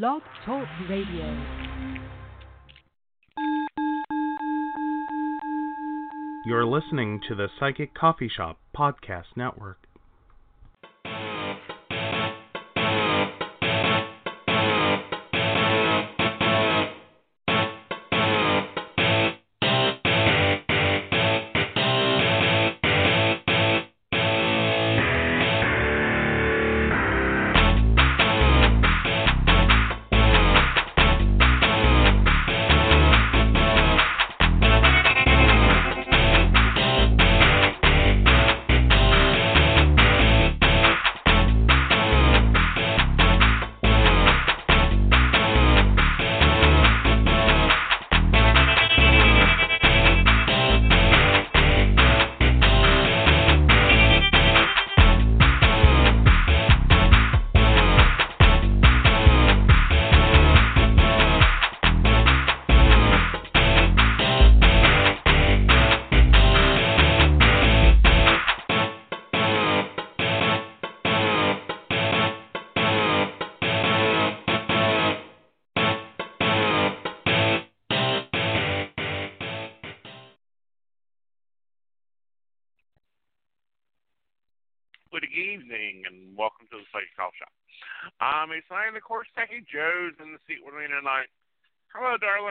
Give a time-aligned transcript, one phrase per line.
[0.00, 1.38] Blog Talk Radio.
[6.46, 9.81] You're listening to the Psychic Coffee Shop Podcast Network.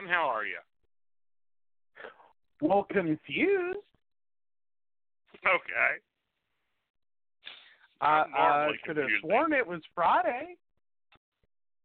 [0.08, 0.58] How are you?
[2.62, 3.80] Well, confused.
[5.46, 5.98] Okay.
[8.02, 10.56] I, normally could have sworn it was Friday.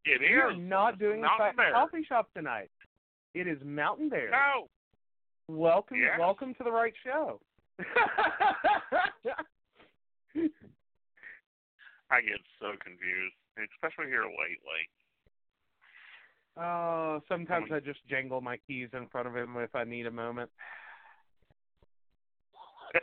[0.05, 1.73] It We are not doing the Mountain Fat Bear.
[1.73, 2.71] coffee shop tonight.
[3.35, 4.31] It is Mountain Bear.
[4.31, 4.69] No.
[5.49, 6.19] Welcome, Yes.
[6.19, 7.41] welcome to the right show.
[12.11, 13.35] I get so confused,
[13.75, 14.89] especially here lately.
[16.57, 20.11] Oh, sometimes I just jangle my keys in front of him if I need a
[20.11, 20.51] moment.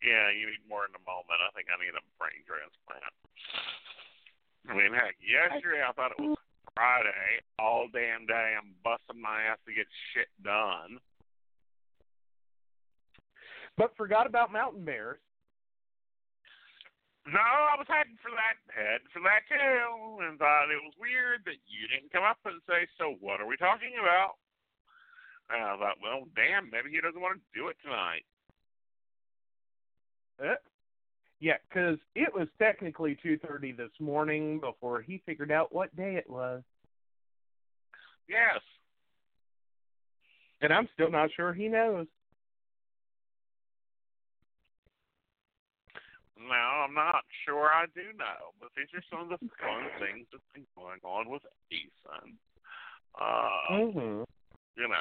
[0.00, 1.44] yeah, you need more in a moment.
[1.44, 3.12] I think I need a brain transplant.
[4.68, 6.38] I mean, heck, yesterday I thought it was
[6.74, 7.44] Friday.
[7.58, 10.96] All damn day I'm busting my ass to get shit done.
[13.76, 15.20] But forgot about Mountain Bears.
[17.28, 21.44] No, I was heading for that, heading for that too, and thought it was weird
[21.44, 24.38] that you didn't come up and say, "So what are we talking about?"
[25.50, 28.24] And I thought, well, damn, maybe he doesn't want to do it tonight.
[30.40, 30.56] Eh?
[31.40, 36.28] Yeah, 'cause it was technically 2:30 this morning before he figured out what day it
[36.28, 36.64] was,
[38.28, 38.60] Yes,
[40.60, 42.06] and I'm still not sure he knows.
[46.38, 50.26] No, I'm not sure I do know, but these are some of the fun things
[50.30, 52.36] that's been going on with Aeson.
[53.20, 54.22] Uh, Mm-hmm.
[54.76, 55.00] you know,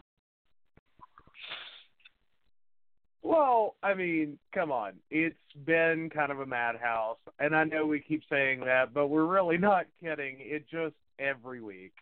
[3.22, 4.94] Well, I mean, come on.
[5.12, 9.26] It's been kind of a madhouse, and I know we keep saying that, but we're
[9.26, 10.38] really not kidding.
[10.40, 11.94] It just every week,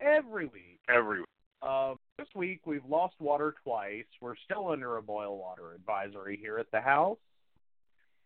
[0.00, 0.80] every week.
[0.88, 1.22] every
[1.62, 4.04] Uh, this week we've lost water twice.
[4.20, 7.18] We're still under a boil water advisory here at the house.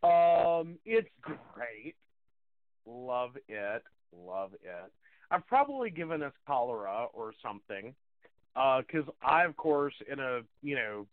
[0.03, 1.95] Um, it's great.
[2.87, 3.83] Love it.
[4.17, 4.93] Love it.
[5.31, 7.95] I've probably given us cholera or something.
[8.57, 11.07] Uh, 'cause I, of course, in a you know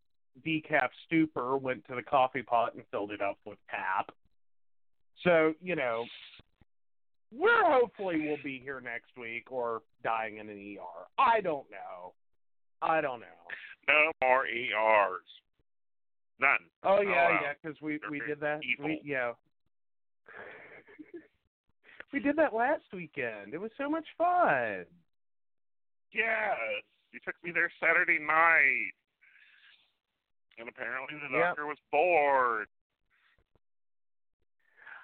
[0.46, 4.10] decaf stupor, went to the coffee pot and filled it up with tap.
[5.24, 6.06] So you know,
[7.32, 11.06] we're hopefully we'll be here next week or dying in an ER.
[11.18, 12.14] I don't know.
[12.82, 13.26] I don't know.
[13.88, 15.22] no more ERs,
[16.40, 16.60] none.
[16.84, 18.60] Oh yeah, yeah, 'cause we we They're did that.
[18.84, 19.34] We yeah.
[22.14, 23.54] we did that last weekend.
[23.54, 24.86] It was so much fun.
[26.14, 26.58] Yes,
[27.12, 28.92] you took me there Saturday night,
[30.58, 31.46] and apparently the Yep.
[31.46, 32.68] doctor was bored.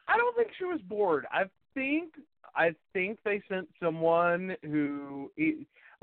[0.08, 1.26] I don't think she was bored.
[1.32, 1.44] I
[1.74, 2.14] think
[2.56, 5.32] I think they sent someone who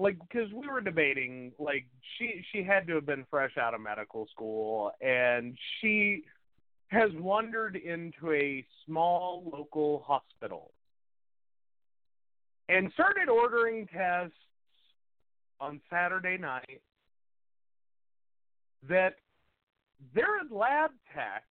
[0.01, 1.87] like because we were debating like
[2.17, 6.25] she she had to have been fresh out of medical school and she
[6.89, 10.73] has wandered into a small local hospital
[12.69, 14.35] and started ordering tests
[15.61, 16.81] on Saturday night
[18.89, 19.17] that
[20.15, 21.45] their lab tech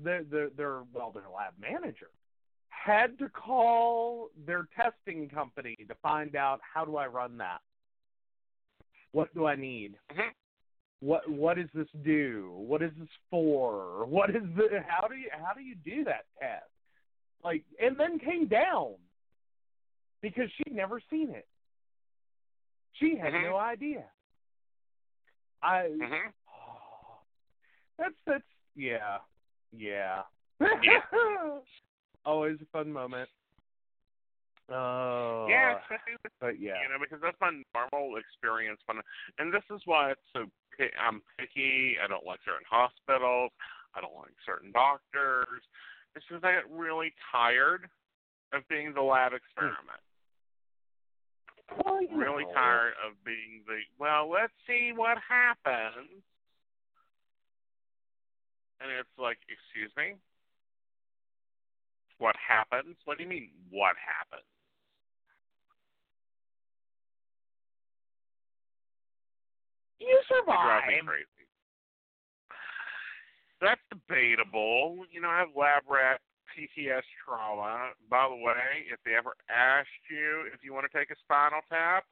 [0.00, 2.10] their their their well their lab manager
[2.68, 7.60] had to call their testing company to find out how do I run that?
[9.16, 9.98] What do I need?
[10.10, 10.30] Mhm.
[11.00, 12.52] What what does this do?
[12.54, 14.04] What is this for?
[14.04, 16.70] What is the how do you how do you do that test?
[17.42, 18.94] like, and then came down
[20.20, 21.46] because she'd never seen it.
[22.94, 23.42] She had Mhm.
[23.44, 24.10] no idea.
[25.62, 26.32] I Mhm.
[27.96, 29.20] that's that's yeah
[29.72, 30.24] yeah
[30.60, 31.00] Yeah.
[32.26, 33.30] always a fun moment.
[34.70, 38.98] Oh Yeah, especially with but yeah you know, because that's my normal experience when,
[39.38, 40.46] and this is why it's so.
[41.00, 41.96] I'm picky.
[42.02, 43.50] I don't like certain hospitals.
[43.94, 45.62] I don't like certain doctors.
[46.14, 47.88] It's just I get really tired
[48.52, 50.02] of being the lab experiment.
[51.84, 52.52] well, Really know.
[52.52, 54.28] tired of being the well.
[54.28, 56.20] Let's see what happens.
[58.80, 60.16] And it's like, excuse me.
[62.18, 62.96] What happens?
[63.04, 63.50] What do you mean?
[63.70, 64.44] What happens?
[69.98, 71.06] You It drives me survive.
[71.06, 71.46] crazy.
[73.60, 75.04] That's debatable.
[75.10, 76.20] You know, I have lab rat
[76.52, 77.90] PTS trauma.
[78.10, 81.60] By the way, if they ever asked you if you want to take a spinal
[81.68, 82.04] tap,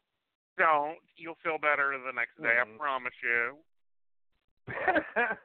[0.57, 0.97] don't.
[1.17, 2.75] You'll feel better the next day, Mhm.
[2.75, 3.59] I promise you.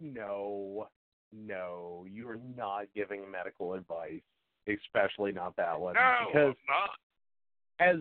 [0.00, 0.88] no,
[1.32, 4.22] no, you are not giving medical advice,
[4.66, 5.94] especially not that one.
[5.94, 6.98] No, because I'm not.
[7.78, 8.00] as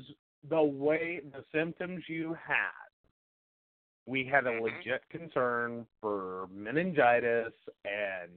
[0.49, 2.84] the way the symptoms you had,
[4.05, 4.61] we had a Mhm.
[4.61, 7.53] legit concern for meningitis,
[7.85, 8.31] and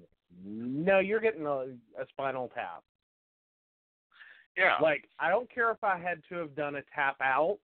[0.45, 2.83] no, you're getting a, a spinal tap.
[4.57, 4.77] Yeah.
[4.81, 7.61] Like, I don't care if I had to have done a tap out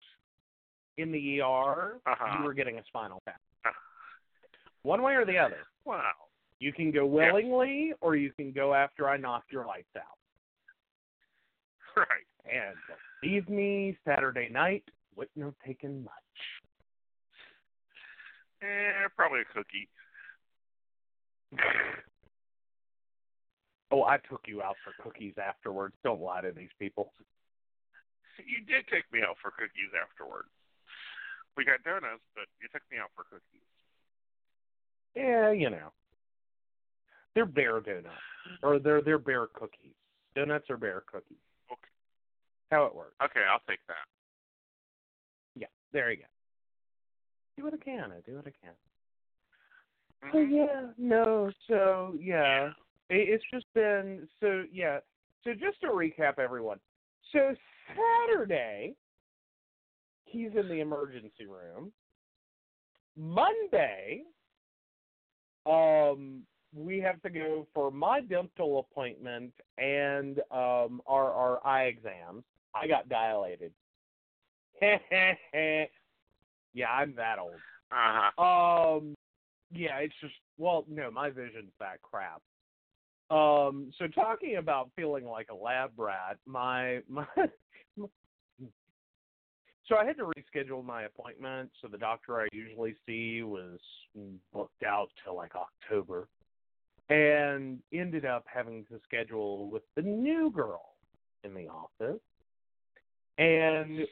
[0.97, 2.39] in the ER, Uh-huh.
[2.39, 3.41] you were getting a spinal tap.
[4.83, 5.67] One way or the other.
[5.85, 6.13] wow.
[6.61, 10.19] You can go willingly, or you can go after I knock your lights out.
[11.97, 12.27] Right.
[12.45, 12.77] And
[13.23, 14.85] believe me, Saturday night
[15.17, 16.13] wouldn't have taken much.
[18.65, 19.89] Eh, probably a cookie.
[23.91, 25.95] Oh, I took you out for cookies afterwards.
[26.03, 27.13] Don't lie to these people.
[28.39, 30.49] You did take me out for cookies afterwards.
[31.57, 33.63] We got donuts, but you took me out for cookies.
[35.15, 35.93] Yeah, you know.
[37.35, 38.19] They're bear donuts.
[38.63, 39.95] Or they're they're bear cookies.
[40.35, 41.39] Donuts are bear cookies.
[41.71, 41.93] Okay.
[42.73, 43.15] How it works.
[43.23, 44.07] Okay, I'll take that.
[45.55, 46.34] Yeah, there you go.
[47.57, 48.73] Do what I can, I do what I can.
[50.33, 52.71] So yeah, no, so yeah.
[53.11, 55.01] It, it's just been so yeah.
[55.45, 56.79] So just to recap everyone.
[57.33, 57.55] So
[58.29, 58.95] Saturday
[60.25, 61.93] he's in the emergency room.
[63.17, 64.23] Monday
[65.67, 66.43] um
[66.75, 72.45] we have to go for my dental appointment and um our our eye exams.
[72.75, 73.73] I got dilated.
[76.75, 77.55] yeah, I'm that old.
[77.91, 78.97] Uh-huh.
[78.97, 79.15] Um,
[79.73, 82.43] yeah, it's just well, no, my vision's that crap.
[83.31, 87.27] Um, so talking about feeling like a lab rat, my my.
[89.87, 91.71] So I had to reschedule my appointment.
[91.83, 93.79] So the doctor I usually see was
[94.51, 96.27] booked out till like October,
[97.11, 100.95] and ended up having to schedule with the new girl
[101.45, 102.23] in the office.
[103.37, 104.07] And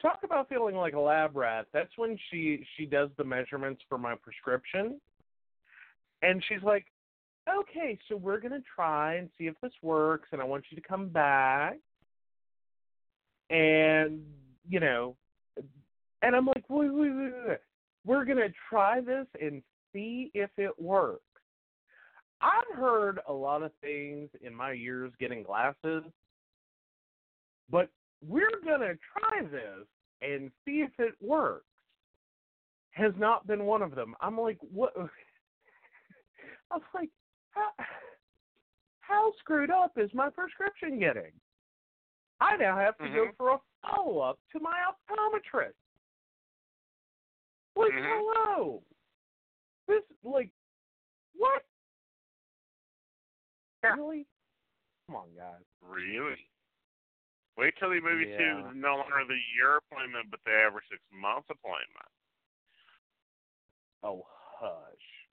[0.00, 1.66] talk about feeling like a lab rat.
[1.72, 5.00] That's when she she does the measurements for my prescription,
[6.22, 6.86] and she's like,
[7.48, 10.86] "Okay, so we're gonna try and see if this works, and I want you to
[10.86, 11.78] come back."
[13.50, 14.24] And
[14.68, 15.16] you know,
[16.22, 17.58] and I'm like, "Wait, wait, wait, wait.
[18.04, 19.62] We're gonna try this and
[19.92, 21.22] see if it works."
[22.40, 26.04] I've heard a lot of things in my years getting glasses,
[27.70, 27.90] but
[28.26, 29.86] we're gonna try this
[30.22, 31.64] and see if it works
[32.92, 34.14] has not been one of them.
[34.20, 34.92] I'm like, what?
[36.70, 37.10] I was like,
[37.50, 37.68] how,
[39.00, 41.32] how screwed up is my prescription getting?
[42.40, 43.36] I now have to go Mhm.
[43.36, 45.74] for a follow up to my optometrist.
[47.76, 48.02] Like, Mhm.
[48.02, 48.82] hello.
[49.86, 50.50] This, like,
[51.34, 51.64] what?
[53.84, 53.94] Yeah.
[53.94, 54.26] Really?
[55.06, 55.62] Come on, guys.
[55.82, 56.48] Really?
[57.56, 58.70] Wait till they move you Yeah.
[58.70, 62.10] to no longer the year appointment, but the every six months appointment.
[64.02, 65.26] Oh, hush.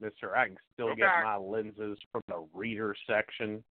[0.00, 1.02] Mister, I can still Okay.
[1.02, 3.62] get my lenses from the reader section.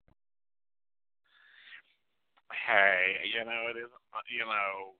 [2.51, 3.91] Hey, you know it is.
[4.13, 4.95] uh, You know,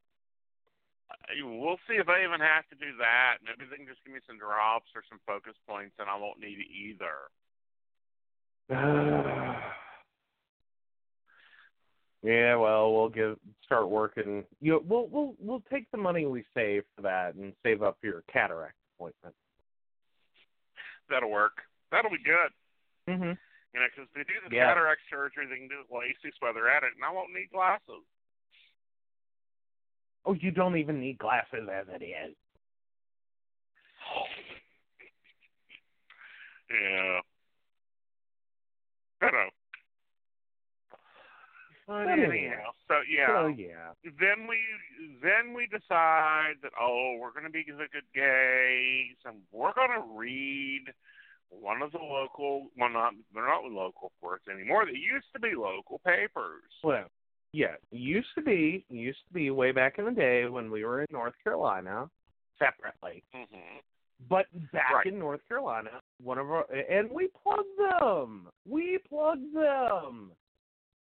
[1.12, 3.38] uh, we'll see if I even have to do that.
[3.44, 6.40] Maybe they can just give me some drops or some focus points, and I won't
[6.40, 7.32] need it either.
[12.24, 14.44] yeah, well, we'll give start working.
[14.60, 17.98] You know, we'll we'll we'll take the money we save for that and save up
[18.00, 19.36] for your cataract appointment.
[21.10, 21.54] That'll work.
[21.92, 22.52] That'll be good.
[23.10, 23.38] Mhm.
[23.74, 24.68] You know, because they do the Yeah.
[24.68, 28.04] cataract surgery, they can do LASIK while they're at it, and I won't need glasses.
[30.26, 32.36] Oh, you don't even need glasses as it is.
[36.70, 37.20] Yeah.
[39.22, 39.50] I know.
[41.92, 43.28] But anyhow, so yeah.
[43.28, 43.92] So yeah.
[44.04, 44.58] then we
[45.22, 49.92] then we decide that oh we're going to be the good gays and we're going
[50.00, 50.86] to read
[51.50, 55.40] one of the local well not they're not local of course anymore they used to
[55.40, 57.06] be local papers Well,
[57.52, 61.02] yeah, used to be used to be way back in the day when we were
[61.02, 62.10] in North Carolina
[62.58, 63.24] separately.
[63.36, 63.82] mhm
[64.30, 65.08] But back Right.
[65.08, 68.48] in North Carolina, one of our and we plugged them.
[68.66, 70.32] We plugged them.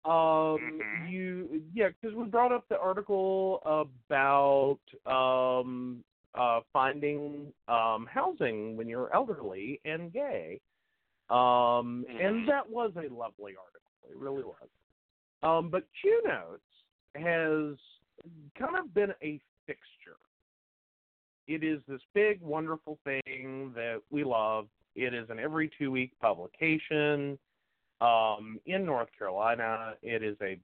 [0.05, 1.11] Um, Mhm.
[1.11, 8.89] you yeah, because we brought up the article about um uh finding um housing when
[8.89, 10.61] you're elderly and gay.
[11.31, 13.93] Um, and that was a lovely article.
[14.09, 14.69] It really was.
[15.43, 16.63] Um, but Q Notes
[17.15, 17.79] has
[18.59, 20.19] kind of been a fixture
[21.47, 24.67] it is this big, wonderful thing that we love.
[24.95, 27.39] It is an every two week publication
[28.05, 29.95] um, in North Carolina.
[30.03, 30.59] It is a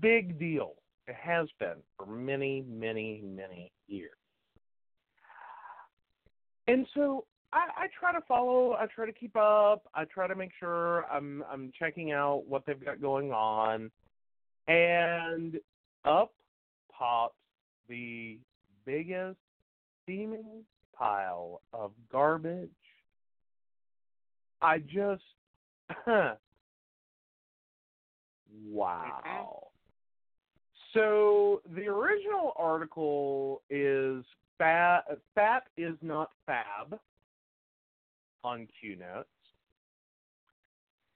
[0.00, 0.74] big deal.
[1.06, 4.10] It has been for many, many, many years.
[6.66, 8.74] And so I, I try to follow.
[8.74, 9.84] I try to keep up.
[9.94, 13.90] I try to make sure I'm I'm checking out what they've got going on,
[14.66, 15.58] and
[16.04, 16.32] up
[16.92, 17.34] pops
[17.88, 18.38] the
[18.84, 19.38] biggest
[20.02, 22.68] steaming pile of garbage.
[24.60, 25.22] I just,
[28.68, 29.68] wow.
[30.94, 34.24] So the original article is
[34.56, 35.02] fat,
[35.34, 36.98] fat is not fab
[38.44, 39.28] on Q Notes.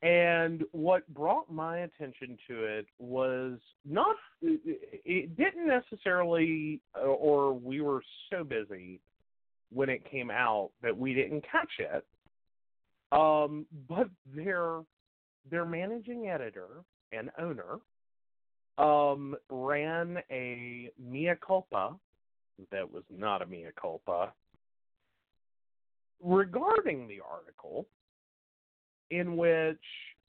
[0.02, 3.58] And what brought my attention to it was
[3.88, 9.00] not, it didn't necessarily, or we were so busy
[9.72, 12.04] when it came out that we didn't catch it.
[13.12, 14.80] Um, but their
[15.50, 17.78] their managing editor and owner
[18.78, 21.94] um, ran a mea culpa
[22.70, 24.32] that was not a mea culpa
[26.22, 27.86] regarding the article
[29.10, 29.76] in which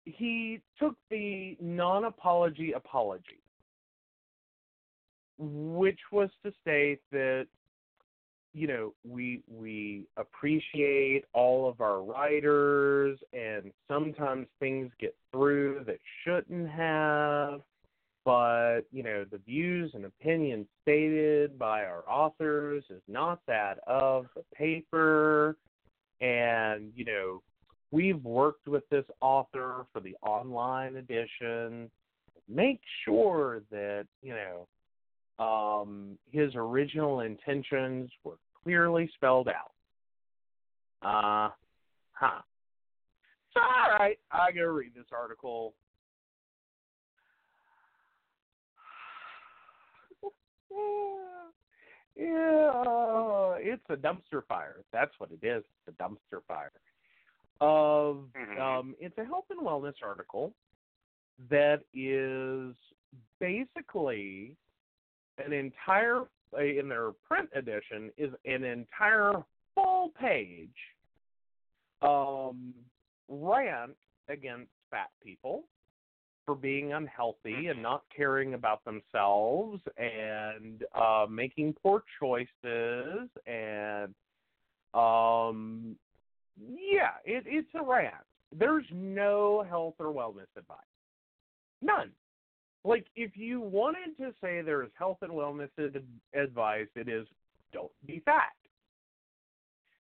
[0.04, 3.42] he took the non apology apology,
[5.38, 7.46] which was to state that
[8.52, 15.98] you know we we appreciate all of our writers and sometimes things get through that
[16.24, 17.60] shouldn't have
[18.24, 24.26] but you know the views and opinions stated by our authors is not that of
[24.36, 25.56] the paper.
[26.20, 27.42] And you know
[27.90, 31.90] we've worked with this author for the online edition.
[32.48, 34.66] Make sure that you know
[35.40, 39.72] um, his original intentions were clearly spelled out.
[41.02, 41.50] Uh
[42.12, 42.42] huh.
[43.54, 45.74] So, all right, I gotta read this article.
[52.16, 54.84] Yeah, it's a dumpster fire.
[54.92, 55.64] That's what it is.
[55.86, 56.72] It's a dumpster fire.
[57.62, 58.58] Of Mhm.
[58.58, 60.52] um, it's a health and wellness article
[61.48, 62.74] that is
[63.38, 64.56] basically
[65.44, 66.22] an entire
[66.58, 69.34] in their print edition is an entire
[69.74, 70.68] full page
[72.02, 72.74] um,
[73.28, 73.92] rant
[74.28, 75.64] against fat people
[76.44, 84.12] for being unhealthy and not caring about themselves and uh, making poor choices and
[84.92, 85.94] um,
[86.58, 88.14] yeah, it, it's a rant.
[88.56, 90.78] There's no health or wellness advice.
[91.80, 92.10] None.
[92.84, 95.70] Like, if you wanted to say there's health and wellness
[96.34, 97.26] advice, it is
[97.72, 98.52] don't be fat.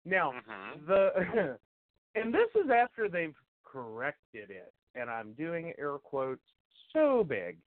[0.04, 0.86] Now, Mhm.
[0.86, 1.60] the
[2.16, 6.44] and this is after they've corrected it, and I'm doing air quotes
[6.92, 7.58] so big.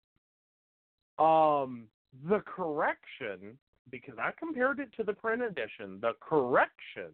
[1.19, 1.89] Um,
[2.25, 3.59] the correction
[3.91, 5.99] because I compared it to the print edition.
[6.01, 7.13] The correction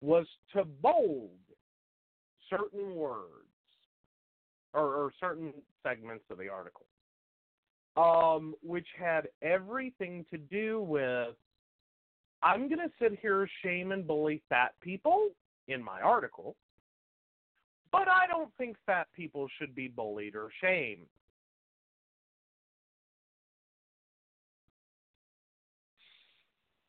[0.00, 1.30] was to bold
[2.48, 3.46] certain words
[4.72, 5.52] or, or certain
[5.82, 6.86] segments of the article,
[8.00, 11.34] um, which had everything to do with
[12.42, 15.28] I'm going to sit here, shame, and bully fat people
[15.68, 16.56] in my article,
[17.92, 21.06] but I don't think fat people should be bullied or shamed.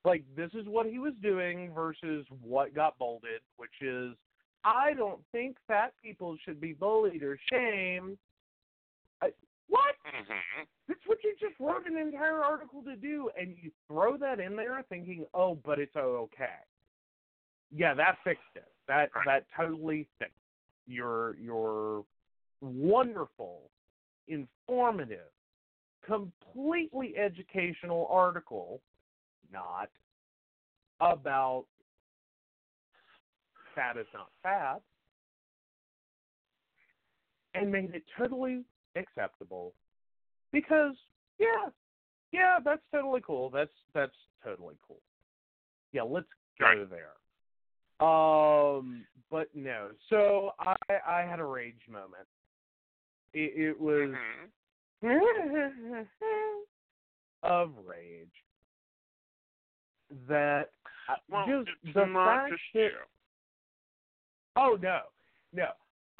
[0.05, 4.13] Like, this is what he was doing versus what got bolded, which is
[4.63, 8.17] I don't think fat people should be bullied or shamed.
[9.21, 9.31] I,
[9.71, 9.95] what?
[10.05, 14.39] hmm That's what you just wrote an entire article to do, and you throw that
[14.39, 16.59] in there thinking, oh, but it's okay.
[17.73, 18.67] Yeah, that fixed it.
[18.87, 19.25] That Right.
[19.25, 20.35] that totally fixed
[20.85, 22.05] your your
[22.59, 23.71] wonderful,
[24.27, 25.31] informative,
[26.05, 28.81] completely educational article,
[29.51, 29.89] not
[30.99, 31.65] about
[33.73, 34.81] fat is not fat,
[37.53, 39.73] and made it totally acceptable
[40.51, 40.95] because
[41.39, 41.69] yeah,
[42.31, 43.49] yeah, that's totally cool.
[43.49, 45.01] That's that's totally cool.
[45.91, 46.27] Yeah, let's
[46.59, 47.13] go there.
[48.07, 49.89] Um, but no.
[50.09, 50.75] So I
[51.07, 52.27] I had a rage moment.
[53.33, 54.15] It, it was
[55.03, 55.07] hmm
[57.43, 58.27] of rage
[60.27, 60.69] that
[61.07, 62.91] I- Well, just the fact that.
[64.55, 64.99] Oh no,
[65.53, 65.69] no.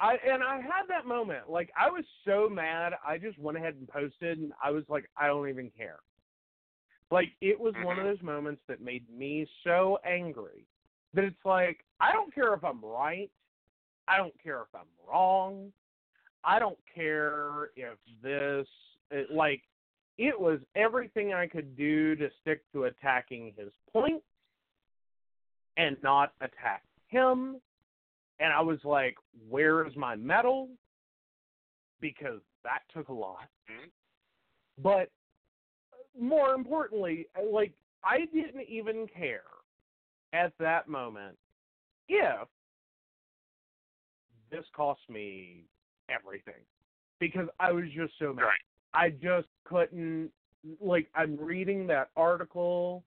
[0.02, 1.48] I and I had that moment.
[1.48, 5.08] Like I was so mad, I just went ahead and posted, and I was like,
[5.16, 6.00] I don't even care.
[7.12, 8.08] Like it was one of Mhm.
[8.08, 10.66] those moments that made me so angry
[11.14, 13.30] that it's like I don't care if I'm right,
[14.08, 15.72] I don't care if I'm wrong,
[16.42, 18.68] I don't care if this
[19.12, 19.62] it, like
[20.18, 24.22] it was everything I could do to stick to attacking his point
[25.76, 27.60] and not attack him
[28.42, 29.16] and I was like,
[29.48, 30.68] "Where is my medal?"
[32.00, 33.48] Because that took a lot.
[33.68, 33.90] Mhm.
[34.78, 35.10] But
[36.18, 37.72] more importantly, like
[38.02, 39.46] I didn't even care
[40.32, 41.38] at that moment
[42.08, 42.48] if
[44.50, 45.64] this cost me
[46.08, 46.66] everything
[47.20, 48.42] because I was just so mad.
[48.42, 48.60] Right.
[48.92, 50.32] I just couldn't
[50.80, 53.04] like I'm reading that article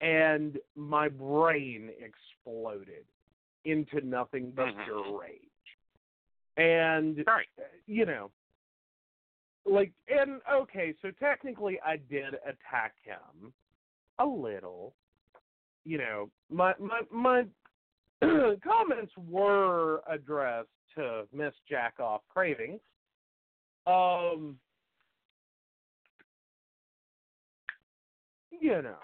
[0.00, 3.06] and my brain exploded
[3.64, 4.84] into nothing but Mhm.
[4.84, 5.78] pure rage.
[6.56, 7.48] And Right.
[7.86, 8.30] you know
[9.64, 13.52] like and okay, so technically I did attack him
[14.18, 14.94] a little.
[15.84, 17.46] You know, my my my
[18.62, 22.80] comments were addressed to Miss Jackoff Cravings.
[23.86, 24.58] Um
[28.50, 28.98] you know.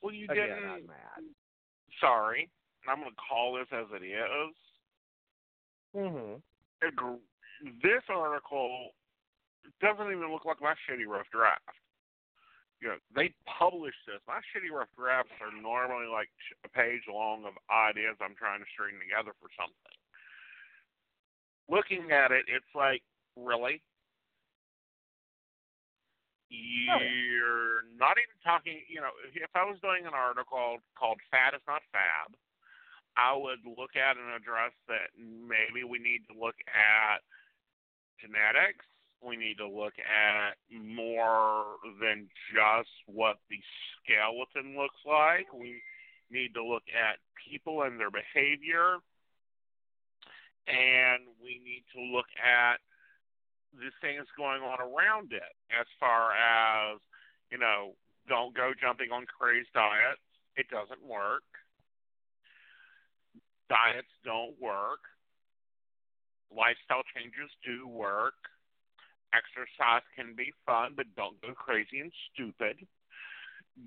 [0.00, 0.64] Well, you again, didn't.
[0.70, 1.24] I'm mad.
[2.00, 2.50] Sorry,
[2.88, 4.54] I'm going to call this as it is.
[5.94, 6.42] Mhm.
[7.82, 8.94] This article
[9.80, 11.62] doesn't even look like my shitty rough draft.
[12.80, 14.20] You know, they published this.
[14.28, 16.30] My shitty rough drafts are normally like
[16.64, 19.98] a page long of ideas I'm trying to string together for something.
[21.68, 23.02] Looking at it, it's like,
[23.36, 23.82] really?
[26.48, 27.00] Oh.
[27.04, 31.60] You're not even talking, you know, if I was doing an article called Fat is
[31.68, 32.32] Not Fab,
[33.16, 37.20] I would look at and address that maybe we need to look at
[38.16, 38.86] genetics.
[39.20, 43.58] We need to look at more than just what the
[43.98, 45.52] skeleton looks like.
[45.52, 45.82] We
[46.30, 49.02] need to look at people and their behavior.
[50.68, 52.78] And we need to look at
[53.74, 57.00] the things going on around it as far as,
[57.50, 57.94] you know,
[58.28, 60.20] don't go jumping on crazed diets.
[60.56, 61.44] It doesn't work.
[63.68, 65.00] Diets don't work.
[66.50, 68.34] Lifestyle changes do work.
[69.32, 72.86] Exercise can be fun, but don't go crazy and stupid.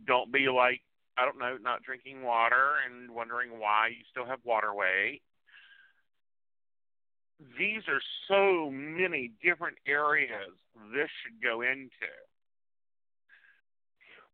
[0.05, 0.81] Don't be like,
[1.17, 5.21] I don't know, not drinking water and wondering why you still have water weight.
[7.57, 10.51] These are so many different areas
[10.93, 11.89] this should go into.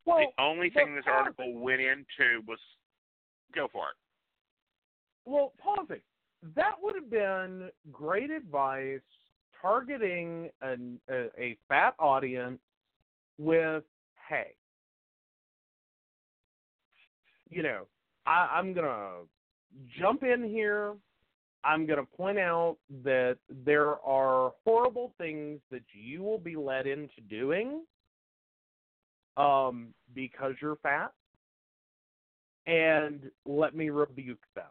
[0.06, 2.60] Well, the only thing this pause article went into was
[3.54, 3.96] go for it.
[5.26, 6.02] Well, pausing.
[6.56, 9.02] That would have been great advice
[9.62, 12.60] targeting an, a, a fat audience
[13.38, 13.84] with,
[14.30, 14.54] hey,
[17.50, 17.88] you know,
[18.26, 20.94] I, I'm going to jump in here.
[21.64, 26.88] I'm going to point out that there are horrible things that you will be led
[26.88, 27.82] into doing
[29.36, 31.12] um, because you're fat.
[32.66, 34.66] And let me rebuke them.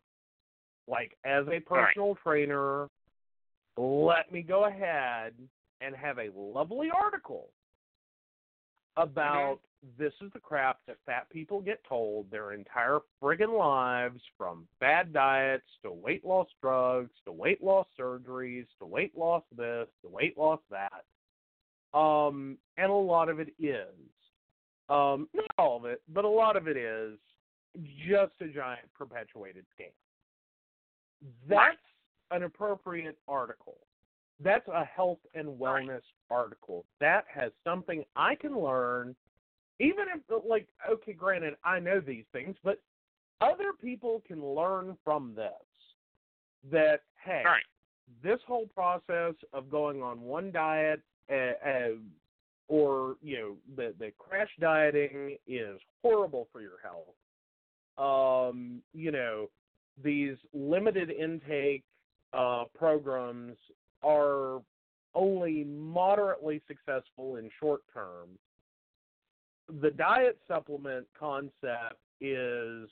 [0.88, 2.88] Like as a personal trainer,
[3.77, 5.33] let me go ahead
[5.81, 7.49] and have a lovely article
[8.96, 9.59] about
[9.99, 15.12] this is the crap that fat people get told their entire friggin' lives from bad
[15.12, 20.37] diets to weight loss drugs to weight loss surgeries to weight loss this to weight
[20.37, 21.05] loss that.
[21.99, 23.87] Um, and a lot of it is.
[24.88, 27.18] Um, not all of it, but a lot of it is
[28.09, 29.90] just a giant perpetuated scam.
[31.49, 31.77] that's
[32.31, 33.79] an appropriate article.
[34.42, 36.85] That's a health and wellness article.
[37.01, 39.16] That has something I can learn,
[39.79, 42.81] even if, like, okay, granted, I know these things, but
[43.41, 45.53] other people can learn from this.
[46.71, 47.62] That, hey, Right.
[48.23, 51.91] this whole process of going on one diet uh, uh,
[52.69, 57.15] or you know the the crash dieting is horrible for your health
[57.99, 59.49] um you know
[60.03, 61.85] these limited intake
[62.33, 63.57] uh programs
[64.03, 64.61] are
[65.15, 68.29] only moderately successful in short term
[69.81, 72.89] the diet supplement concept is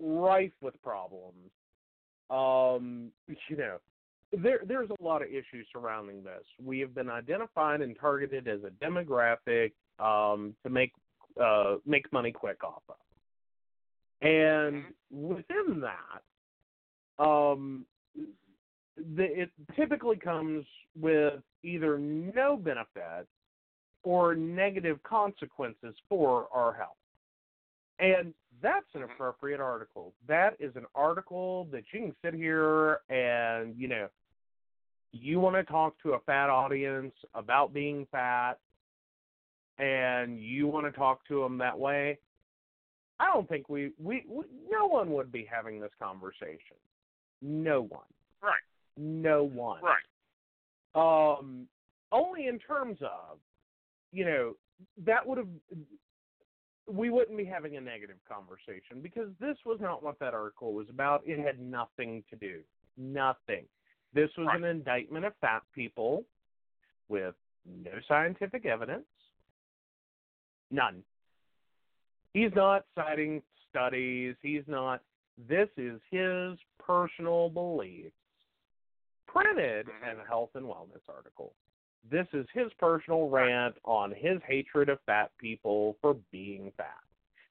[0.00, 1.50] rife with problems
[2.30, 3.10] um
[3.48, 3.78] you know
[4.32, 6.42] there there's a lot of issues surrounding this.
[6.62, 10.92] We have been identified and targeted as a demographic um, to make
[11.42, 12.96] uh, make money quick off of,
[14.22, 17.86] and within that, um,
[18.96, 20.64] the, it typically comes
[20.98, 23.26] with either no benefit
[24.06, 26.96] or negative consequences for our health.
[27.98, 30.12] And that's an appropriate article.
[30.28, 34.06] That is an article that you can sit here and, you know,
[35.10, 38.54] you want to talk to a fat audience about being fat
[39.78, 42.16] and you want to talk to them that way.
[43.18, 46.76] I don't think we, we, we no one would be having this conversation.
[47.42, 48.06] No one.
[48.40, 48.54] Right.
[48.96, 49.80] No one.
[49.82, 49.98] Right.
[50.94, 51.66] Um,
[52.12, 53.38] only in terms of,
[54.12, 54.56] you know,
[55.04, 55.48] that would have,
[56.86, 60.88] we wouldn't be having a negative conversation because this was not what that article was
[60.88, 61.22] about.
[61.26, 62.60] It had nothing to do.
[62.96, 63.64] Nothing.
[64.12, 64.56] This was Right.
[64.56, 66.24] an indictment of fat people
[67.08, 69.06] with no scientific evidence.
[70.70, 71.02] None.
[72.32, 74.36] He's not citing studies.
[74.42, 75.02] He's not.
[75.48, 78.14] This is his personal beliefs
[79.26, 80.10] printed mm-hmm.
[80.10, 81.52] in a health and wellness article.
[82.10, 87.00] This is his personal rant on his hatred of fat people for being fat.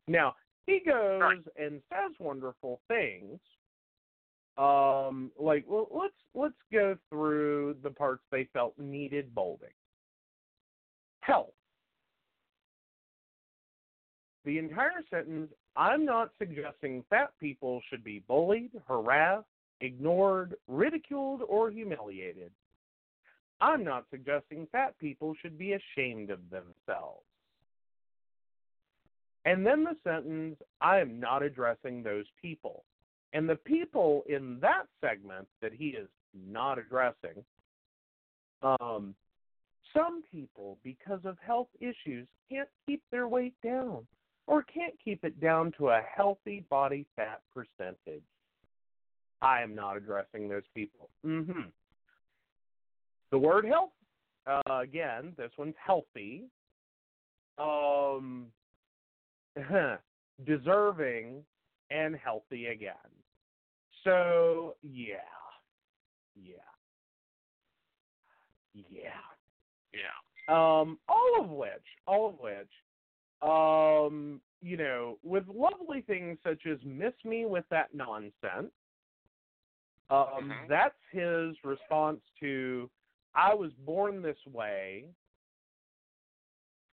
[0.08, 3.40] Now, he goes and says wonderful things.
[4.58, 9.68] Um, like well, let's let's go through the parts they felt needed bolding.
[11.20, 11.52] Health.
[14.46, 19.48] The entire sentence I'm not suggesting fat people should be bullied, harassed,
[19.82, 22.52] ignored, ridiculed, or humiliated.
[23.62, 27.24] I'm not suggesting fat people should be ashamed of themselves.
[29.46, 32.84] And then the sentence, I am not addressing those people.
[33.34, 37.44] And the people in that segment that he is not addressing,
[38.64, 39.14] um,
[39.96, 44.06] some people, because of health issues, can't keep their weight down
[44.48, 48.24] or can't keep it down to a healthy body fat percentage.
[49.42, 51.10] I am not addressing those people.
[51.24, 51.70] hmm
[53.32, 53.92] The word health,
[54.48, 56.44] uh, again, this one's healthy.
[57.58, 58.48] Um,
[60.46, 61.44] deserving
[61.92, 62.94] and healthy again.
[64.04, 65.16] So, yeah.
[66.36, 66.56] Yeah.
[68.74, 69.10] Yeah.
[69.94, 70.10] Yeah.
[70.48, 71.70] Um, all of which,
[72.06, 72.70] all of which,
[73.42, 78.72] um, you know, with lovely things such as "miss me with that nonsense."
[80.10, 80.68] Um, Mhm.
[80.68, 82.90] that's his response to
[83.36, 85.06] "I was born this way."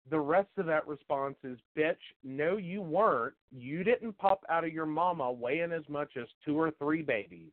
[0.08, 3.34] The rest of that response is, "Bitch, no, you weren't.
[3.50, 7.52] You didn't pop out of your mama weighing as much as two or three babies."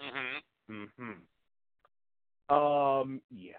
[0.00, 0.84] Mm-hmm.
[0.84, 2.54] Mm-hmm.
[2.54, 3.52] Um, yeah.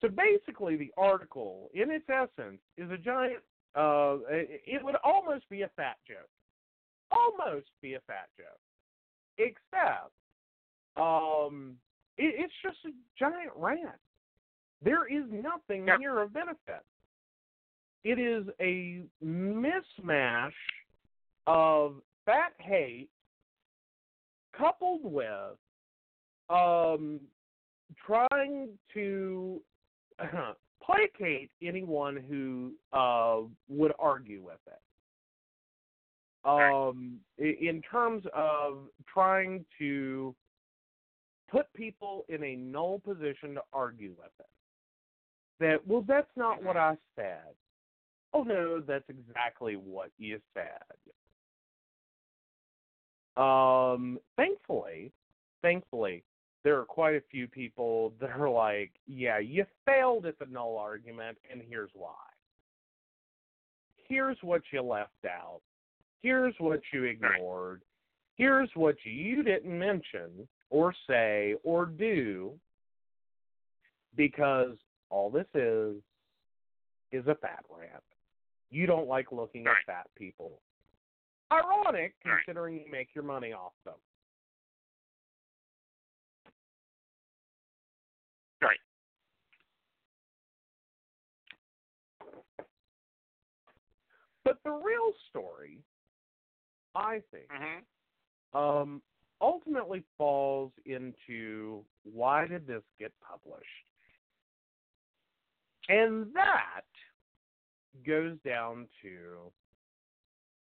[0.00, 3.42] So basically, the article, in its essence, is a giant.
[3.74, 6.28] Uh, it it would almost be a fat joke,
[7.10, 8.60] almost be a fat joke,
[9.38, 10.12] except,
[10.96, 11.76] um,
[12.18, 13.98] it, it's just a giant rant.
[14.82, 15.98] There is nothing Yep.
[16.00, 16.84] here of benefit.
[18.04, 20.52] It is a mismatch
[21.46, 23.08] of fat hate
[24.56, 25.56] coupled with
[26.50, 27.20] um,
[28.04, 29.60] trying to
[30.84, 34.80] placate anyone who uh, would argue with it.
[36.44, 40.34] Um, in terms of trying to
[41.52, 44.46] put people in a null position to argue with it.
[45.60, 47.54] That, well, that's not what I said.
[48.32, 50.96] Oh, no, that's exactly what you said.
[53.40, 55.12] Um, thankfully,
[55.60, 56.24] thankfully,
[56.64, 60.78] there are quite a few people that are like, yeah, you failed at the null
[60.78, 62.14] argument, and here's why.
[64.08, 65.60] Here's what you left out.
[66.22, 67.82] Here's what you ignored.
[68.36, 72.58] Here's what you didn't mention or say or do
[74.16, 74.76] because
[75.10, 75.96] all this is
[77.12, 78.02] is a fat rant.
[78.70, 79.76] You don't like looking Right.
[79.76, 80.62] at fat people.
[81.52, 82.42] Ironic Right.
[82.44, 84.00] considering you make your money off them.
[88.62, 88.80] Right.
[94.44, 95.84] But the real story,
[96.94, 97.80] I think, hmm
[98.54, 99.02] um,
[99.42, 103.66] ultimately falls into why did this get published?
[105.88, 106.82] And that
[108.06, 109.52] goes down to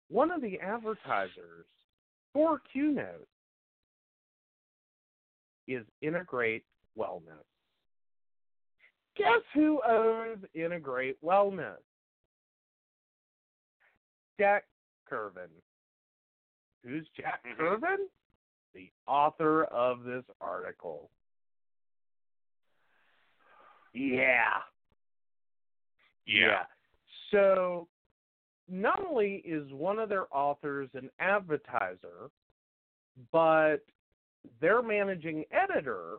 [0.10, 1.66] one of the advertisers
[2.32, 3.28] for Q Note
[5.68, 6.64] is Integrate
[6.98, 7.46] Wellness.
[9.18, 11.78] Guess who owns Integrate Wellness?
[14.40, 14.64] Jack
[15.12, 15.50] Curvin.
[16.86, 17.44] Who's Jack.
[17.46, 17.62] Mm-hmm.
[17.62, 17.98] Curvin?
[18.74, 21.10] The author of this article.
[23.94, 24.60] Yeah.
[26.26, 26.64] Yeah.
[27.32, 27.88] So,
[28.70, 32.30] not only is one of their authors an advertiser,
[33.32, 33.78] but
[34.62, 36.18] their managing editor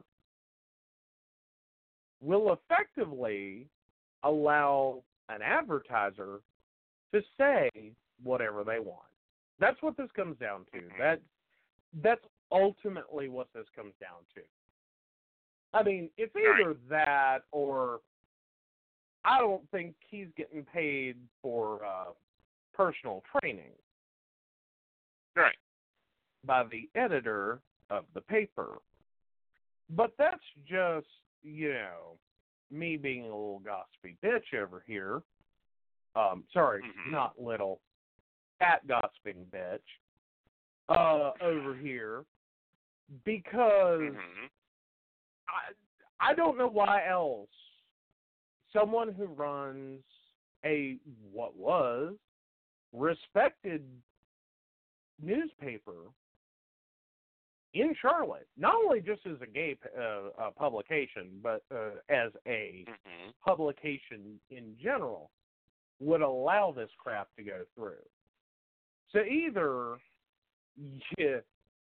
[2.20, 3.66] will effectively
[4.24, 6.40] allow an advertiser
[7.14, 7.70] to say
[8.22, 9.06] whatever they want.
[9.58, 10.80] That's what this comes down to.
[10.80, 10.98] Mhm.
[10.98, 11.20] That
[11.94, 14.42] that's ultimately what this comes down to.
[15.72, 18.00] I mean, it's either that or
[19.24, 22.12] I don't think he's getting paid for uh,
[22.74, 23.72] personal training
[25.36, 25.56] Right.
[26.44, 27.60] by the editor
[27.90, 28.78] of the paper.
[29.90, 31.06] But that's just,
[31.42, 32.18] you know,
[32.70, 35.22] me being a little gossipy bitch over here.
[36.16, 37.10] Um, sorry, Mhm.
[37.12, 37.80] not little,
[38.58, 39.82] fat gossiping bitch.
[40.88, 42.24] Uh, over here,
[43.24, 44.46] because hmm
[45.48, 47.48] I I don't know why else
[48.72, 50.00] someone who runs
[50.64, 50.96] a
[51.32, 52.14] what was
[52.92, 53.82] respected
[55.22, 55.94] newspaper
[57.72, 62.84] in Charlotte, not only just as a gay uh, uh, publication, but uh, as a
[62.86, 65.30] hmm publication in general,
[66.00, 68.02] would allow this crap to go through.
[69.12, 69.96] So either
[70.76, 71.40] you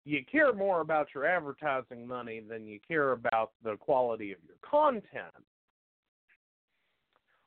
[0.07, 4.57] you care more about your advertising money than you care about the quality of your
[4.63, 5.45] content,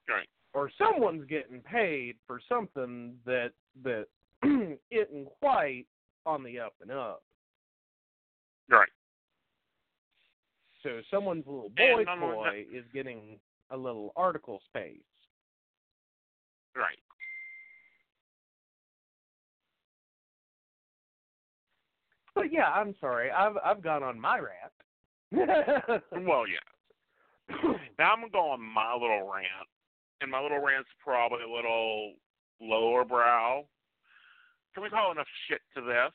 [0.08, 0.28] Right.
[0.54, 4.08] or someone's getting paid for something that that
[4.92, 5.86] isn't quite
[6.26, 7.24] on the up and up.
[8.70, 8.90] Right.
[10.84, 14.98] So someone's little boy And not only toy is getting a little article space.
[16.76, 17.00] Right.
[22.40, 23.30] But yeah, I'm sorry.
[23.32, 24.72] I've I've gone on my rant.
[26.26, 26.64] Well, yeah.
[28.00, 29.68] Now I'm gonna go on my little rant,
[30.22, 32.14] and my little rant's probably a little
[32.62, 33.66] lower brow.
[34.74, 36.14] Can we call enough shit to this?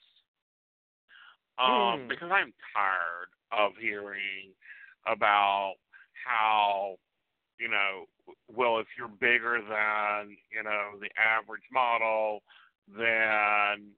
[1.59, 2.09] Um, Hmm.
[2.09, 4.55] because I'm tired of hearing
[5.07, 5.75] about
[6.25, 6.97] how,
[7.61, 8.07] you know,
[8.49, 12.43] well, if you're bigger than, you know, the average model,
[12.89, 13.93] then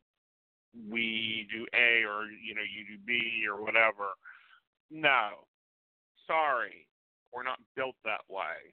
[0.91, 4.15] we do A or, you know, you do B or whatever.
[4.91, 5.31] No.
[6.27, 6.87] Sorry.
[7.33, 8.73] We're not built that way.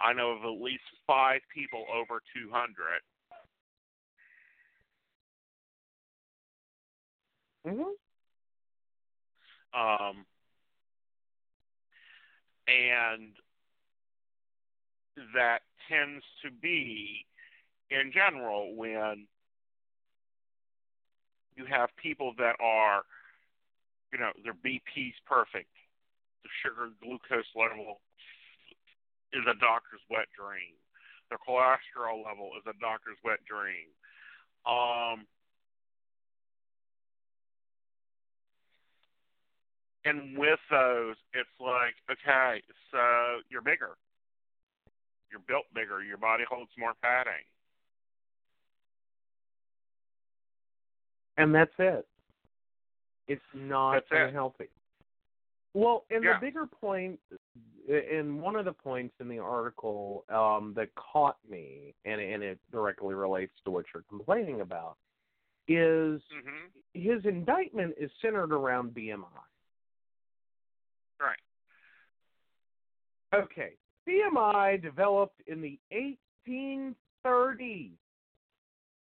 [0.00, 3.00] I know of at least five people over 200
[7.66, 7.82] Mm-hmm.
[9.78, 10.24] um,
[12.66, 13.32] and
[15.34, 17.26] that tends to be,
[17.90, 19.26] in general, when
[21.60, 23.04] you have people that are,
[24.12, 25.68] you know, their BP's perfect,
[26.42, 28.00] the sugar glucose level
[29.32, 30.72] is a doctor's wet dream,
[31.28, 33.92] their cholesterol level is a doctor's wet dream.
[34.64, 35.28] Um,
[40.04, 44.00] and with those, it's like, okay, so you're bigger.
[45.30, 46.02] You're built bigger.
[46.02, 47.44] Your body holds more padding.
[51.36, 52.06] And that's it.
[53.28, 54.28] It's not That's it.
[54.28, 54.68] unhealthy.
[55.72, 56.34] Well, and Yeah.
[56.34, 57.20] the bigger point,
[57.88, 62.58] and one of the points in the article um, that caught me, and and it
[62.72, 64.96] directly relates to what you're complaining about,
[65.68, 69.28] is hmm his indictment is centered around BMI.
[71.20, 71.38] Right.
[73.32, 73.74] Okay,
[74.08, 77.92] BMI developed in the 1830s.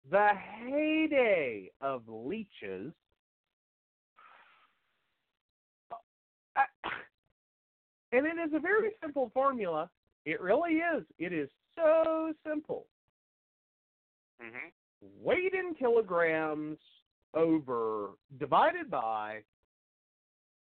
[0.10, 0.30] The
[0.64, 2.94] heyday of leeches.
[6.56, 6.62] Uh,
[8.12, 9.90] and it is a very simple formula.
[10.26, 11.04] It really is.
[11.18, 12.88] It is so simple.
[14.42, 14.72] Mhm.
[15.02, 16.80] Weight in kilograms
[17.34, 19.44] over divided by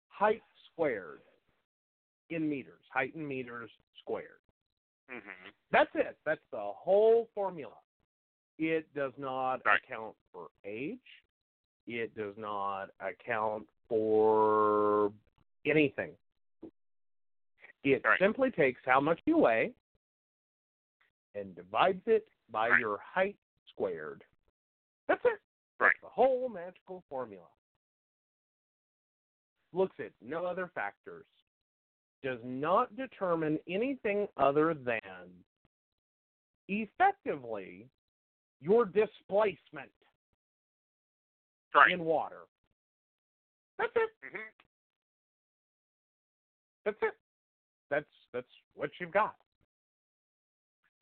[0.08, 1.22] height squared
[2.30, 2.84] in meters.
[2.88, 3.70] Height in meters
[4.00, 4.40] squared.
[5.08, 5.52] Mhm.
[5.70, 6.18] That's it.
[6.24, 7.76] That's the whole formula.
[8.58, 9.82] It does not Right.
[9.82, 11.22] account for age.
[11.86, 15.12] It does not account for
[15.64, 16.16] anything.
[17.84, 18.18] It Right.
[18.18, 19.74] simply takes how much you weigh
[21.34, 22.80] and divides it by Right.
[22.80, 24.24] your height squared.
[25.06, 25.40] That's it.
[25.78, 25.90] Right.
[25.92, 27.48] That's the whole magical formula.
[29.72, 31.26] Looks at no other factors.
[32.22, 35.44] Does not determine anything other than
[36.68, 37.88] effectively
[38.60, 39.90] your displacement
[41.74, 41.92] Right.
[41.92, 42.46] in water.
[43.78, 44.10] That's it.
[44.22, 44.52] Mhm.
[46.84, 47.14] That's it.
[47.90, 49.36] That's that's what you've got.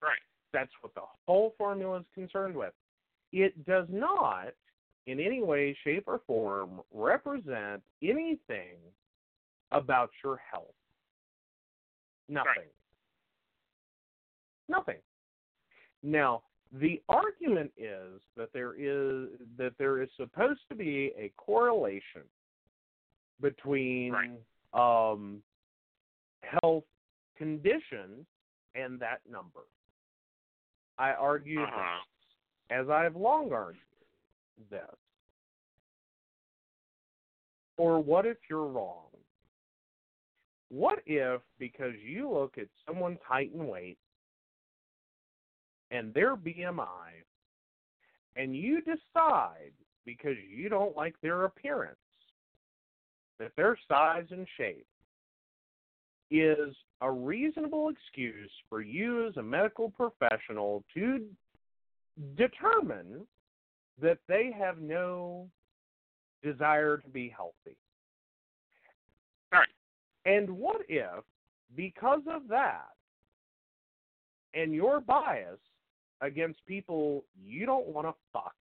[0.00, 0.22] Right.
[0.52, 2.74] That's what the whole formula is concerned with.
[3.32, 4.54] It does not,
[5.06, 8.78] in any way, shape, or form, represent anything
[9.72, 10.74] about your health.
[12.28, 12.70] Nothing.
[14.68, 15.02] Nothing.
[16.02, 22.22] Now, the argument is that there is that there is supposed to be a correlation
[23.40, 25.10] between Right.
[25.12, 25.42] um,
[26.42, 26.84] health
[27.36, 28.26] conditions
[28.74, 29.60] and that number.
[30.98, 32.00] I argue Uh-huh.
[32.00, 32.24] this,
[32.70, 33.82] as I've long argued
[34.70, 34.96] this.
[37.76, 39.10] Or what if you're wrong?
[40.70, 43.98] What if, because you look at someone's height and weight
[45.94, 47.22] and their BMI,
[48.36, 49.72] and you decide,
[50.04, 51.96] because you don't like their appearance,
[53.38, 54.86] that their size and shape
[56.30, 61.24] is a reasonable excuse for you as a medical professional to
[62.36, 63.24] determine
[64.02, 65.48] that they have no
[66.42, 67.76] desire to be healthy.
[69.52, 69.68] Right.
[70.26, 71.22] And what if,
[71.76, 72.88] because of that,
[74.54, 75.58] and your bias
[76.20, 78.54] against people you don't want to fuck,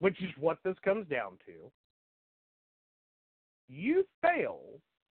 [0.00, 1.70] which is what this comes down to,
[3.68, 4.60] you fail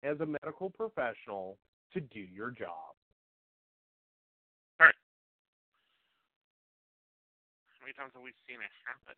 [0.02, 1.58] as a medical professional
[1.92, 2.94] to do your job.
[4.78, 4.92] How
[7.82, 9.14] many times have we seen it happen?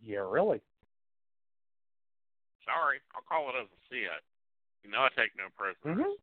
[0.00, 0.62] Yeah, really.
[2.64, 4.24] Sorry, I'll call it as I see it.
[4.82, 6.00] You know I take no prisoners.
[6.00, 6.16] Mhm.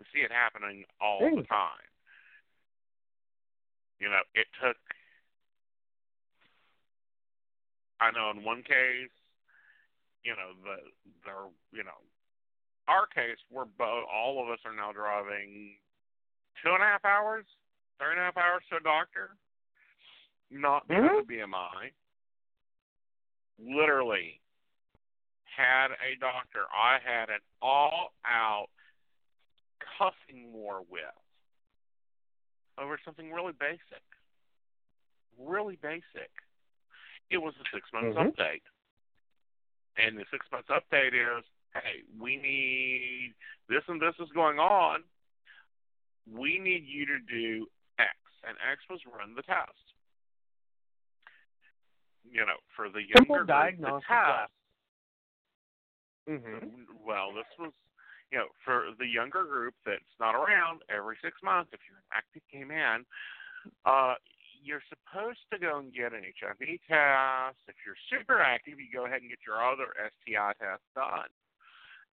[0.00, 1.36] We see it happening all Hey.
[1.36, 1.86] the time.
[4.00, 4.76] You know, it took.
[8.00, 9.12] I know in one case,
[10.24, 10.76] you know the
[11.24, 12.00] the you know,
[12.88, 15.76] our case we're both all of us are now driving
[16.62, 17.46] two and a half hours,
[17.98, 19.30] three and a half hours to a doctor,
[20.50, 21.20] not because Mhm.
[21.20, 21.92] of BMI.
[23.58, 24.40] Literally
[25.44, 28.70] had a doctor I had an all out
[29.78, 31.14] cussing war with
[32.78, 34.02] over something really basic.
[35.38, 36.30] Really basic.
[37.30, 38.34] It was a six months Mhm.
[38.34, 38.62] update.
[39.96, 43.34] And the six months update is hey, we need
[43.66, 45.02] this and this is going on.
[46.26, 48.16] We need you to do X.
[48.44, 49.94] And X was run the test.
[52.24, 54.52] You know, for the younger Simple group, the test
[56.28, 57.04] Mm-hmm.
[57.04, 57.72] well, this was,
[58.34, 62.10] you know, for the younger group that's not around every six months, if you're an
[62.10, 63.06] active gay man,
[63.86, 64.18] uh,
[64.58, 67.62] you're supposed to go and get an HIV test.
[67.70, 71.30] If you're super active, you go ahead and get your other STI test done.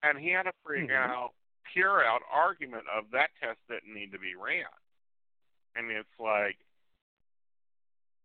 [0.06, 1.10] And he had a freak Mhm.
[1.10, 1.34] out,
[1.74, 4.70] pure out argument of that test didn't need to be ran.
[5.74, 6.60] And it's like,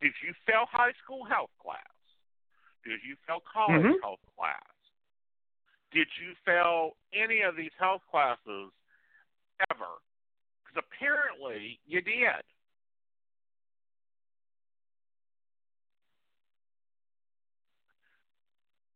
[0.01, 1.81] did you fail high school health class?
[2.83, 4.01] Did you fail college Mhm.
[4.01, 4.76] health class?
[5.91, 8.71] Did you fail any of these health classes
[9.71, 10.01] ever?
[10.63, 12.43] Because apparently you did.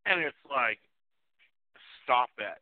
[0.06, 0.80] And it's like,
[2.04, 2.60] stop it.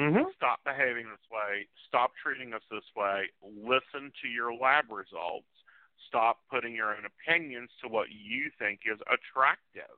[0.00, 0.30] Mm-hmm.
[0.36, 1.66] Stop behaving this way.
[1.86, 3.30] Stop treating us this way.
[3.42, 5.50] Listen to your lab results.
[6.06, 9.94] Stop putting your own opinions to what you think is attractive.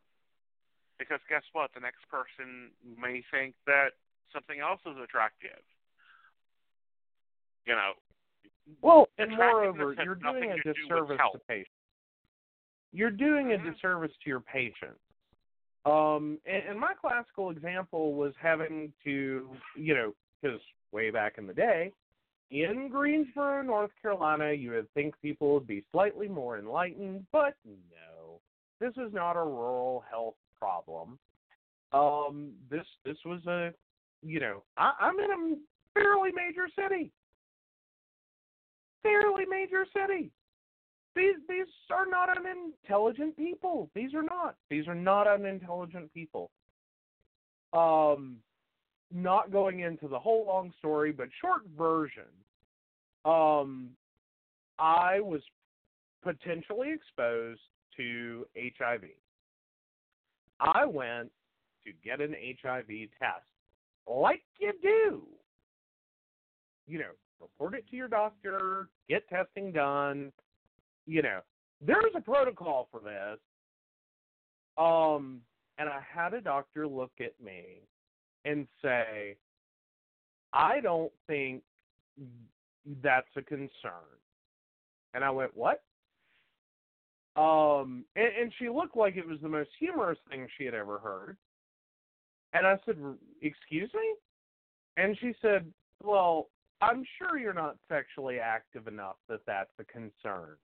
[1.00, 1.70] Because guess what?
[1.72, 3.96] The next person may think that
[4.34, 5.64] something else is attractive.
[7.64, 7.92] You know,
[8.82, 11.32] Well, and moreover, you're doing a do disservice health.
[11.32, 11.70] to patients.
[12.92, 13.72] You're doing a Mhm.
[13.72, 15.00] disservice to your patients.
[15.86, 20.60] Um, and, and my classical example was having to, you know, because
[20.92, 21.92] way back in the day,
[22.50, 28.40] in Greensboro, North Carolina, you would think people would be slightly more enlightened, but no,
[28.78, 31.18] this is not a rural health problem.
[31.92, 33.72] Um, this this was a,
[34.22, 37.10] you know, I, I'm in a fairly major city,
[39.02, 40.30] fairly major city.
[41.16, 43.90] These these are not unintelligent people.
[43.94, 44.54] These are not.
[44.68, 46.50] These are not unintelligent people.
[47.72, 48.36] Um,
[49.12, 52.30] not going into the whole long story, but short version.
[53.24, 53.90] Um,
[54.78, 55.40] I was
[56.22, 57.60] potentially exposed
[57.96, 58.46] to
[58.78, 59.04] HIV.
[60.60, 61.30] I went
[61.84, 62.86] to get an HIV
[63.18, 63.46] test,
[64.06, 65.22] like you do.
[66.86, 70.32] You know, report it to your doctor, get testing done.
[71.06, 71.40] You know,
[71.80, 73.38] there's a protocol for this.
[74.76, 75.40] Um,
[75.78, 77.80] and I had a doctor look at me
[78.44, 79.36] and say,
[80.52, 81.62] I don't think
[83.02, 83.70] that's a concern.
[85.14, 85.82] And I went, What?
[87.40, 90.98] Um, and, and she looked like it was the most humorous thing she had ever
[90.98, 91.36] heard.
[92.52, 92.96] And I said,
[93.40, 94.14] Excuse me?
[94.96, 95.72] And she said,
[96.02, 96.48] Well,
[96.82, 100.56] I'm sure you're not sexually active enough that that's a concern.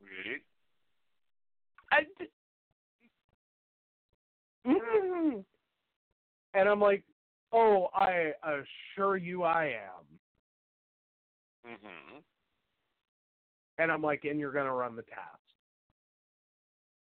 [0.00, 0.38] Really?
[1.92, 2.26] I d-
[4.66, 5.44] Mm.
[6.54, 7.02] And I'm like,
[7.52, 10.09] oh, I assure you I am.
[11.66, 12.18] Mm-hmm.
[13.78, 15.20] And I'm like, and you're going to run the test.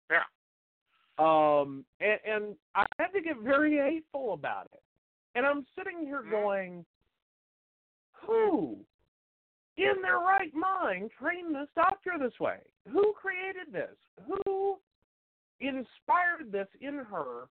[0.09, 0.23] Yeah.
[1.17, 4.81] Um, and, and I had to get very hateful about it.
[5.35, 6.31] And I'm sitting here Mhm.
[6.31, 6.85] going,
[8.13, 8.85] who
[9.77, 12.61] in their right mind trained this doctor this way?
[12.89, 13.97] Who created this?
[14.25, 14.79] Who
[15.59, 17.47] inspired this in her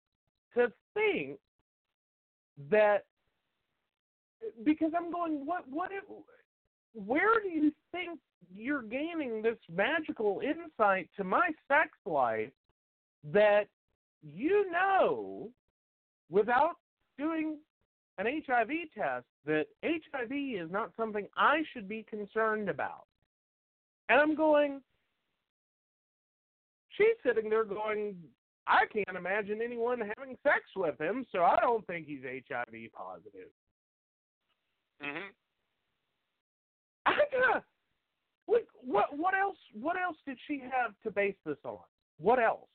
[0.54, 1.38] to think
[2.70, 3.06] that
[4.64, 6.04] because I'm going, what what it,
[6.94, 8.18] where do you think
[8.52, 12.50] you're gaining this magical insight to my sex life
[13.32, 13.64] that
[14.22, 15.50] you know
[16.30, 16.76] without
[17.18, 17.58] doing
[18.18, 23.06] an HIV test that HIV is not something I should be concerned about.
[24.08, 24.80] And I'm going,
[26.90, 28.16] she's sitting there going,
[28.66, 33.50] I can't imagine anyone having sex with him, so I don't think he's HIV positive.
[35.02, 35.28] Mm-hmm.
[37.10, 37.70] I
[38.90, 39.56] what what else?
[39.72, 41.78] What else did she have to base this on?
[42.18, 42.68] What else?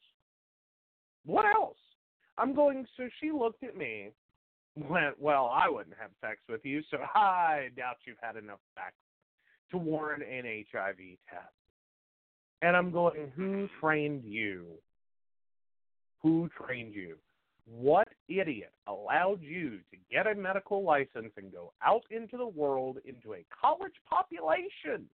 [1.25, 1.77] What else?
[2.38, 2.86] I'm going.
[2.97, 4.11] So she looked at me,
[4.75, 8.93] went, "Well, I wouldn't have sex with you, so I doubt you've had enough sex
[9.71, 10.97] to warrant an HIV
[11.29, 11.53] test."
[12.61, 14.67] And I'm going, "Who trained you?
[16.21, 17.17] Who trained you?
[17.68, 22.97] What idiot allowed you to get a medical license and go out into the world
[23.05, 25.09] into a college population,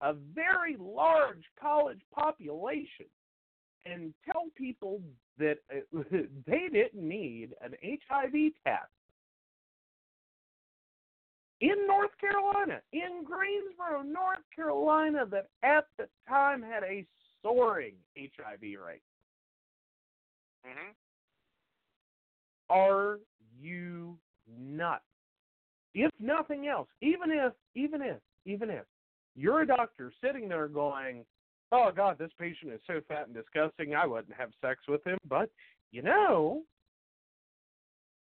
[0.00, 3.06] a very large college population,
[3.86, 5.00] and tell people
[5.38, 6.02] that uh,
[6.46, 8.90] they didn't need an HIV test?
[11.60, 17.06] In North Carolina, in Greensboro, North Carolina, that at the time had a
[17.40, 19.02] soaring HIV rate.
[20.66, 20.90] Mm-hmm.
[22.74, 23.20] Are
[23.60, 24.18] you
[24.58, 25.04] nuts?
[25.94, 28.16] If nothing else, even if, even if,
[28.46, 28.84] even if
[29.36, 31.24] you're a doctor sitting there going,
[31.70, 35.18] "Oh God, this patient is so fat and disgusting, I wouldn't have sex with him,"
[35.28, 35.50] but
[35.92, 36.62] you know,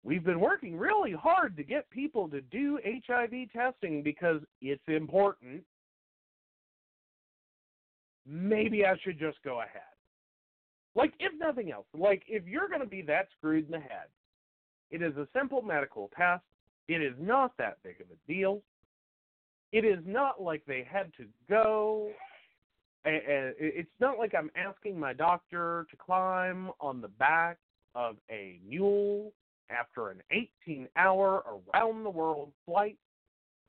[0.03, 5.63] we've been working really hard to get people to do HIV testing because it's important.
[8.27, 9.83] Maybe I should just go ahead.
[10.97, 14.09] Like, if nothing else, like if you're going to be that screwed in the head,
[14.91, 16.43] it is a simple medical test.
[16.89, 18.63] It is not that big of a deal.
[19.73, 22.11] It is not like they had to go.
[23.05, 27.59] It's not like I'm asking my doctor to climb on the back
[27.95, 29.33] of a mule
[29.71, 32.99] after an 18 hour around the world flight,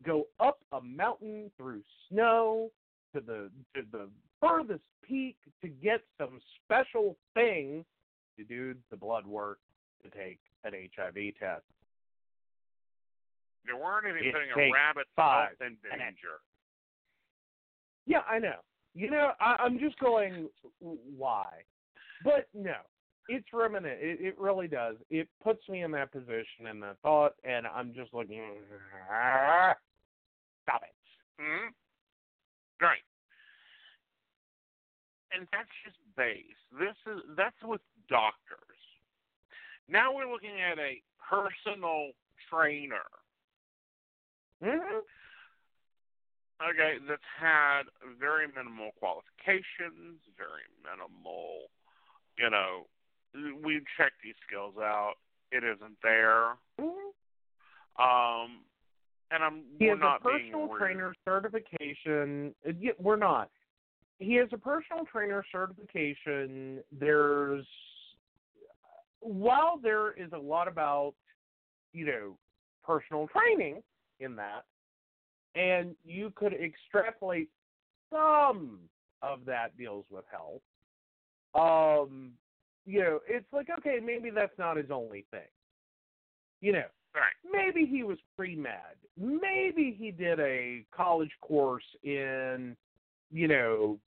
[0.03, 2.71] go up a mountain through snow
[3.13, 4.09] to the to the
[4.39, 7.85] furthest peak to get some special thing
[8.37, 9.59] to do the blood work
[10.03, 11.63] to take an HIV test.
[13.65, 16.41] There weren't any It putting a rabbit's five in danger.
[18.05, 18.57] Yeah, I know.
[18.93, 20.49] You know, I, I'm just going,
[20.79, 21.45] why?
[22.23, 22.75] But no,
[23.29, 23.85] it's remnant.
[23.85, 24.95] It, it really does.
[25.09, 28.41] It puts me in that position and that thought, and I'm just looking.
[30.63, 30.95] Stop it.
[31.39, 31.67] hmm
[32.81, 33.03] Right.
[35.33, 36.59] And that's just base.
[36.77, 38.80] This is that's with doctors.
[39.91, 42.11] Now we're looking at a personal
[42.49, 43.05] trainer.
[44.63, 44.99] hmm
[46.61, 47.83] Okay, that's had
[48.19, 51.71] very minimal qualifications, very minimal,
[52.37, 52.85] you know,
[53.63, 55.15] we've checked these skills out.
[55.51, 56.55] It isn't there.
[56.79, 57.09] hmm
[58.01, 58.63] Um,
[59.31, 62.53] and I'm He we're has a personal trainer certification.
[62.67, 63.49] Uh, We're not.
[64.19, 66.83] He has a personal trainer certification.
[66.91, 67.65] There's,
[69.21, 71.13] while there is a lot about,
[71.93, 72.37] you know,
[72.83, 73.81] personal training
[74.19, 74.63] in that,
[75.55, 77.49] and you could extrapolate
[78.11, 78.79] some
[79.21, 80.61] of that deals with health.
[81.53, 82.31] Um,
[82.85, 85.41] you know, it's like okay, maybe that's not his only thing.
[86.61, 87.33] You know, Right.
[87.51, 88.95] maybe he was pre med.
[89.17, 92.75] Maybe he did a college course in,
[93.31, 93.99] you know,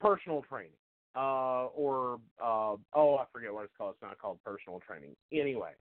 [0.00, 0.70] personal training.
[1.18, 3.94] Uh, or uh, oh, I forget what it's called.
[3.94, 5.16] It's not called personal training.
[5.32, 5.72] Anyway,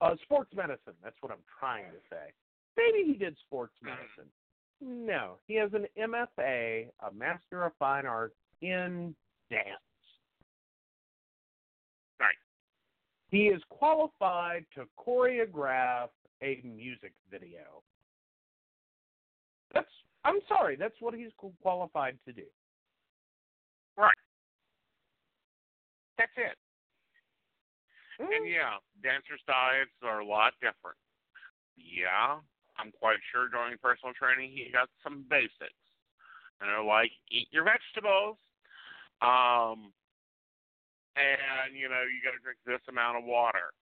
[0.00, 0.94] uh, sports medicine.
[1.02, 2.32] That's what I'm trying to say.
[2.76, 4.28] Maybe he did sports medicine.
[4.80, 9.14] No, he has an MFA, a Master of Fine Arts in
[9.48, 9.64] dance.
[12.18, 12.34] Right.
[13.30, 16.08] He is qualified to choreograph
[16.42, 17.84] a music video.
[19.72, 19.86] That's
[20.24, 21.30] I'm sorry, that's what he's
[21.62, 22.42] qualified to do.
[23.96, 24.10] Right.
[26.18, 26.56] That's it.
[28.20, 30.98] Mm, And yeah, dancers' diets are a lot different.
[31.76, 32.38] Yeah,
[32.78, 35.82] I'm quite sure during personal training he got some basics.
[36.60, 38.38] And they're like, eat your vegetables.
[39.20, 39.90] Um,
[41.18, 43.74] and, you know, you got to drink this amount of water.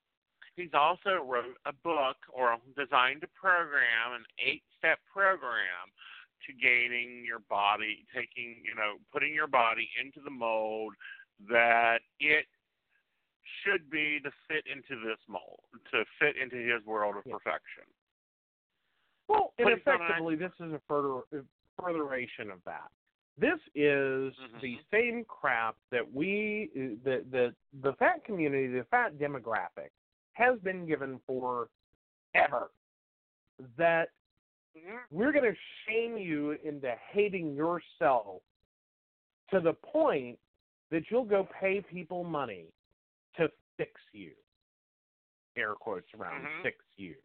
[0.57, 5.89] He's also wrote a book or designed a program, an eight step program
[6.47, 10.93] to gaining your body, taking, you know, putting your body into the mold
[11.49, 12.47] that it
[13.63, 15.61] should be to fit into this mold,
[15.93, 17.35] to fit into his world of Yeah.
[17.35, 17.85] perfection.
[19.29, 21.23] Well, and not effectively, this is a further
[21.79, 22.91] furtheration of that.
[23.39, 24.91] This is the Mhm.
[24.91, 26.67] same crap that we,
[27.03, 29.91] the the the fat community, the fat demographic,
[30.33, 31.71] has been given for
[32.35, 32.71] ever.
[33.77, 34.11] That
[35.11, 38.43] we're going to shame you into hating yourself
[39.51, 40.39] to the point
[40.93, 42.67] that you'll go pay people money
[43.37, 44.31] to fix you.
[45.57, 46.63] Air quotes around Mhm.
[46.63, 47.17] fix you.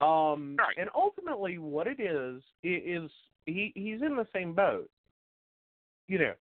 [0.00, 0.76] Um, Right.
[0.76, 3.10] and ultimately, what it is is
[3.46, 4.90] he he's in the same boat.
[6.06, 6.34] You know,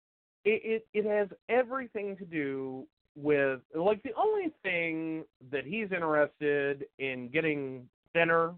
[0.43, 6.87] it, it it has everything to do with like the only thing that he's interested
[6.99, 8.53] in getting thinner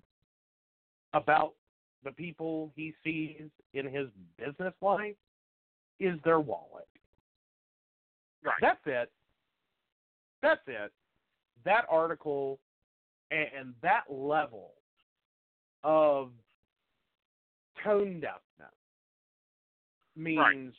[1.13, 1.55] about
[2.03, 5.15] the people he sees in his business life
[5.99, 6.88] is their wallet.
[8.43, 8.55] Right.
[8.61, 9.11] That's it.
[10.41, 10.91] That's it.
[11.65, 12.59] That article
[13.31, 14.71] and, and that level
[15.83, 16.31] of
[17.83, 18.73] tone deafness
[20.15, 20.73] means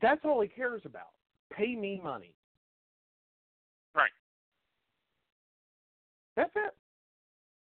[0.00, 1.12] that's all he cares about.
[1.52, 2.34] Pay me money.
[3.94, 4.10] Right.
[6.36, 6.74] That's it.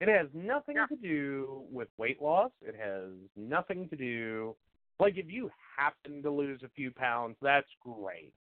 [0.02, 0.88] It has nothing Yeah.
[0.88, 2.52] to do with weight loss.
[2.62, 4.56] It has nothing to do
[5.00, 8.34] like if you happen to lose a few pounds, that's great.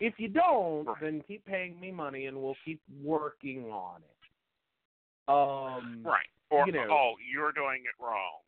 [0.00, 1.00] If you don't, Right.
[1.00, 5.30] then keep paying me money and we'll keep working on it.
[5.30, 6.26] Um Right.
[6.50, 8.40] Or you know- oh, you're doing it wrong.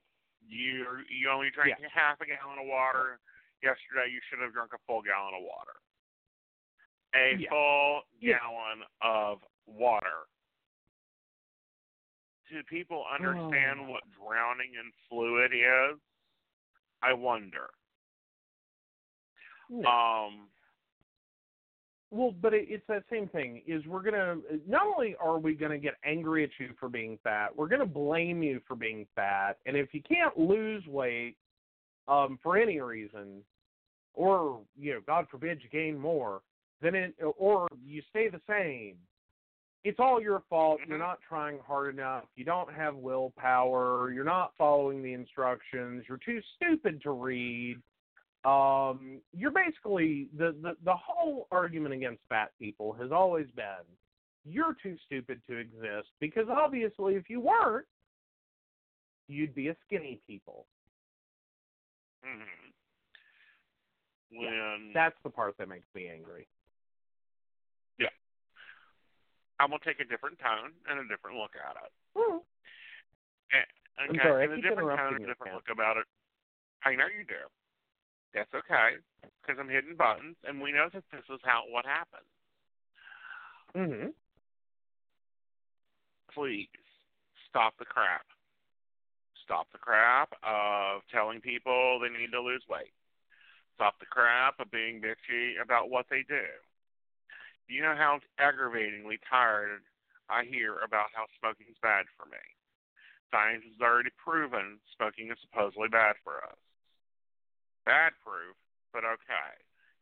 [0.47, 1.89] You you only drank Yeah.
[1.89, 3.21] half a gallon of water
[3.63, 4.09] yesterday.
[4.11, 5.77] You should have drunk a full gallon of water.
[7.15, 7.49] A Yeah.
[7.49, 8.39] full Yeah.
[8.39, 10.27] gallon of water.
[12.49, 13.91] Do people understand Oh.
[13.91, 16.01] what drowning in fluid is?
[17.03, 17.71] I wonder.
[19.71, 19.89] no.
[19.89, 20.49] Um.
[22.13, 23.63] Well, but it, it's that same thing.
[23.67, 24.37] Is we're gonna
[24.67, 28.43] not only are we gonna get angry at you for being fat, we're gonna blame
[28.43, 29.59] you for being fat.
[29.67, 31.37] And if you can't lose weight,
[32.09, 33.43] um, for any reason,
[34.15, 36.43] or you know, God forbid you gain more,
[36.81, 38.97] then it or you stay the same,
[39.87, 40.81] it's all your fault.
[40.87, 41.01] You're Mhm.
[41.01, 42.25] not trying hard enough.
[42.35, 44.11] You don't have willpower.
[44.13, 46.09] You're not following the instructions.
[46.09, 47.81] You're too stupid to read
[48.47, 53.85] um, you're basically the, the the whole argument against fat people has always been
[54.45, 57.87] you're too stupid to exist because obviously if you weren't
[59.27, 60.67] you'd be a skinny people
[62.25, 62.45] mhm.
[64.31, 66.47] When that's the part that makes me angry
[69.59, 71.93] I'm gonna take a different tone and a different look at it.
[72.17, 72.39] Hmm.
[73.53, 73.67] And,
[74.11, 76.05] I'm sorry, I and a different tone and a different look about it.
[76.85, 77.41] I know you do.
[78.35, 79.01] That's okay,
[79.41, 82.29] because I'm hitting buttons, and we know that this is how what happens.
[83.75, 84.15] Mhm.
[86.33, 86.69] Please
[87.49, 88.27] stop the crap.
[89.43, 92.93] Stop the crap of telling people they need to lose weight.
[93.75, 96.47] Stop the crap of being bitchy about what they do.
[97.69, 99.83] You know how aggravatingly tired
[100.31, 102.43] I hear about how smoking's bad for me.
[103.31, 106.59] Science has already proven smoking is supposedly bad for us.
[107.85, 108.55] Bad proof,
[108.95, 109.51] but okay.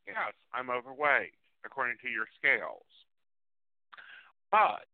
[0.04, 2.84] Yes, I'm overweight, according to your scales.
[4.52, 4.84] But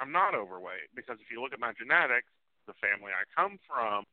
[0.00, 2.32] I'm not overweight because if you look at my genetics,
[2.66, 4.08] the family I come from,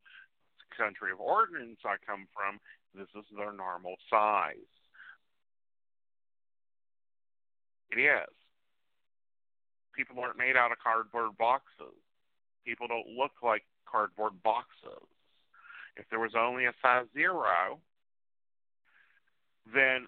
[0.59, 2.59] the country of origins I come from,
[2.91, 4.67] this is their normal size.
[7.91, 8.33] It is.
[9.95, 11.99] People aren't made out of cardboard boxes.
[12.65, 15.07] People don't look like cardboard boxes.
[15.97, 17.79] If there was only a size zero,
[19.73, 20.07] then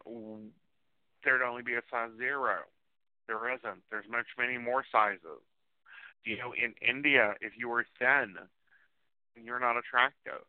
[1.24, 2.64] there'd only be a size zero.
[3.28, 3.84] There isn't.
[3.92, 5.44] There's much many more sizes.
[6.26, 8.36] You know, in India, if you are thin,
[9.36, 10.48] you're not attractive.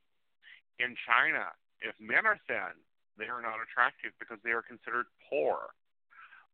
[0.79, 2.79] In China, if men are thin,
[3.19, 5.75] they are not attractive because they are considered poor.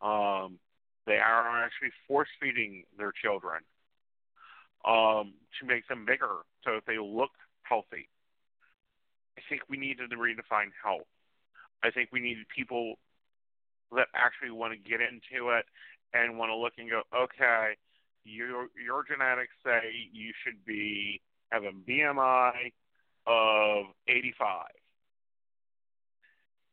[0.00, 0.58] Um,
[1.10, 3.62] they are actually force feeding their children
[4.86, 7.32] um, to make them bigger so that they look
[7.62, 8.08] healthy.
[9.36, 11.08] I think we need to redefine health.
[11.82, 12.94] I think we need people
[13.90, 15.64] that actually want to get into it
[16.14, 17.74] and want to look and go, okay,
[18.24, 22.70] your your genetics say you should be have a BMI
[23.26, 24.66] of 85.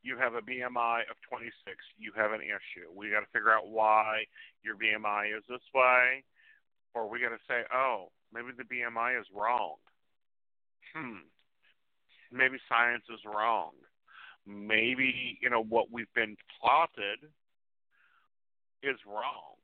[0.08, 1.52] You have a BMI of 26.
[2.00, 2.88] You have an issue.
[2.96, 4.24] We got to figure out why
[4.64, 6.24] your BMI is this way,
[6.96, 9.76] or we got to say, oh, maybe the BMI is wrong.
[10.96, 11.28] Hmm.
[12.32, 13.72] Maybe science is wrong.
[14.48, 17.28] Maybe you know what we've been plotted
[18.82, 19.60] is wrong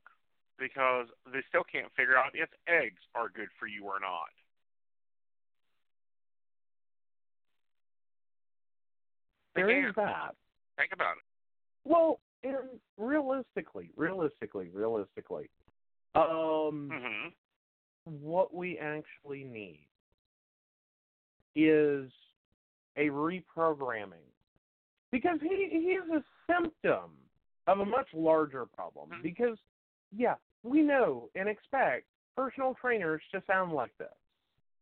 [0.60, 4.36] because they still can't figure out if eggs are good for you or not.
[9.56, 10.36] There is that.
[10.78, 11.24] Think about it.
[11.86, 15.50] Well, and realistically, realistically, realistically,
[16.16, 17.30] um, hmm
[18.06, 19.88] what we actually need
[21.56, 22.12] is
[22.98, 24.28] a reprogramming
[25.12, 27.12] because he he is a symptom
[27.68, 29.22] of a much larger problem Mhm.
[29.22, 29.58] because
[30.12, 34.14] yeah we know and expect personal trainers to sound like this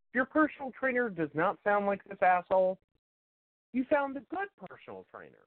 [0.10, 2.80] if your personal trainer does not sound like this asshole
[3.74, 5.46] you found a good personal trainer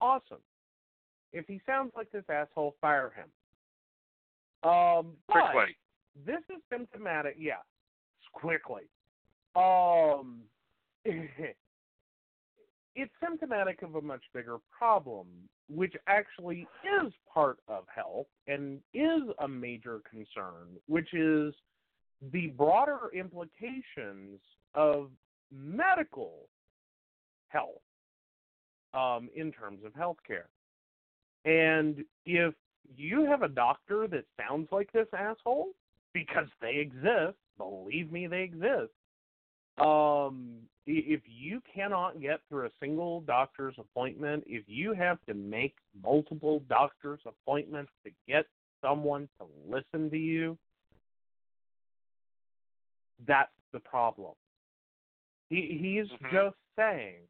[0.00, 0.42] awesome
[1.32, 5.76] if he sounds like this asshole fire him um Quickly.
[6.26, 7.36] this is symptomatic.
[7.38, 7.54] Yeah,
[8.32, 8.82] quickly.
[9.54, 10.40] Um,
[11.04, 11.54] it's
[13.22, 15.26] symptomatic of a much bigger problem,
[15.68, 16.66] which actually
[17.04, 21.54] is part of health and is a major concern, which is
[22.32, 24.40] the broader implications
[24.74, 25.10] of
[25.50, 26.48] medical
[27.52, 27.80] health
[28.94, 30.48] um, in terms of healthcare.
[31.44, 32.54] And if
[32.96, 35.68] you have a doctor that sounds like this asshole,
[36.12, 38.92] because they exist, believe me, they exist.
[39.78, 45.74] Um, if you cannot get through a single doctor's appointment, if you have to make
[46.02, 48.46] multiple doctor's appointments to get
[48.82, 50.58] someone to listen to you,
[53.26, 54.34] that's the problem.
[55.48, 56.30] He he's Mhm.
[56.30, 57.26] just saying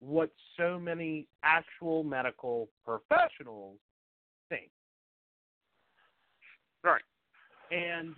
[0.00, 3.76] what so many actual medical professionals
[4.48, 4.70] think.
[6.82, 7.02] Right.
[7.70, 8.14] And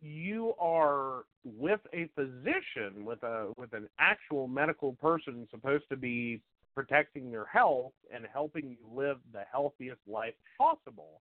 [0.00, 6.40] you are with a physician, with a with an actual medical person supposed to be
[6.74, 11.20] protecting your health and helping you live the healthiest life possible.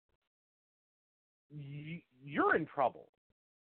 [2.24, 3.08] You're in trouble.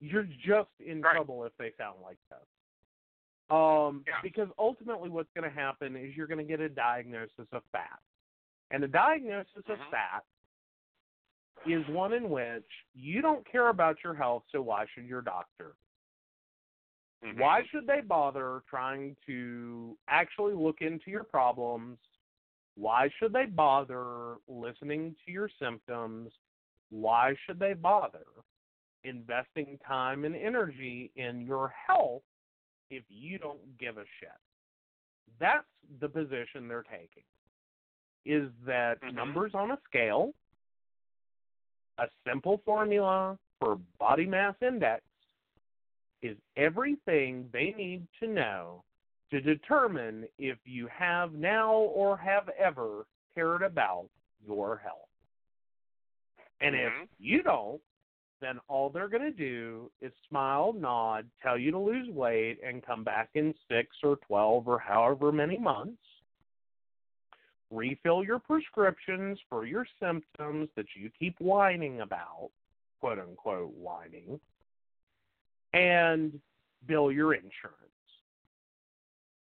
[0.00, 1.14] You're just in Right.
[1.14, 2.46] trouble if they sound like this.
[3.50, 4.20] Um, Yeah.
[4.22, 8.00] because ultimately, what's going to happen is you're going to get a diagnosis of fat,
[8.70, 9.90] and the diagnosis of Mhm.
[9.90, 10.24] fat
[11.66, 15.76] is one in which you don't care about your health, so why should your doctor?
[17.22, 17.38] Mhm.
[17.38, 21.98] Why should they bother trying to actually look into your problems?
[22.76, 26.32] Why should they bother listening to your symptoms?
[26.88, 28.26] Why should they bother
[29.04, 32.22] investing time and energy in your health
[32.90, 34.30] if you don't give a shit?
[35.38, 35.64] That's
[36.00, 37.24] the position they're taking.
[38.26, 39.14] Is that Mhm.
[39.14, 40.34] numbers on a scale
[41.98, 45.04] A simple formula for body mass index
[46.22, 48.82] is everything they need to know
[49.30, 54.08] to determine if you have now or have ever cared about
[54.46, 55.08] your health.
[56.60, 57.02] And Mhm.
[57.02, 57.82] if you don't,
[58.40, 62.84] then all they're going to do is smile, nod, tell you to lose weight, and
[62.84, 66.02] come back in six or 12 or however many months,
[67.70, 72.50] refill your prescriptions for your symptoms that you keep whining about,
[73.00, 74.40] quote unquote whining,
[75.72, 76.40] and
[76.86, 77.76] bill your insurance.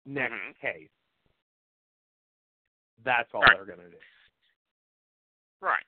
[0.05, 0.55] Next Mhm.
[0.59, 0.89] case.
[3.03, 3.55] That's all Right.
[3.55, 3.99] they're going to do.
[5.59, 5.85] Right.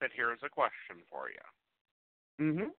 [0.00, 1.40] But here's a question for you.
[2.40, 2.70] Mm-hmm.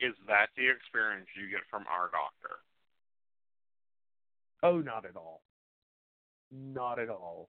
[0.00, 2.56] Is that the experience you get from our doctor?
[4.62, 5.42] Oh, not at all.
[6.50, 7.48] Not at all.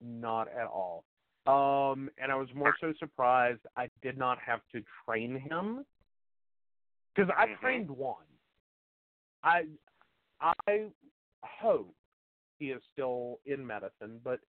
[0.00, 1.04] Not at all.
[1.46, 5.84] Um, and I was more so surprised I did not have to train him
[7.14, 7.60] because I Mhm.
[7.60, 8.26] trained one.
[9.42, 9.68] I
[10.40, 10.90] I
[11.42, 11.94] hope
[12.58, 14.40] he is still in medicine, but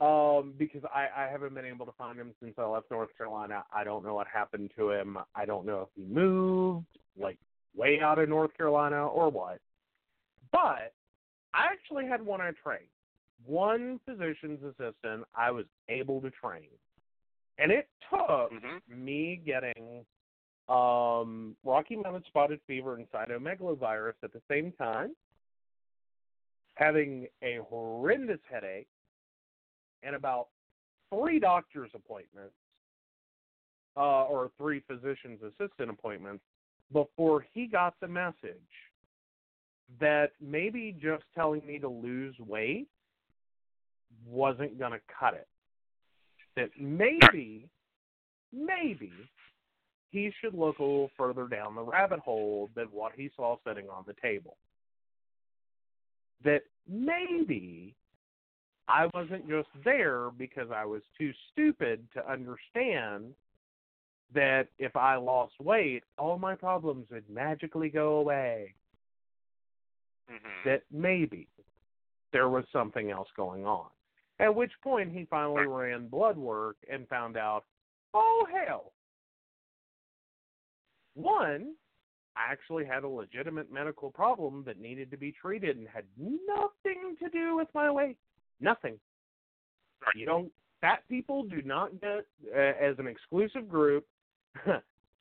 [0.00, 3.64] um, because I, I haven't been able to find him since I left North Carolina.
[3.72, 5.18] I don't know what happened to him.
[5.34, 6.86] I don't know if he moved
[7.20, 7.38] like
[7.74, 9.58] way out of North Carolina or what.
[10.52, 10.92] But
[11.54, 12.88] I actually had one I trained.
[13.44, 16.68] One physician's assistant I was able to train.
[17.58, 18.80] And it took Mhm.
[18.88, 20.06] me getting
[20.68, 25.16] um, Rocky Mountain spotted fever and cytomegalovirus at the same time,
[26.74, 28.88] having a horrendous headache,
[30.02, 30.48] and about
[31.12, 32.54] three doctor's appointments,
[33.96, 36.42] uh, or three physician's assistant appointments,
[36.92, 38.56] before he got the message
[40.00, 42.88] that maybe just telling me to lose weight
[44.26, 45.48] wasn't going to cut it.
[46.56, 47.68] That maybe,
[48.52, 49.12] maybe
[50.10, 53.88] he should look a little further down the rabbit hole than what he saw sitting
[53.88, 54.56] on the table.
[56.44, 57.94] That maybe
[58.88, 63.34] I wasn't just there because I was too stupid to understand
[64.34, 68.74] that if I lost weight, all my problems would magically go away.
[70.30, 70.64] Mhm.
[70.64, 71.48] That maybe
[72.32, 73.90] there was something else going on.
[74.38, 77.64] At which point he finally ran blood work and found out,
[78.14, 78.92] oh hell.
[81.14, 81.76] One,
[82.36, 87.16] I actually had a legitimate medical problem that needed to be treated and had nothing
[87.16, 88.18] to do with my weight.
[88.60, 88.98] Nothing.
[90.04, 90.14] Right.
[90.16, 90.52] You don't.
[90.80, 94.06] Fat people do not get, uh, as an exclusive group,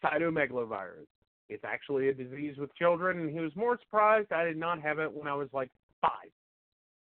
[0.04, 1.08] cytomegalovirus.
[1.50, 5.00] It's actually a disease with children, and he was more surprised I did not have
[5.00, 5.72] it when I was like
[6.02, 6.30] five,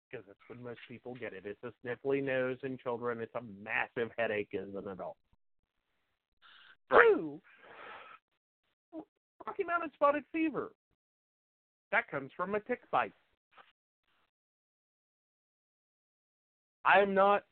[0.09, 1.43] because that's when most people get it.
[1.45, 3.19] It's a sniffly nose in children.
[3.19, 5.17] It's a massive headache as an adult.
[6.91, 7.01] Right.
[7.13, 7.41] Two,
[9.45, 10.71] Rocky Mountain spotted fever.
[11.91, 13.13] That comes from a tick bite.
[16.85, 17.43] I am not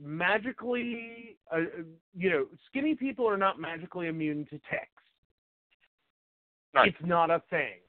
[0.00, 1.60] magically, uh,
[2.16, 5.02] you know, skinny people are not magically immune to ticks.
[6.74, 6.88] Right.
[6.88, 7.80] It's not a thing.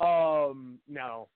[0.00, 1.28] Um, now,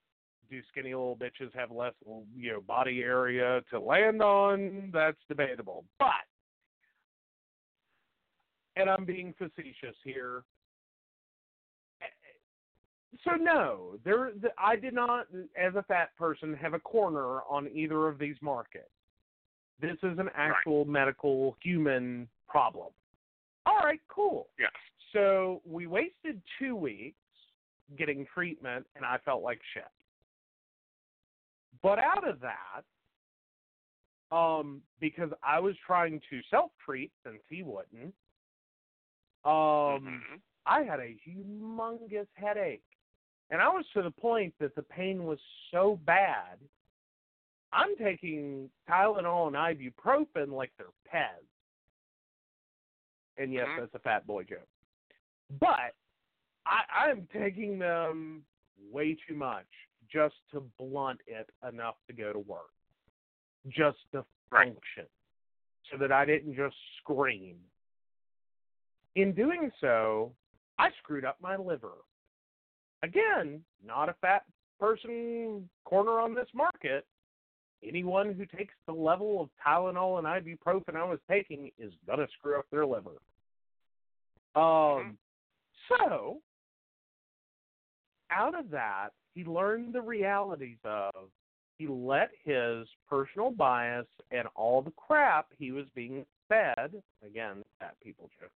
[0.51, 1.93] do skinny little bitches have less,
[2.35, 4.91] you know, body area to land on?
[4.93, 5.85] That's debatable.
[5.99, 6.09] But,
[8.77, 10.45] and I'm being facetious here.
[13.25, 14.33] So no, there.
[14.57, 15.27] I did not,
[15.61, 18.89] as a fat person, have a corner on either of these markets.
[19.81, 22.89] This is an actual medical human problem.
[23.67, 24.49] All right, cool.
[24.59, 24.71] Yes.
[25.13, 27.17] So we wasted two weeks
[27.99, 29.85] getting treatment, and I felt like shit.
[31.83, 32.85] But out of that,
[34.37, 38.15] um, because I was trying to self treat since he wouldn't,
[39.45, 40.41] um, Mhm.
[40.67, 42.85] I had a humongous headache.
[43.51, 45.39] And I was to the point that the pain was
[45.71, 46.59] so bad,
[47.73, 51.45] I'm taking Tylenol and ibuprofen like they're Pez.
[53.37, 53.77] And yes, Mhm.
[53.77, 54.69] that's a fat boy joke.
[55.59, 55.95] But
[56.67, 58.45] I, I'm taking them
[58.91, 59.67] way too much
[60.09, 62.73] just to blunt it enough to go to work,
[63.69, 64.73] just to Right.
[64.73, 65.09] function,
[65.91, 67.71] so that I didn't just scream.
[69.15, 70.35] In doing so,
[70.79, 72.05] I screwed up my liver.
[73.03, 74.45] Again, not a fat
[74.79, 77.07] person corner on this market.
[77.87, 82.59] Anyone who takes the level of Tylenol and ibuprofen I was taking is gonna screw
[82.59, 83.17] up their liver.
[84.55, 85.17] Um,
[85.89, 86.39] so
[88.31, 91.31] out of that, he learned the realities of
[91.79, 97.95] he let his personal bias and all the crap he was being fed again, fat
[98.03, 98.51] people joke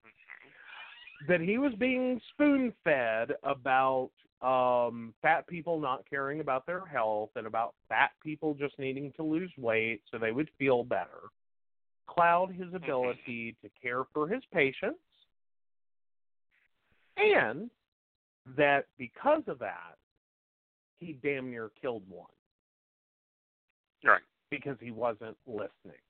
[1.28, 4.10] that he was being spoon fed about
[4.44, 9.22] um fat people not caring about their health and about fat people just needing to
[9.22, 11.30] lose weight so they would feel better.
[12.06, 14.98] Cloud his ability to care for his patients.
[17.16, 17.70] And
[18.58, 19.96] that because of that
[20.98, 22.26] he damn near killed one.
[24.04, 24.20] Right.
[24.50, 26.00] because he wasn't listening.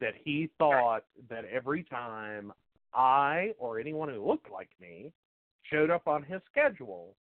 [0.00, 2.52] That he thought that every time
[2.92, 5.12] I or anyone who looked like me
[5.70, 7.14] showed up on his schedule,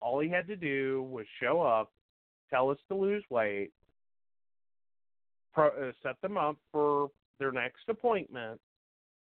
[0.00, 1.92] all he had to do was show up,
[2.50, 3.70] tell us to lose weight,
[5.52, 8.60] pro, uh, set them up for their next appointment,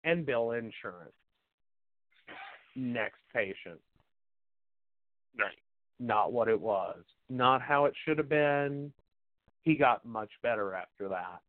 [0.04, 1.12] and bill insurance.
[2.76, 3.80] Next patient.
[5.38, 5.58] Right.
[6.00, 7.02] Not what it was.
[7.28, 8.92] Not how it should have been.
[9.62, 11.40] He got much better after that.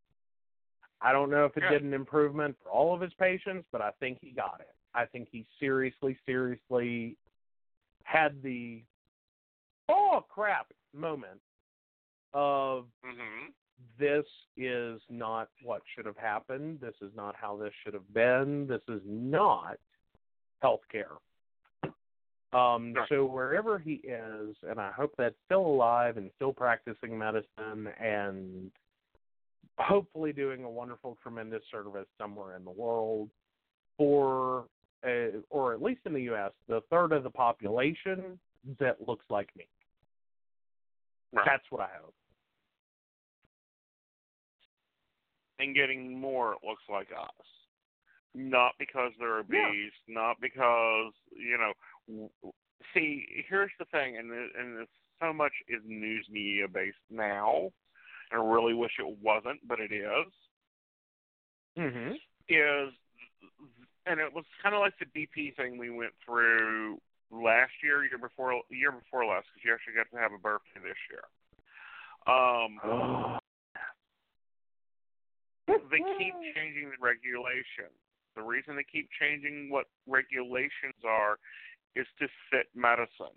[1.01, 1.71] I don't know if it Yeah.
[1.71, 4.73] did an improvement for all of his patients, but I think he got it.
[4.93, 7.17] I think he seriously, seriously
[8.03, 8.83] had the
[9.89, 11.39] oh crap moment
[12.33, 13.49] of mm-hmm.
[13.99, 14.25] this
[14.57, 16.79] is not what should have happened.
[16.81, 18.67] This is not how this should have been.
[18.67, 19.77] This is not
[20.63, 21.17] healthcare.
[22.53, 23.09] Um, Right.
[23.09, 28.71] so wherever he is, and I hope that's still alive and still practicing medicine and
[29.77, 33.29] hopefully doing a wonderful, tremendous service somewhere in the world
[33.97, 34.67] for,
[35.05, 38.39] uh, or at least in the U.S., the third of the population
[38.79, 39.67] that looks like me.
[41.35, 41.45] Right.
[41.45, 42.13] That's what I hope.
[45.59, 47.47] and getting more it looks like us.
[48.33, 49.89] Not because they're Yeah.
[50.07, 52.31] not because you know.
[52.93, 54.87] See, here's the thing, and and
[55.21, 57.71] so much is news media based now.
[58.31, 60.33] And I really wish it wasn't, but it is.
[61.77, 62.15] Mm-hmm.
[62.49, 62.93] Is
[64.05, 66.99] and it was kind of like the BP thing we went through
[67.35, 70.79] last year, year before, year before last, because you actually got to have a birthday
[70.83, 71.23] this year.
[72.27, 73.39] Um, Oh.
[75.67, 77.93] they keep changing the regulations.
[78.35, 81.37] The reason they keep changing what regulations are
[81.95, 83.35] is to fit medicine.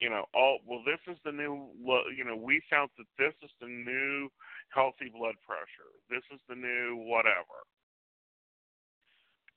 [0.00, 1.70] You know, all well, this is the new.
[2.14, 4.28] You know, we found that this is the new
[4.70, 5.88] healthy blood pressure.
[6.10, 7.64] This is the new whatever.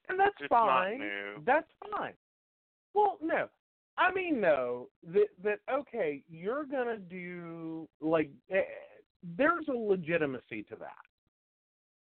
[0.07, 0.97] And that's It's fine.
[0.99, 1.43] not new.
[1.45, 2.13] That's fine.
[2.93, 3.47] Well, no.
[3.97, 4.87] I mean, no.
[5.13, 6.23] That that okay.
[6.29, 8.61] You're gonna do like eh,
[9.37, 10.93] there's a legitimacy to that.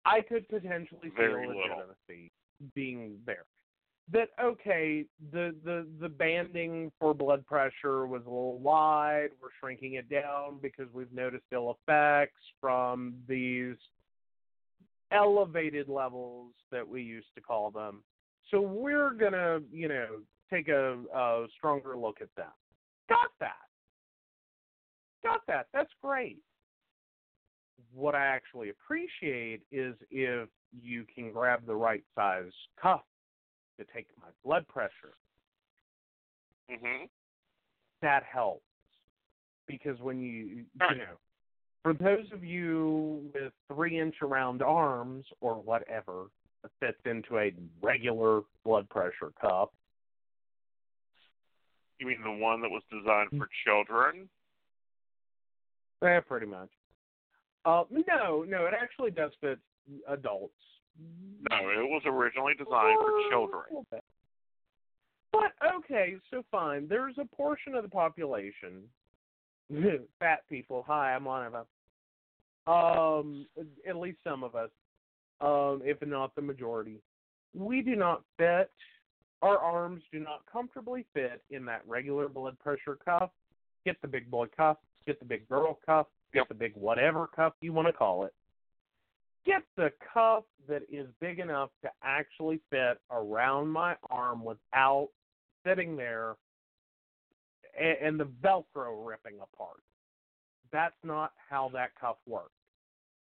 [0.04, 1.56] I could potentially see a little.
[1.56, 2.30] legitimacy
[2.74, 3.44] being there.
[4.12, 5.04] That okay.
[5.32, 9.30] The the the banding for blood pressure was a little wide.
[9.40, 13.76] We're shrinking it down because we've noticed ill effects from these
[15.12, 18.02] elevated levels that we used to call them.
[18.50, 20.06] So we're gonna, you know,
[20.50, 22.52] take a, a stronger look at them.
[23.08, 23.52] Got that.
[25.22, 25.66] Got that.
[25.72, 26.38] That's great.
[27.92, 30.48] What I actually appreciate is if
[30.82, 33.02] you can grab the right size cuff
[33.78, 35.16] to take my blood pressure.
[36.70, 37.08] Mhm.
[38.02, 38.62] That helps
[39.66, 41.16] because when you, you know,
[41.82, 46.43] for those of you with three inch around arms or whatever that
[46.80, 47.52] fits into a
[47.82, 49.70] regular blood pressure cuff,
[51.98, 54.28] You mean the one that was designed for children?
[56.02, 56.68] Yeah, pretty much.
[57.64, 59.58] Uh, no, no, it actually does fit
[60.08, 60.52] adults.
[61.50, 63.84] No, it was originally designed for children.
[65.32, 66.86] But okay, so fine.
[66.88, 68.82] There's a portion of the population,
[70.20, 70.84] fat people.
[70.86, 71.64] Hi, I'm one of them.
[72.66, 73.46] Um,
[73.88, 74.70] at least some of us,
[75.44, 77.00] um, if not the majority,
[77.54, 78.70] we do not fit.
[79.42, 83.30] Our arms do not comfortably fit in that regular blood pressure cuff.
[83.84, 84.78] Get the big boy cuff.
[85.06, 86.06] Get the big girl cuff.
[86.32, 86.48] Get Yep.
[86.48, 88.34] the big whatever cuff you want to call it.
[89.44, 95.10] Get the cuff that is big enough to actually fit around my arm without
[95.64, 96.36] sitting there
[97.78, 99.82] and, and the Velcro ripping apart.
[100.72, 102.50] That's not how that cuff works.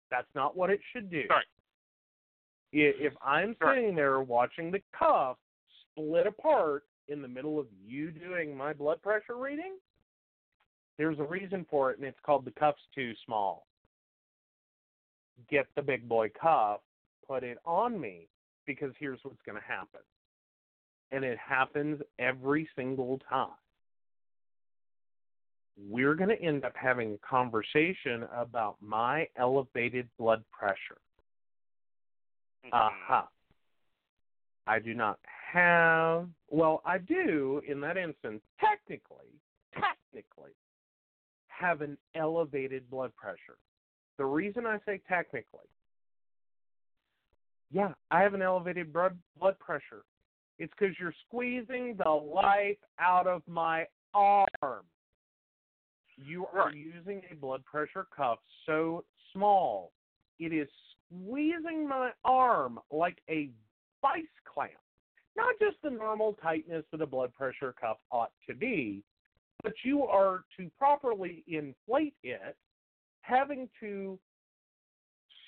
[0.09, 1.24] That's not what it should do.
[1.30, 1.45] Right.
[2.72, 5.38] If I'm sitting there watching the cuff
[5.91, 9.78] split apart in the middle of you doing my blood pressure reading,
[10.97, 13.68] there's a reason for it, and it's called the cuff's too small.
[15.49, 16.82] Get the big boy cuff,
[17.28, 18.28] put it on me,
[18.65, 20.01] because here's what's going to happen.
[21.11, 23.51] And it happens every single time.
[25.78, 30.97] we're going to end up having a conversation about my elevated blood pressure.
[32.68, 32.74] Mhm.
[32.74, 33.30] Aha.
[34.68, 39.32] I do not have, well, I do in that instance, technically,
[39.74, 40.51] technically,
[41.47, 43.57] have an elevated blood pressure.
[44.18, 45.70] The reason I say technically,
[47.72, 50.03] yeah, I have an elevated blood blood pressure.
[50.59, 54.86] It's because you're squeezing the life out of my arm.
[56.18, 59.91] You are using a blood pressure cuff so small,
[60.39, 60.68] it is
[61.07, 63.49] squeezing my arm like a
[64.01, 64.71] vice clamp.
[65.35, 69.03] Not just the normal tightness that a blood pressure cuff ought to be,
[69.63, 72.55] but you are to properly inflate it,
[73.21, 74.17] having to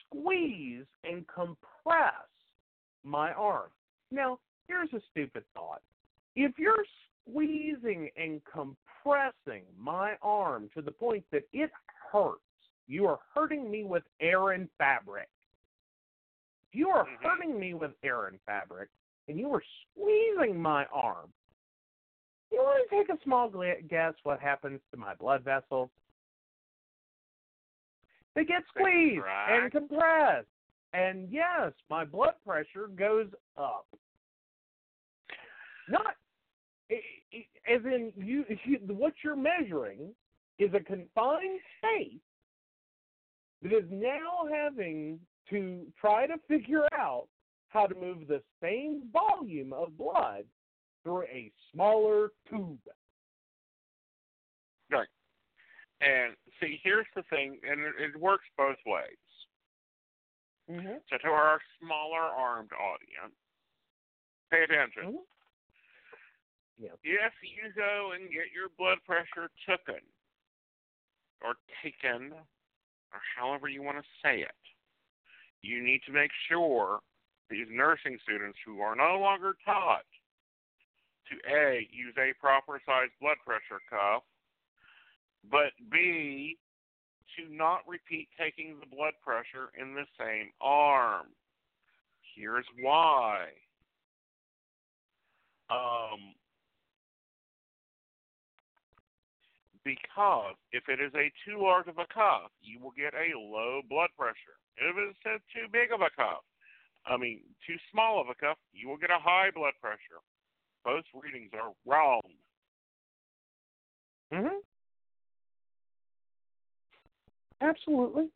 [0.05, 2.13] squeeze and compress
[3.03, 3.69] my arm.
[4.11, 5.81] Now, here's a stupid thought.
[6.35, 6.85] If you're
[7.27, 11.71] squeezing and compressing my arm to the point that it
[12.11, 12.41] hurts,
[12.87, 15.27] you are hurting me with air and fabric.
[16.69, 17.23] If you are Mhm.
[17.23, 18.89] hurting me with air and fabric,
[19.27, 21.33] and you are squeezing my arm,
[22.51, 23.49] you want to take a small
[23.87, 25.89] guess what happens to my blood vessels?
[28.35, 30.47] They get squeezed and compressed.
[30.93, 33.87] And yes, my blood pressure goes up.
[35.87, 36.15] Not
[36.91, 40.15] as in you, you what you're measuring
[40.57, 42.19] is a confined space
[43.61, 47.27] that is now having to try to figure out
[47.69, 50.43] how to move the same volume of blood
[51.03, 52.79] through a smaller tube.
[54.91, 55.07] Right.
[56.01, 59.05] And see, here's the thing, and it, works both ways.
[60.69, 60.97] Mm-hmm.
[61.09, 63.35] So to our smaller armed audience,
[64.51, 65.03] pay attention.
[65.03, 66.83] Mm-hmm.
[66.83, 66.95] Yeah.
[67.03, 70.01] If you go and get your blood pressure taken,
[71.43, 74.55] or taken, or however you want to say it,
[75.61, 76.99] you need to make sure
[77.49, 80.05] these nursing students who are no longer taught
[81.29, 84.23] to A, use a proper sized blood pressure cuff,
[85.49, 86.57] but B,
[87.37, 91.27] to not repeat taking the blood pressure in the same arm.
[92.35, 93.47] Here's why.
[95.69, 96.33] Um,
[99.89, 103.81] because if it is a too large of a cuff, you will get a low
[103.89, 104.57] blood pressure.
[104.77, 106.43] If it's a too big of a cuff,
[107.05, 110.21] I mean, too small of a cuff, you will get a high blood pressure.
[110.85, 112.21] Both readings are wrong.
[114.31, 114.59] Mm-hmm.
[117.61, 118.29] Absolutely.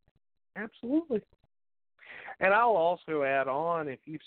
[0.55, 1.21] Absolutely.
[2.39, 4.17] And I'll also add on if you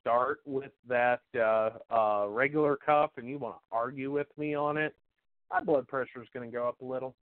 [0.00, 4.76] start with that uh, uh, regular cuff and you want to argue with me on
[4.76, 4.94] it,
[5.52, 7.14] my blood pressure is going to go up a little.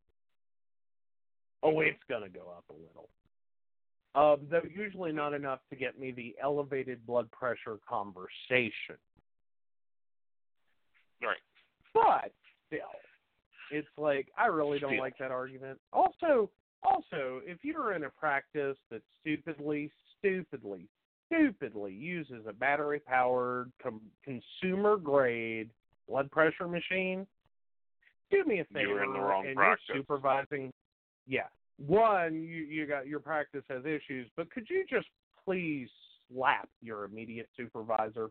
[1.63, 3.09] Oh, it's going to go up a little.
[4.15, 8.97] Um, though usually not enough to get me the elevated blood pressure conversation.
[11.23, 11.37] Right.
[11.95, 12.33] But
[12.67, 12.81] still,
[13.71, 15.01] it's like I really don't Still.
[15.01, 15.79] like that argument.
[15.93, 16.51] Also,
[16.83, 20.89] also, if you're in a practice that stupidly, stupidly,
[21.27, 25.69] stupidly uses a battery-powered com- consumer-grade
[26.09, 27.27] blood pressure machine,
[28.31, 29.85] do me a favor You're in the wrong and practice.
[29.89, 30.73] you're supervising.
[31.27, 31.47] Yeah,
[31.85, 35.07] one, you you got your practice has issues, but could you just
[35.45, 35.89] please
[36.33, 38.31] slap your immediate supervisor?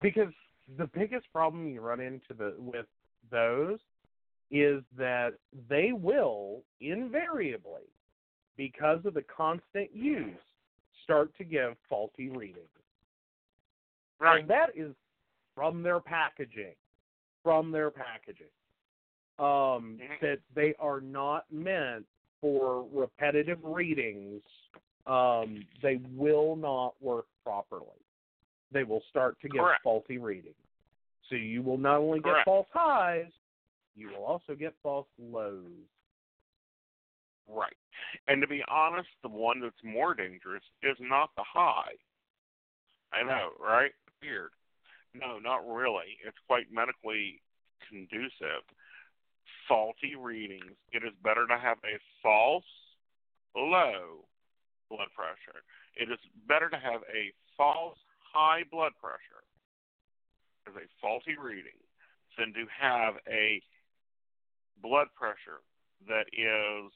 [0.00, 0.32] Because
[0.78, 2.86] the biggest problem you run into the with
[3.30, 3.78] those
[4.50, 5.34] is that
[5.68, 7.88] they will invariably,
[8.56, 10.36] because of the constant use,
[11.02, 12.68] start to give faulty readings.
[14.20, 14.40] Right.
[14.40, 14.94] And that is
[15.54, 16.74] from their packaging.
[17.44, 18.48] From their packaging.
[19.38, 20.00] Um.
[20.20, 22.06] That they are not meant
[22.40, 24.42] for repetitive readings.
[25.06, 27.84] Um, they will not work properly.
[28.72, 29.82] They will start to give Correct.
[29.82, 30.54] faulty readings.
[31.30, 32.44] So you will not only get Correct.
[32.44, 33.30] false highs,
[33.96, 35.62] you will also get false lows.
[37.48, 37.76] Right.
[38.28, 41.92] And to be honest, the one that's more dangerous is not the high.
[43.12, 43.92] I know, right?
[44.22, 44.50] Weird.
[45.14, 46.18] No, not really.
[46.26, 47.40] It's quite medically
[47.88, 48.66] conducive.
[49.68, 50.76] Faulty readings.
[50.92, 52.66] It is better to have a false
[53.56, 54.26] low
[54.90, 55.62] blood pressure.
[55.96, 59.46] It is better to have a false high blood pressure
[60.66, 61.78] as a faulty reading
[62.36, 63.62] than to have a
[64.82, 65.62] blood pressure
[66.08, 66.92] that is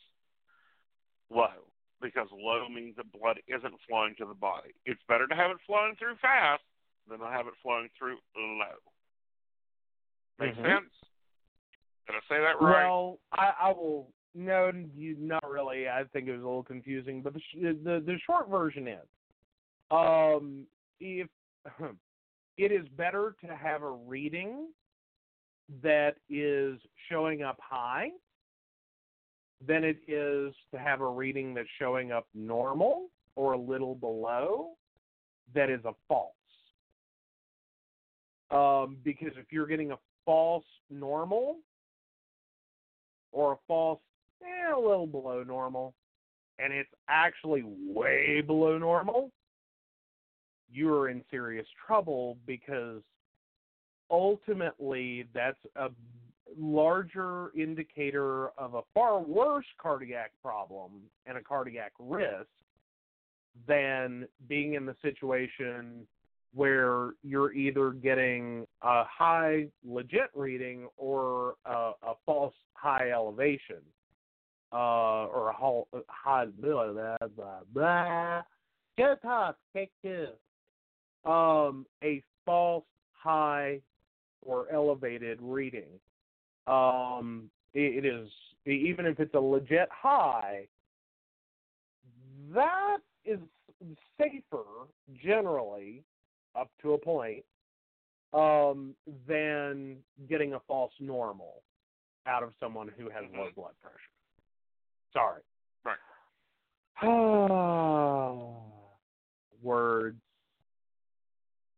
[1.31, 1.71] low
[2.03, 4.75] because low means that blood isn't flowing to the body.
[4.85, 6.63] It's better to have it flowing through fast
[7.09, 8.77] than to have it flowing through low.
[10.39, 10.63] Make Mhm.
[10.63, 10.95] sense?
[12.07, 12.85] Did I say that right?
[12.85, 14.13] Well, I, I will.
[14.35, 15.89] No, you, not really.
[15.89, 19.07] I think it was a little confusing, but the sh- the the short version is,
[19.91, 20.67] um,
[21.01, 21.29] if
[22.57, 24.69] it is better to have a reading
[25.83, 28.11] that is showing up high
[29.67, 34.77] than it is to have a reading that's showing up normal or a little below
[35.55, 36.33] that is a false.
[38.51, 41.57] Um, because if you're getting a false normal
[43.33, 44.01] or a false
[44.43, 45.95] eh, a little below normal
[46.59, 49.31] and it's actually way below normal,
[50.71, 53.03] you're in serious trouble because
[54.11, 55.89] ultimately that's a
[56.59, 60.91] larger indicator of a far worse cardiac problem
[61.27, 62.49] and a cardiac risk
[63.67, 66.07] than being in the situation
[66.55, 73.83] where you're either getting a high legit reading or a, a false high elevation
[74.73, 78.43] uh, or a high blah blah blah blah.
[78.97, 80.29] Get up, take two.
[81.31, 83.81] Um, a false high
[84.43, 85.89] or elevated reading.
[86.67, 88.29] Um, it, it is
[88.67, 90.67] even if it's a legit high.
[92.55, 93.39] That is
[94.19, 94.65] safer
[95.23, 96.03] generally
[96.55, 97.45] up to a point
[98.33, 98.95] um,
[99.27, 99.97] than
[100.29, 101.63] getting a false normal
[102.27, 103.39] out of someone who has mm-hmm.
[103.39, 103.97] low blood pressure.
[105.13, 105.43] Sorry.
[105.85, 105.97] Right.
[109.63, 110.21] Words.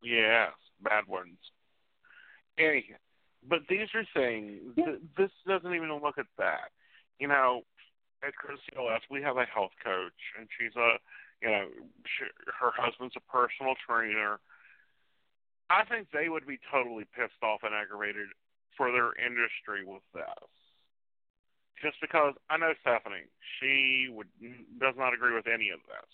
[0.02, 0.52] Yes,
[0.82, 1.36] bad words.
[2.58, 2.96] Anyhow,
[3.48, 4.60] but these are things.
[4.76, 6.70] Th- this doesn't even look at that.
[7.18, 7.62] You know,
[8.26, 10.96] at Chris CLS, we have a health coach, and she's a,
[11.42, 11.66] you know,
[12.04, 12.24] she,
[12.58, 14.40] her husband's a personal trainer.
[15.70, 18.26] I think they would be totally pissed off and aggravated
[18.76, 20.50] for their industry with this.
[21.80, 24.26] Just because I know Stephanie, she would
[24.78, 26.12] does not agree with any of this.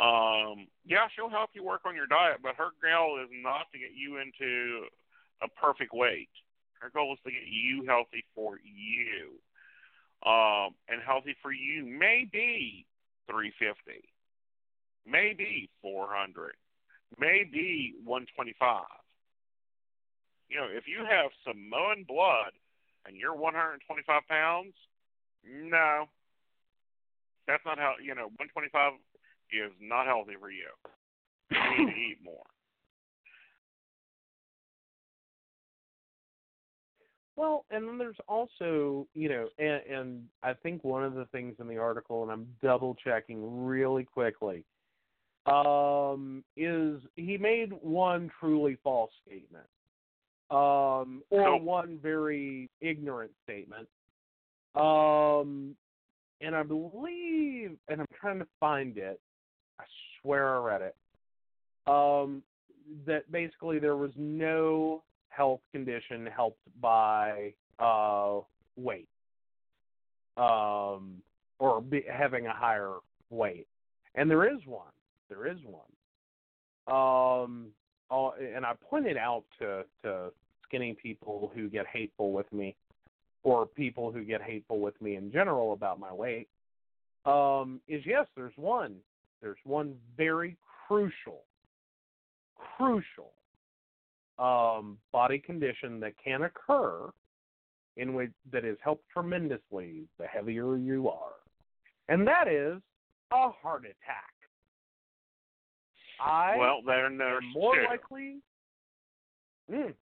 [0.00, 3.78] Um, yeah, she'll help you work on your diet, but her goal is not to
[3.78, 4.86] get you into
[5.42, 6.30] a perfect weight.
[6.80, 9.38] Her goal is to get you healthy for you.
[10.24, 12.86] Um, and healthy for you may be
[13.28, 14.08] 350,
[15.06, 16.54] maybe 400,
[17.18, 18.82] maybe 125.
[20.48, 22.52] You know, if you have Samoan blood
[23.06, 24.74] and you're 125 pounds,
[25.44, 26.04] no,
[27.46, 27.94] that's not how.
[28.02, 28.92] You know, 125
[29.52, 30.70] is not healthy for you.
[31.50, 32.44] You need to eat more.
[37.36, 41.56] Well, and then there's also, you know, and, and I think one of the things
[41.58, 44.64] in the article, and I'm double checking really quickly,
[45.46, 49.66] um, is he made one truly false statement,
[50.50, 51.62] um, or nope.
[51.62, 53.88] one very ignorant statement,
[54.74, 55.76] um,
[56.40, 59.20] and I believe, and I'm trying to find it.
[59.78, 59.84] I
[60.22, 60.96] swear I read it.
[61.86, 62.42] Um,
[63.06, 68.40] that basically there was no health condition helped by uh,
[68.76, 69.08] weight
[70.36, 71.22] um,
[71.58, 72.94] or be, having a higher
[73.30, 73.66] weight.
[74.14, 74.86] And there is one.
[75.34, 75.82] There is one.
[76.86, 77.66] Um,
[78.10, 80.30] uh, and I pointed out to, to
[80.62, 82.76] skinny people who get hateful with me,
[83.42, 86.48] or people who get hateful with me in general about my weight,
[87.26, 88.96] um, is yes, there's one.
[89.42, 90.56] There's one very
[90.86, 91.42] crucial,
[92.76, 93.32] crucial
[94.38, 97.10] um, body condition that can occur
[97.96, 101.32] in which that is helped tremendously the heavier you are,
[102.08, 102.80] and that is
[103.32, 104.33] a heart attack.
[106.20, 107.84] I well, they're am more two.
[107.84, 108.36] likely.
[109.72, 109.94] Mm,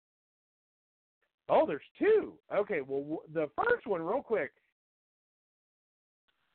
[1.48, 2.34] oh, there's two.
[2.54, 4.52] Okay, well, w- the first one, real quick.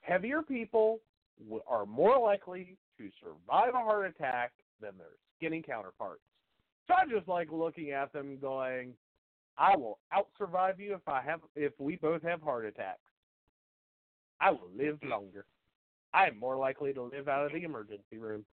[0.01, 0.99] Heavier people
[1.43, 4.51] w- are more likely to survive a heart attack
[4.81, 5.07] than their
[5.37, 6.21] skinny counterparts.
[6.87, 8.93] So I just like looking at them going,
[9.57, 12.99] I will out survive you if I have if we both have heart attacks.
[14.39, 15.45] I will live longer.
[16.13, 18.45] I am more likely to live out of the emergency room.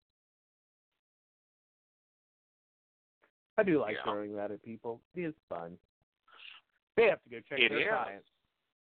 [3.57, 4.03] I do like Yeah.
[4.03, 5.01] throwing that at people.
[5.15, 5.77] It is fun.
[6.95, 7.87] They have to go check It their is.
[7.89, 8.27] science.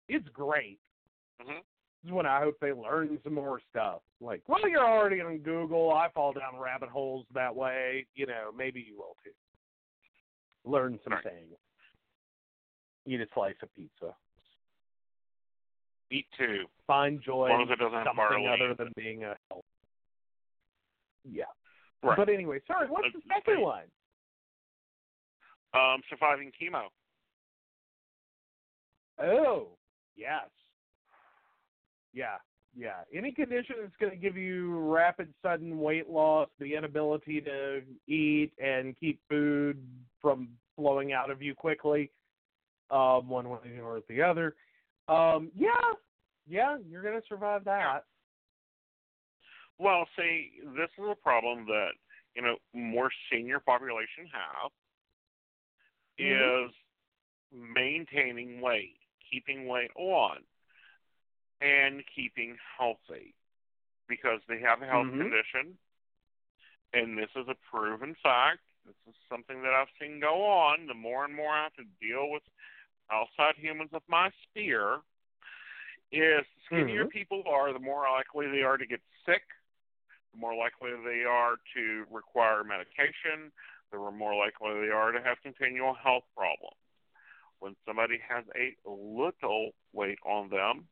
[0.08, 0.78] It's great.
[1.40, 1.52] Mm-hmm.
[1.54, 4.02] This is when I hope they learn some more stuff.
[4.20, 5.90] Like, well, you're already on Google.
[5.92, 8.06] I fall down rabbit holes that way.
[8.14, 9.30] You know, maybe you will too.
[10.64, 11.22] Learn some Right.
[11.24, 11.58] things.
[13.06, 14.14] Eat a slice of pizza.
[16.10, 16.68] Eat two.
[16.86, 19.64] Find joy in it doesn't have something barley other than being a health.
[21.24, 21.44] Yeah.
[22.02, 22.16] Right.
[22.16, 22.88] But anyway, sorry.
[22.88, 23.90] What's the That's second one?
[25.74, 26.84] Um, surviving chemo.
[29.20, 29.68] Oh,
[30.16, 30.48] yes.
[32.12, 32.36] Yeah,
[32.76, 33.02] yeah.
[33.12, 38.52] Any condition that's going to give you rapid, sudden weight loss, the inability to eat
[38.62, 39.82] and keep food
[40.22, 42.10] from flowing out of you quickly,
[42.90, 44.54] um, one way or the other.
[45.08, 45.70] Um, yeah,
[46.48, 48.04] yeah, you're going to survive that.
[49.78, 51.90] Well, see, this is a problem that
[52.36, 54.70] you know more senior population have
[56.18, 56.66] Mhm.
[56.66, 56.74] is
[57.52, 58.98] maintaining weight,
[59.30, 60.44] keeping weight on,
[61.60, 63.34] and keeping healthy
[64.06, 65.18] because they have a health Mhm.
[65.18, 65.78] condition,
[66.92, 68.60] and this is a proven fact.
[68.84, 70.86] This is something that I've seen go on.
[70.86, 72.42] The more and more I have to deal with
[73.10, 75.02] outside humans of my sphere,
[76.12, 77.10] is the skinnier Mhm.
[77.10, 79.42] people are, the more likely they are to get sick,
[80.32, 83.52] the more likely they are to require medication,
[83.98, 86.76] the more likely they are to have continual health problems.
[87.60, 90.86] When somebody has a little weight on them,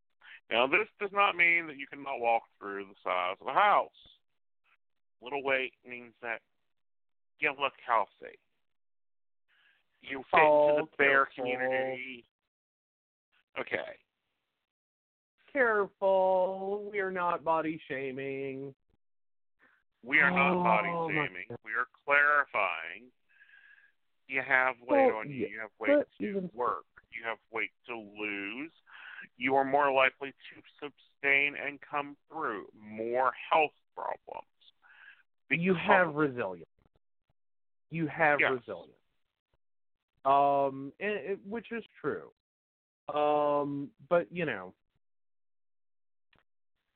[0.50, 3.90] now this does not mean that you cannot walk through the size of a house.
[5.22, 6.40] Little weight means that
[7.38, 8.38] you look healthy.
[10.02, 11.44] You fit Oh, into the bear careful.
[11.44, 12.24] community.
[13.58, 13.98] Okay.
[15.52, 16.88] Careful.
[16.90, 18.74] We are not body shaming.
[20.04, 21.46] We are not body Oh, my shaming.
[21.64, 23.10] We are clarifying.
[24.26, 25.46] You have weight Well, on you.
[25.46, 26.86] You have weight to even- work.
[27.12, 28.72] You have weight to lose.
[29.36, 34.48] You are more likely to sustain and come through more health problems.
[35.50, 36.66] You have resilience.
[37.90, 38.52] You have Yes.
[38.52, 38.98] resilience.
[40.24, 42.32] Um, and which is true.
[43.08, 44.72] Um, but you know,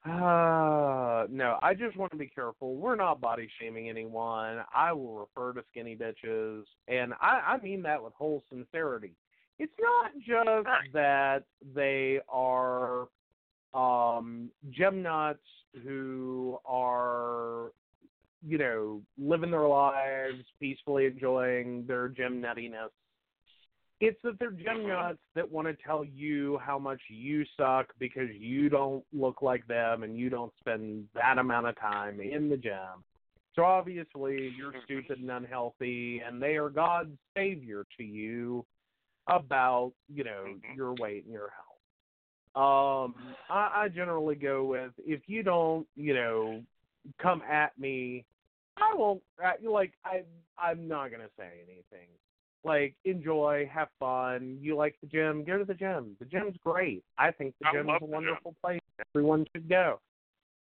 [0.08, 2.76] uh, no, I just want to be careful.
[2.76, 4.58] We're not body shaming anyone.
[4.74, 9.12] I will refer to skinny bitches, and I, I mean that with whole sincerity.
[9.58, 13.08] It's not just that they are
[13.74, 15.40] um gem nuts
[15.84, 17.72] who are
[18.46, 22.90] you know living their lives peacefully enjoying their gym nuttiness
[24.00, 28.28] it's that they're gym nuts that want to tell you how much you suck because
[28.38, 32.56] you don't look like them and you don't spend that amount of time in the
[32.56, 33.04] gym
[33.54, 38.64] so obviously you're stupid and unhealthy and they are god's savior to you
[39.28, 40.76] about you know Mhm.
[40.76, 41.66] your weight and your health
[42.56, 46.64] um, I, I generally go with if you don't, you know,
[47.20, 48.24] come at me,
[48.78, 49.22] I won't.
[49.62, 50.22] Like I,
[50.58, 52.08] I'm not gonna say anything.
[52.66, 54.58] Like enjoy, have fun.
[54.60, 56.16] You like the gym, go to the gym.
[56.18, 57.04] The gym's great.
[57.16, 58.12] I think the I gym's love a the gym.
[58.12, 58.80] wonderful place.
[59.14, 60.00] Everyone should go.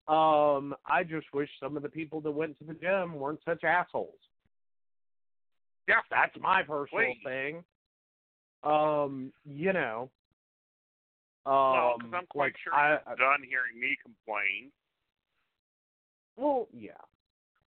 [0.08, 3.66] Um, I just wish some of the people that went to the gym weren't such
[3.66, 4.16] assholes.
[5.90, 5.96] Yeah.
[6.10, 7.20] That's my personal Please.
[7.26, 7.64] thing.
[8.64, 10.10] Um, you know.
[11.46, 14.72] Um, well, because I'm quite like sure I, you're done hearing me complain.
[16.38, 16.92] Well, yeah.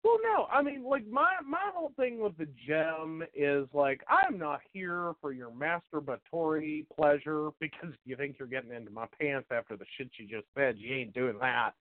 [0.03, 4.39] Well, no, I mean, like my my whole thing with the gem is like I'm
[4.39, 9.77] not here for your masturbatory pleasure because you think you're getting into my pants after
[9.77, 10.77] the shit you just said.
[10.79, 11.73] You ain't doing that.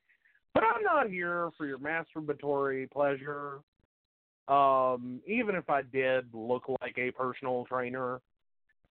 [0.53, 3.61] But I'm not here for your masturbatory pleasure.
[4.47, 8.19] Um, even if I did look like a personal trainer,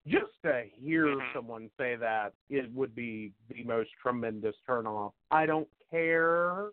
[0.07, 1.33] just to hear Mhm.
[1.33, 5.13] someone say that it would be the most tremendous turnoff.
[5.29, 6.71] I don't care.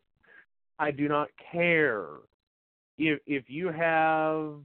[0.78, 2.20] I do not care
[2.98, 4.60] if if you have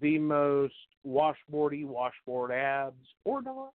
[0.00, 0.74] the most
[1.06, 3.72] washboardy washboard abs or not.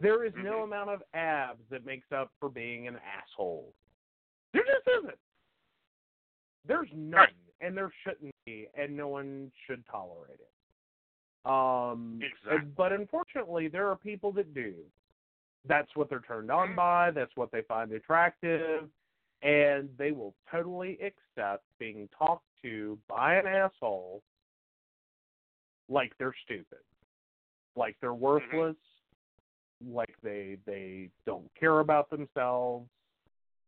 [0.00, 0.64] There is no Mhm.
[0.64, 3.74] amount of abs that makes up for being an asshole.
[4.52, 5.18] There just isn't.
[6.64, 7.34] There's none, Right.
[7.60, 10.52] and there shouldn't be, and no one should tolerate it.
[11.48, 12.70] Um, Exactly.
[12.76, 14.90] But unfortunately, there are people that do.
[15.64, 16.76] That's what they're turned on Mhm.
[16.76, 17.10] by.
[17.10, 18.90] That's what they find attractive,
[19.42, 24.22] and they will totally accept being talked to by an asshole
[25.88, 26.82] like they're stupid,
[27.76, 28.76] like they're worthless,
[29.86, 32.88] like they they don't care about themselves,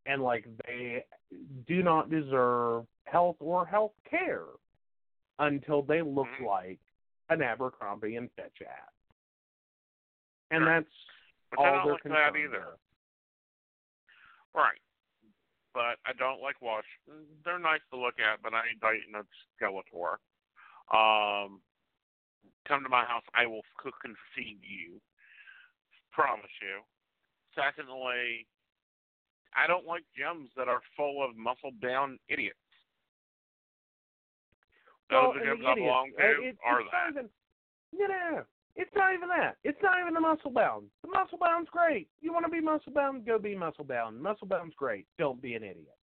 [0.06, 1.04] and like they
[1.66, 4.46] do not deserve health or health care
[5.38, 6.44] until they look Mhm.
[6.46, 6.80] like
[7.30, 8.90] an Abercrombie and Fitch ad.
[10.50, 10.80] And Right.
[10.84, 10.94] that's
[11.50, 12.70] Which all they're concerned either.
[12.72, 12.80] with.
[14.52, 14.80] Right.
[15.72, 16.84] But I don't like watch.
[17.44, 19.22] They're nice to look at, but I ain't dating a
[19.54, 20.18] Skeletor.
[20.90, 21.60] Um,
[22.66, 25.00] come to my house, I will cook and feed you.
[26.12, 26.80] Promise you.
[27.54, 28.46] Secondly,
[29.54, 32.58] I don't like gyms that are full of muscle down idiots.
[35.10, 37.10] Well, Those are and gyms I belong uh, to it- are that.
[37.10, 37.30] even-
[37.92, 38.44] No, no, no.
[38.76, 39.56] It's not even that.
[39.64, 40.86] It's not even the muscle bound.
[41.02, 42.08] The muscle bound's great.
[42.20, 43.26] You want to be muscle bound?
[43.26, 44.20] Go be muscle bound.
[44.22, 45.06] Muscle bound's great.
[45.18, 45.96] Don't be an idiot.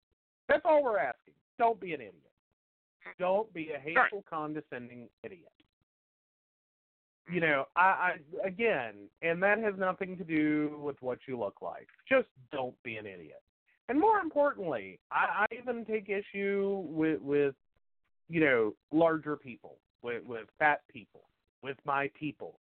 [0.50, 1.34] That's all we're asking.
[1.58, 2.16] Don't be an idiot.
[3.20, 5.52] Don't be a hateful, condescending idiot.
[7.32, 11.62] You know, I, I again, and that has nothing to do with what you look
[11.62, 11.88] like.
[12.08, 13.42] Just don't be an idiot.
[13.90, 17.56] And more importantly, I, I even take issue with with
[18.28, 21.22] you know larger people, with with fat people,
[21.66, 22.60] with my people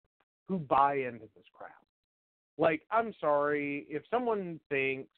[0.48, 1.72] who buy into this crap.
[2.58, 5.10] Like, I'm sorry if someone thinks,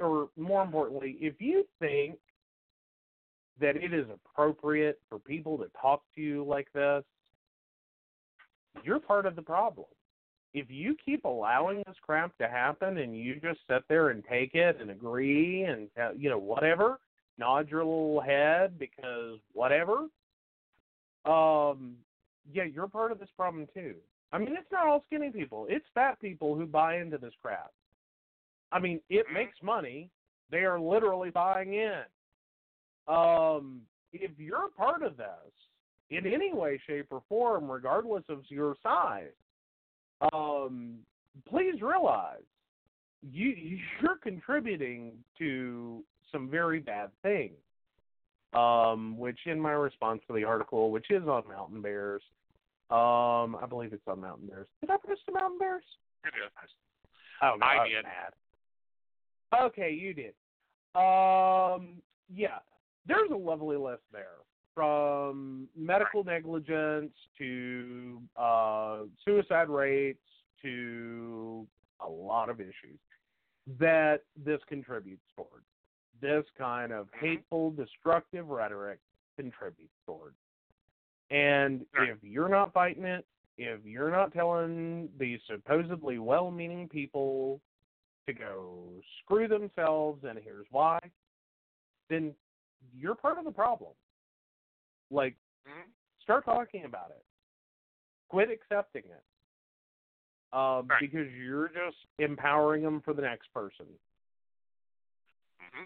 [0.00, 2.18] or more importantly, if you think
[3.58, 7.02] that it is appropriate for people to talk to you like this,
[8.84, 9.86] you're part of the problem.
[10.52, 14.54] If you keep allowing this crap to happen and you just sit there and take
[14.54, 16.98] it and agree and uh, you know whatever,
[17.38, 20.06] nod your little head because whatever,
[21.24, 21.94] um,
[22.52, 23.94] yeah, you're part of this problem too.
[24.32, 27.72] I mean, it's not all skinny people; it's fat people who buy into this crap.
[28.72, 30.10] I mean, it makes money.
[30.50, 32.02] They are literally buying in.
[33.08, 33.82] Um,
[34.12, 35.26] if you're part of this
[36.10, 39.30] in any way, shape, or form, regardless of your size,
[40.32, 40.98] um,
[41.48, 42.42] please realize
[43.22, 46.02] you you're contributing to
[46.32, 47.54] some very bad things.
[48.52, 52.22] Um, which in my response to the article, which is on Mountain Bears,
[52.90, 54.68] um, I believe it's on Mountain Bears.
[54.80, 55.84] Did I post the Mountain Bears?
[56.24, 56.70] It is.
[57.42, 58.04] Oh no, I was did.
[58.04, 58.32] mad.
[59.66, 60.34] Okay, you did.
[60.94, 62.02] Um,
[62.34, 62.58] yeah,
[63.06, 64.38] there's a lovely list there
[64.74, 70.18] from medical negligence to uh, suicide rates
[70.62, 71.66] to
[72.06, 72.98] a lot of issues
[73.78, 75.62] that this contributes toward.
[76.20, 79.00] This kind of hateful, destructive rhetoric
[79.36, 80.34] contributes toward.
[81.30, 82.10] And Right.
[82.10, 83.26] if you're not fighting it,
[83.58, 87.60] if you're not telling these supposedly well meaning people
[88.26, 90.98] to go screw themselves and here's why,
[92.08, 92.34] then
[92.94, 93.92] you're part of the problem.
[95.10, 95.36] Like,
[95.66, 95.90] Mhm.
[96.20, 97.24] start talking about it.
[98.28, 99.24] Quit accepting it.
[100.52, 101.00] Um, Right.
[101.00, 103.86] Because you're just empowering them for the next person.
[105.58, 105.84] hmm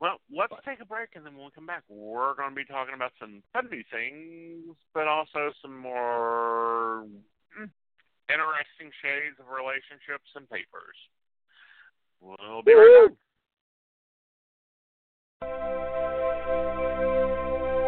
[0.00, 2.64] Well, let's take a break and then when we come back, we're going to be
[2.64, 7.04] talking about some funny things, but also some more
[7.58, 7.68] mm,
[8.30, 10.94] interesting shades of relationships and papers.
[12.20, 13.16] We'll be right back.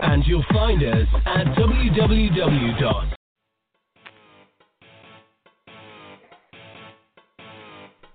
[0.03, 3.15] And you'll find us at www.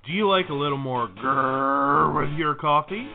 [0.06, 3.08] Do you like a little more grrr with your coffee?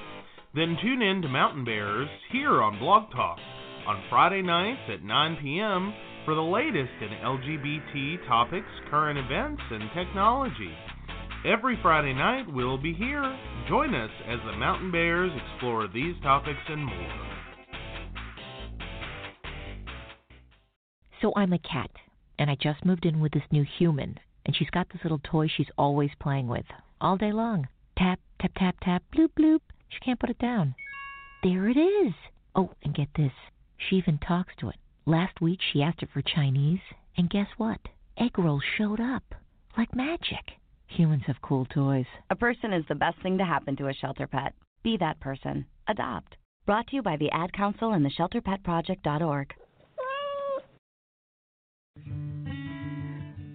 [0.52, 3.38] Then tune in to Mountain Bears here on Blog Talk
[3.86, 5.94] on Friday nights at 9 p.m.
[6.24, 10.74] for the latest in LGBT topics, current events, and technology.
[11.46, 13.22] Every Friday night we'll be here.
[13.68, 17.26] Join us as the Mountain Bears explore these topics and more.
[21.22, 21.90] So I'm a cat,
[22.40, 25.46] and I just moved in with this new human, and she's got this little toy
[25.46, 26.66] she's always playing with,
[27.00, 27.68] all day long.
[27.96, 29.60] Tap, tap, tap, tap, bloop, bloop.
[29.90, 30.74] She can't put it down.
[31.42, 32.14] There it is.
[32.54, 33.32] Oh, and get this.
[33.76, 34.76] She even talks to it.
[35.06, 36.80] Last week she asked it for Chinese,
[37.16, 37.80] and guess what?
[38.16, 39.34] Egg rolls showed up.
[39.76, 40.52] Like magic.
[40.86, 42.06] Humans have cool toys.
[42.30, 44.54] A person is the best thing to happen to a shelter pet.
[44.82, 45.66] Be that person.
[45.88, 46.36] Adopt.
[46.66, 49.54] Brought to you by the Ad Council and the ShelterPetProject.org.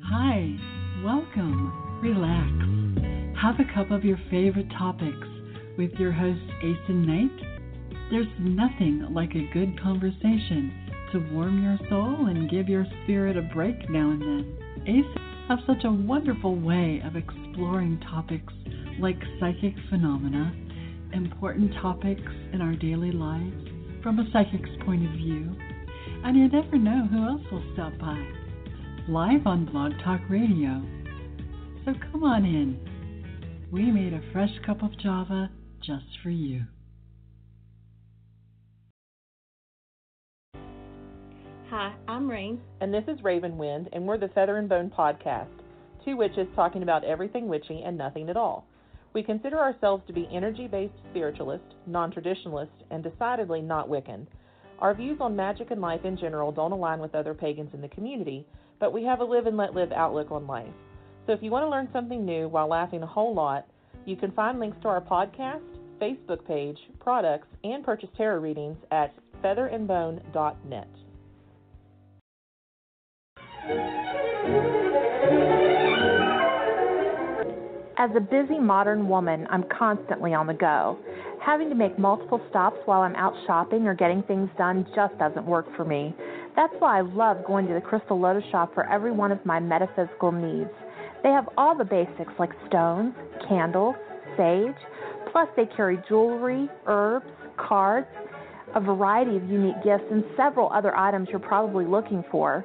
[0.03, 0.55] Hi,
[1.03, 1.99] welcome.
[2.01, 3.41] Relax.
[3.41, 5.27] Have a cup of your favorite topics
[5.77, 8.09] with your host, Aeson Knight.
[8.11, 13.41] There's nothing like a good conversation to warm your soul and give your spirit a
[13.53, 14.57] break now and then.
[14.83, 18.53] Aeson have such a wonderful way of exploring topics
[18.99, 20.55] like psychic phenomena,
[21.13, 23.67] important topics in our daily lives
[24.01, 25.55] from a psychic's point of view,
[26.23, 28.23] and you never know who else will stop by
[29.07, 30.81] live on Blog Talk Radio.
[31.85, 32.79] So come on in.
[33.71, 35.49] We made a fresh cup of Java
[35.85, 36.63] just for you.
[41.69, 42.61] Hi, I'm Rain.
[42.81, 45.49] And this is Raven Wind, and we're the Feather and Bone Podcast,
[46.03, 48.67] two witches talking about everything witchy and nothing at all.
[49.13, 54.27] We consider ourselves to be energy based spiritualists, non traditionalists, and decidedly not Wiccan.
[54.79, 57.87] Our views on magic and life in general don't align with other pagans in the
[57.87, 58.45] community,
[58.79, 60.73] but we have a live and let live outlook on life.
[61.25, 63.65] So if you want to learn something new while laughing a whole lot,
[64.05, 65.61] you can find links to our podcast,
[66.01, 69.13] Facebook page, products, and purchase tarot readings at
[69.43, 70.87] featherandbone.net.
[77.97, 80.99] As a busy modern woman, I'm constantly on the go.
[81.43, 85.45] Having to make multiple stops while I'm out shopping or getting things done just doesn't
[85.45, 86.13] work for me.
[86.55, 89.59] That's why I love going to the Crystal Lotus shop for every one of my
[89.59, 90.69] metaphysical needs.
[91.25, 93.15] They have all the basics like stones,
[93.49, 93.95] candles,
[94.37, 94.75] sage,
[95.31, 97.25] plus they carry jewelry, herbs,
[97.57, 98.05] cards,
[98.75, 102.63] a variety of unique gifts, and several other items you're probably looking for.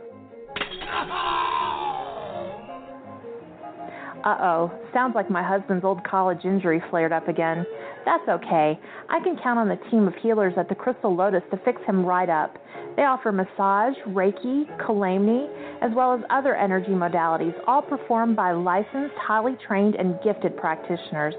[4.22, 7.64] Uh oh, sounds like my husband's old college injury flared up again.
[8.04, 8.78] That's okay.
[9.08, 12.04] I can count on the team of healers at the Crystal Lotus to fix him
[12.04, 12.58] right up.
[12.96, 15.48] They offer massage, Reiki, Kalamni,
[15.80, 21.34] as well as other energy modalities, all performed by licensed, highly trained, and gifted practitioners.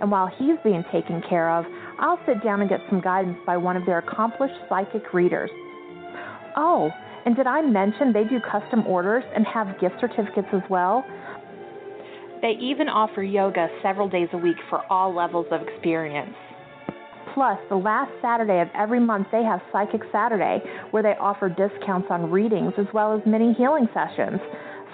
[0.00, 1.64] And while he's being taken care of,
[1.98, 5.50] I'll sit down and get some guidance by one of their accomplished psychic readers.
[6.56, 6.90] Oh,
[7.26, 11.04] and did I mention they do custom orders and have gift certificates as well?
[12.40, 16.34] They even offer yoga several days a week for all levels of experience.
[17.34, 22.08] Plus, the last Saturday of every month, they have Psychic Saturday, where they offer discounts
[22.10, 24.40] on readings as well as mini healing sessions.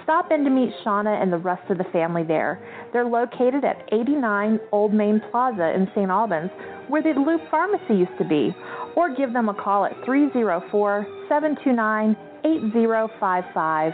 [0.04, 2.60] Stop in to meet Shauna and the rest of the family there.
[2.92, 6.10] They're located at 89 Old Main Plaza in St.
[6.10, 6.50] Albans,
[6.88, 8.54] where the Loop Pharmacy used to be,
[8.94, 13.92] or give them a call at 304 729 8055.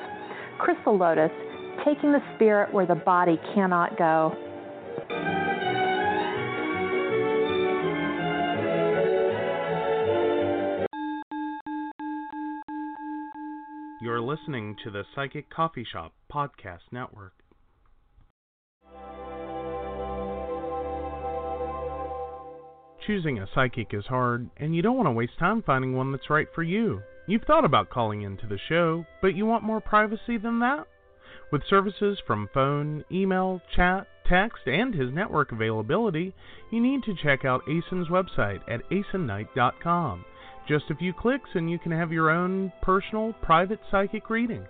[0.58, 1.30] Crystal Lotus,
[1.84, 4.36] taking the spirit where the body cannot go.
[14.32, 17.34] Listening to the Psychic Coffee Shop Podcast Network.
[23.06, 26.30] Choosing a psychic is hard, and you don't want to waste time finding one that's
[26.30, 27.02] right for you.
[27.26, 30.86] You've thought about calling into the show, but you want more privacy than that?
[31.50, 36.32] With services from phone, email, chat, text, and his network availability,
[36.70, 40.24] you need to check out Aeson's website at aesonknight.com.
[40.68, 44.66] Just a few clicks and you can have your own personal, private psychic reading.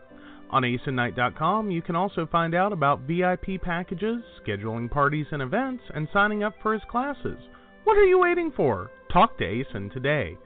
[0.50, 6.08] On aesonknight.com, you can also find out about VIP packages, scheduling parties and events, and
[6.12, 7.38] signing up for his classes.
[7.84, 8.90] What are you waiting for?
[9.12, 10.36] Talk to Aeson today.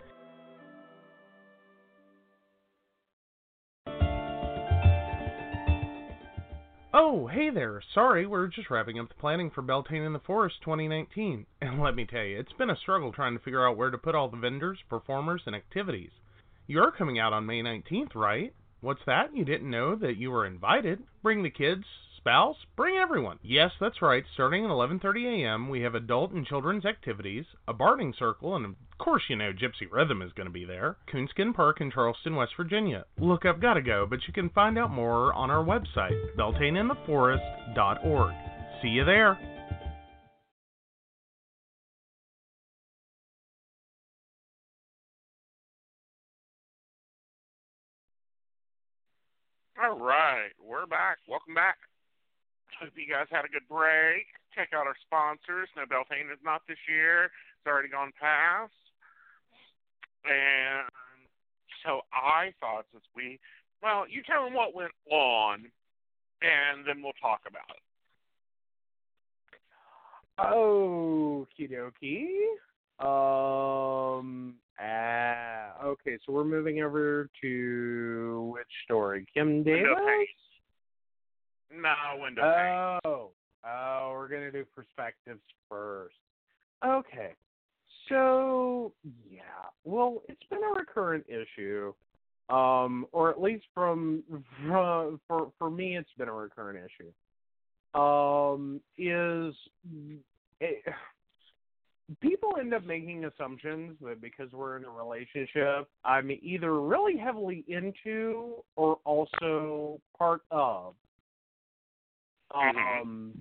[6.98, 7.82] Oh, hey there.
[7.92, 11.44] Sorry, we're just wrapping up the planning for Beltane in the Forest 2019.
[11.60, 13.98] And let me tell you, it's been a struggle trying to figure out where to
[13.98, 16.08] put all the vendors, performers, and activities.
[16.66, 18.54] You're coming out on May 19th, right?
[18.80, 19.36] What's that?
[19.36, 21.02] You didn't know that you were invited?
[21.22, 21.84] Bring the kids,
[22.26, 23.38] spouse, bring everyone.
[23.40, 24.24] Yes, that's right.
[24.34, 28.74] Starting at 11:30 a.m., we have adult and children's activities, a barding circle, and of
[28.98, 30.96] course, you know Gypsy Rhythm is going to be there.
[31.06, 33.04] Coonskin Park in Charleston, West Virginia.
[33.20, 38.34] Look, I've got to go, but you can find out more on our website, beltaneintheforest.org.
[38.82, 39.38] See you there.
[49.80, 51.18] All right, we're back.
[51.28, 51.76] Welcome back.
[52.80, 54.26] Hope you guys had a good break.
[54.54, 55.68] Check out our sponsors.
[55.76, 57.24] No Beltane is not this year.
[57.24, 58.72] It's already gone past.
[60.24, 60.88] And
[61.84, 63.38] so I thought since we,
[63.82, 65.70] well, you tell them what went on,
[66.42, 67.82] and then we'll talk about it.
[70.38, 72.58] Okie dokie.
[72.98, 74.56] Um.
[74.78, 79.26] Ah, okay, so we're moving over to which story?
[79.32, 79.86] Kim Davis.
[81.70, 83.00] No, window pane.
[83.04, 83.30] Oh,
[83.64, 86.14] oh, we're gonna do perspectives first.
[86.84, 87.32] Okay,
[88.08, 88.92] so
[89.30, 89.40] yeah,
[89.84, 91.92] well, it's been a recurrent issue,
[92.48, 94.22] um, or at least from,
[94.66, 98.00] from for for me, it's been a recurrent issue.
[98.00, 99.54] Um, is
[100.60, 100.84] it,
[102.20, 107.64] people end up making assumptions that because we're in a relationship, I'm either really heavily
[107.68, 110.94] into or also part of
[112.56, 113.32] um,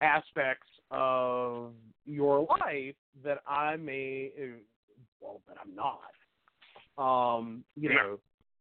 [0.00, 1.72] aspects of
[2.04, 2.94] your life
[3.24, 4.30] that I may,
[5.20, 6.00] well, that I'm not.
[6.98, 8.18] Um, you know,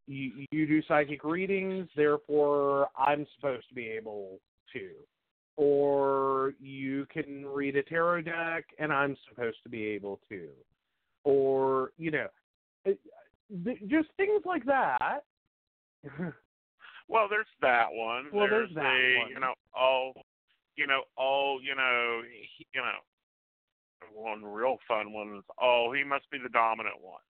[0.07, 4.39] you, you do psychic readings, therefore I'm supposed to be able
[4.73, 4.89] to.
[5.55, 10.49] Or you can read a tarot deck, and I'm supposed to be able to.
[11.23, 12.27] Or, you know,
[13.87, 15.23] just things like that.
[17.07, 18.25] Well, there's that one.
[18.33, 19.29] Well, there's that the, one.
[19.31, 20.13] You know, all,
[20.75, 22.21] you know, all, you know,
[22.57, 22.99] he, you know,
[24.13, 27.21] one real fun one is, oh, he must be the dominant one.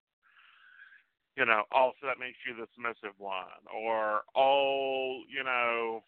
[1.37, 6.01] you know, oh, so that makes you the submissive one, or oh, you know,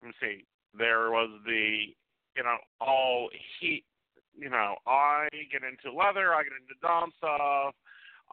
[0.00, 0.44] let me see,
[0.78, 1.90] there was the,
[2.36, 3.26] you know, oh,
[3.58, 3.82] he,
[4.38, 7.74] you know, I get into leather, I get into dom stuff,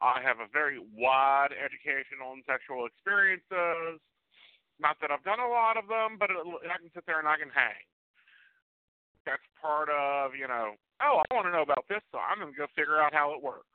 [0.02, 4.00] I have a very wide education on sexual experiences.
[4.80, 7.38] Not that I've done a lot of them, but I can sit there and I
[7.38, 7.84] can hang.
[9.26, 12.54] That's part of, you know, oh, I want to know about this, so I'm going
[12.54, 13.68] to go figure out how it works.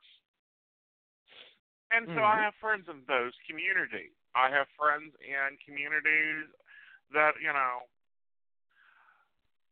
[1.91, 2.25] And so Mhm.
[2.25, 4.17] I have friends in those communities.
[4.33, 6.49] I have friends in communities
[7.11, 7.87] that, you know,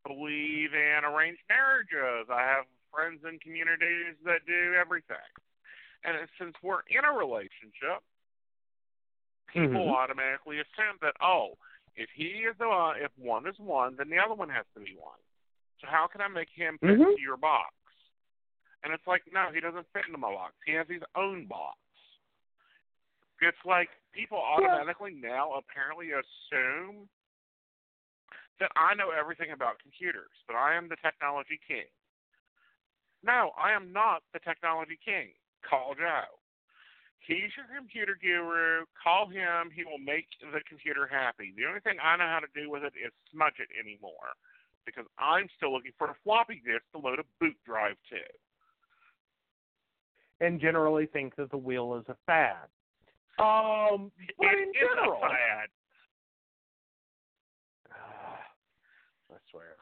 [0.06, 2.30] believe in arranged marriages.
[2.30, 5.18] I have friends in communities that do everything.
[6.04, 8.04] And since we're in a relationship,
[9.48, 9.96] people Mhm.
[9.96, 11.58] automatically assume that, oh,
[11.96, 14.80] if he is the one, if one is one, then the other one has to
[14.80, 15.20] be one.
[15.80, 17.12] So how can I make him fit Mhm.
[17.12, 17.74] into your box?
[18.84, 20.56] And it's like, no, he doesn't fit into my box.
[20.66, 21.80] He has his own box.
[23.40, 27.10] It's like people automatically now apparently assume
[28.60, 31.90] that I know everything about computers, that I am the technology king.
[33.22, 35.34] No, I am not the technology king.
[35.68, 36.40] Call Joe.
[37.26, 38.84] He's your computer guru.
[39.02, 39.72] Call him.
[39.74, 41.54] He will make the computer happy.
[41.56, 44.36] The only thing I know how to do with it is smudge it anymore
[44.86, 48.20] because I'm still looking for a floppy disk to load a boot drive to.
[50.46, 52.68] And generally think that the wheel is a fad.
[53.40, 55.70] Um, but It in is general, a fad.
[59.32, 59.78] I swear.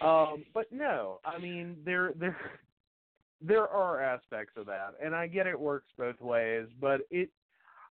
[0.00, 2.36] Um, but no, I mean there there
[3.40, 7.30] there are aspects of that, and I get it works both ways, but it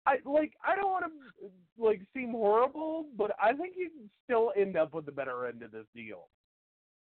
[0.07, 4.53] I like I don't want to like seem horrible, but I think you can still
[4.57, 6.29] end up with the better end of this deal.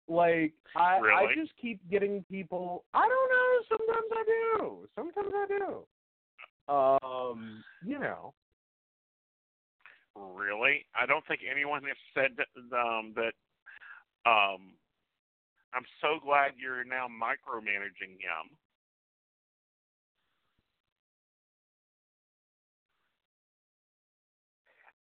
[0.08, 2.86] Like I I just keep getting people.
[2.94, 3.78] I don't know.
[3.78, 4.88] Sometimes I do.
[4.96, 6.74] Sometimes I do.
[6.74, 8.34] Um, you know.
[10.16, 10.86] Really?
[11.00, 12.38] I don't think anyone has said
[12.74, 13.34] um, that.
[14.30, 14.74] Um,
[15.74, 18.58] I'm so glad you're now micromanaging him.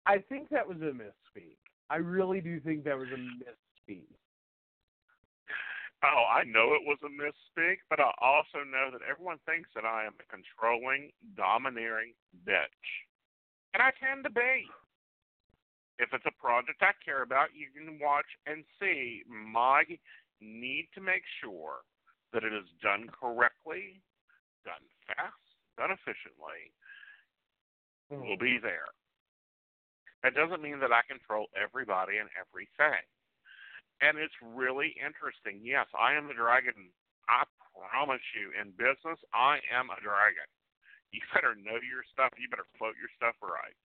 [0.05, 1.57] I think that was a misspeak.
[1.89, 4.07] I really do think that was a misspeak.
[6.03, 9.85] Oh, I know it was a misspeak, but I also know that everyone thinks that
[9.85, 12.13] I am a controlling, domineering
[12.47, 12.87] bitch.
[13.73, 14.65] And I tend to be.
[15.99, 19.83] If it's a project I care about, you can watch and see my
[20.41, 21.85] need to make sure
[22.33, 24.01] that it is done correctly,
[24.65, 25.45] done fast,
[25.77, 26.73] done efficiently,
[28.09, 28.25] hmm.
[28.25, 28.89] will be there.
[30.23, 33.05] That doesn't mean that I control everybody and everything.
[34.01, 35.61] And it's really interesting.
[35.61, 36.93] Yes, I am the dragon.
[37.29, 40.49] I promise you, in business, I am a dragon.
[41.13, 42.33] You better know your stuff.
[42.37, 43.77] You better quote your stuff right.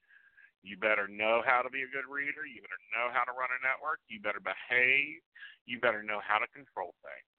[0.67, 2.43] You better know how to be a good reader.
[2.43, 4.03] You better know how to run a network.
[4.11, 5.23] You better behave.
[5.63, 7.31] You better know how to control things.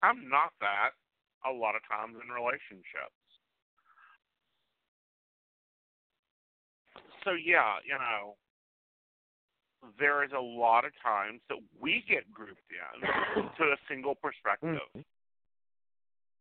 [0.00, 0.96] I'm not that
[1.44, 3.20] a lot of times in relationships.
[7.24, 8.40] So, yeah, you know,
[10.00, 14.80] there is a lot of times that we get grouped in to a single perspective.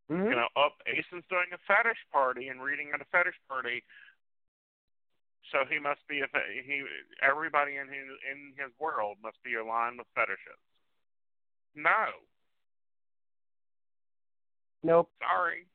[0.08, 0.30] Mhm.
[0.30, 3.84] You know, oh, Aeson's doing a fetish party and reading at a fetish party,
[5.52, 6.28] so he must be a
[6.66, 6.84] he.
[7.22, 10.60] Everybody in his in his world must be aligned with fetishes.
[11.76, 12.06] No,
[14.84, 15.10] Nope.
[15.20, 15.66] sorry.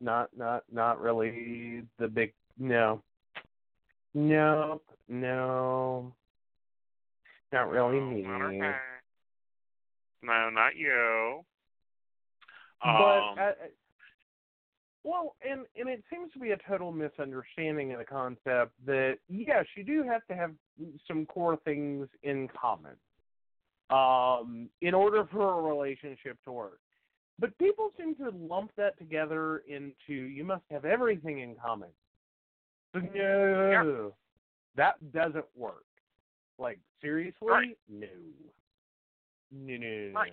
[0.00, 3.02] Not not not really the big no.
[4.14, 4.84] Nope.
[5.08, 6.12] No.
[7.52, 8.22] Not really No, me.
[8.22, 8.76] not okay.
[10.22, 11.44] No, not you.
[12.82, 13.54] But Um,
[15.06, 19.64] well, and and it seems to be a total misunderstanding of the concept that yes,
[19.76, 20.50] you do have to have
[21.06, 22.96] some core things in common,
[23.88, 26.80] um, in order for a relationship to work.
[27.38, 31.90] But people seem to lump that together into you must have everything in common.
[32.94, 34.12] No,
[34.74, 35.84] that doesn't work.
[36.58, 37.78] Like seriously, Right.
[37.88, 38.08] no,
[39.52, 40.18] no, no, no, no.
[40.18, 40.32] Right.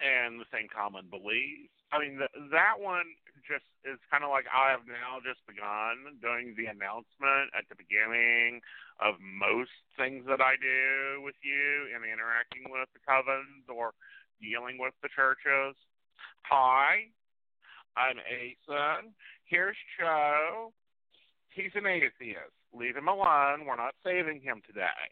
[0.00, 1.72] and the same common beliefs.
[1.92, 3.16] I mean, th- that one
[3.48, 7.80] just is kind of like I have now just begun doing the announcement at the
[7.80, 8.60] beginning
[9.00, 13.96] of most things that I do with you and interacting with the covens or
[14.36, 15.80] dealing with the churches.
[16.44, 17.08] Hi,
[17.96, 19.16] I'm Aeson.
[19.48, 20.76] Here's Joe.
[21.56, 22.52] He's an atheist.
[22.76, 23.64] Leave him alone.
[23.64, 25.08] We're not saving him today.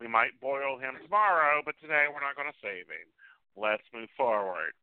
[0.00, 3.08] We might boil him tomorrow, but today we're not going to save him
[3.56, 4.74] let's move forward.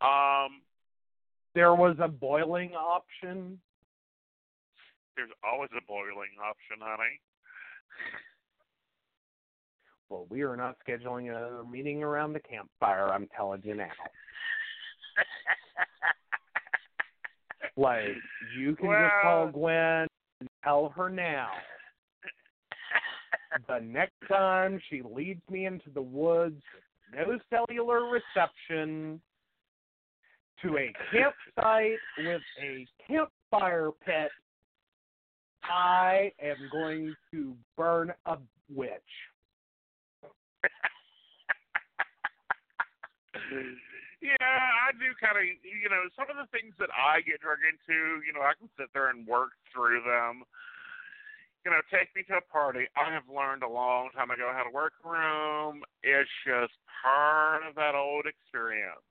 [0.00, 0.62] Um,
[1.54, 3.60] There was a boiling option.
[5.16, 7.20] there's always a boiling option, honey.
[10.08, 13.08] Well, we are not scheduling a meeting around the campfire.
[13.12, 13.90] I'm telling you now.
[17.76, 18.16] Like
[18.58, 20.06] you can just call Gwen
[20.40, 21.50] and tell her now.
[23.68, 26.62] The next time she leads me into the woods,
[27.14, 29.20] no cellular reception,
[30.62, 34.30] to a campsite with a campfire pit,
[35.64, 38.36] I am going to burn a
[38.74, 38.90] witch.
[44.22, 47.58] yeah, I do kind of, you know, some of the things that I get drug
[47.64, 50.44] into, you know, I can sit there and work through them.
[51.64, 52.88] You know, take me to a party.
[52.96, 55.82] I have learned a long time ago how to work a room.
[56.02, 56.72] It's just
[57.04, 59.04] part of that old experience.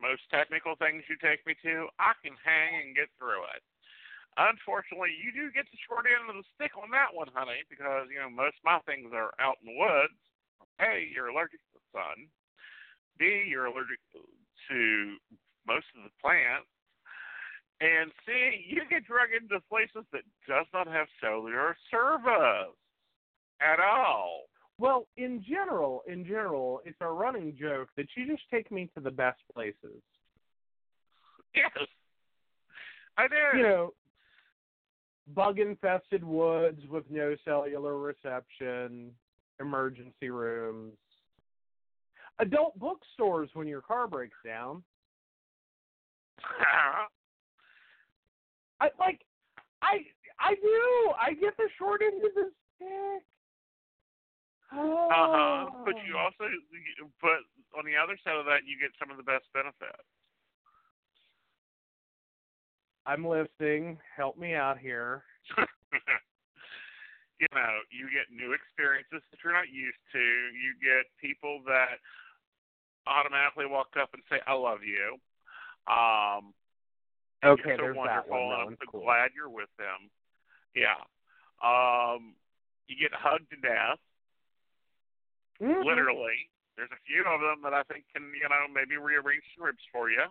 [0.00, 3.64] Most technical things you take me to, I can hang and get through it.
[4.36, 8.12] Unfortunately, you do get the short end of the stick on that one, honey, because,
[8.12, 10.20] you know, most of my things are out in the woods.
[10.76, 12.28] A, you're allergic to the sun.
[13.16, 15.16] B, you're allergic to
[15.64, 16.68] most of the plants.
[17.80, 22.76] And C, you get drug into places that does not have cellular service
[23.60, 24.52] at all.
[24.78, 29.00] Well, in general, in general, it's a running joke that you just take me to
[29.00, 30.02] the best places.
[31.54, 31.70] Yes.
[33.16, 33.56] I do.
[33.56, 33.94] You know,
[35.34, 39.10] bug infested woods with no cellular reception,
[39.60, 40.92] emergency rooms,
[42.38, 44.82] adult bookstores when your car breaks down.
[48.80, 49.20] I like
[49.80, 50.04] I
[50.38, 51.12] I do.
[51.18, 53.24] I get the short end of the stick.
[54.72, 55.08] Oh.
[55.10, 55.84] Uh huh.
[55.84, 56.50] But you also,
[57.22, 57.40] but
[57.78, 60.06] on the other side of that, you get some of the best benefits.
[63.06, 63.98] I'm listening.
[64.16, 65.22] Help me out here.
[67.38, 70.18] you know, you get new experiences that you're not used to.
[70.18, 72.02] You get people that
[73.06, 75.18] automatically walk up and say, "I love you."
[75.86, 76.52] Um,
[77.44, 78.50] Okay, you're so there's that wonderful, one.
[78.50, 79.04] That and I'm so cool.
[79.04, 80.10] glad you're with them.
[80.74, 80.98] Yeah.
[81.62, 82.34] Um,
[82.88, 84.00] you get hugged to death,
[85.60, 85.84] Mhm.
[85.84, 86.50] literally.
[86.76, 90.10] There's a few of them that I think can, you know, maybe rearrange scripts for
[90.10, 90.24] you,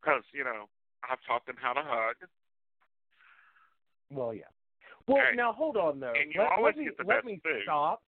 [0.00, 0.68] because you know
[1.08, 2.16] I've taught them how to hug.
[4.10, 4.44] Well, yeah.
[5.06, 5.36] Well, Okay.
[5.36, 6.12] now hold on though.
[6.14, 7.62] And you let, always let me get the let best me food.
[7.62, 8.02] stop.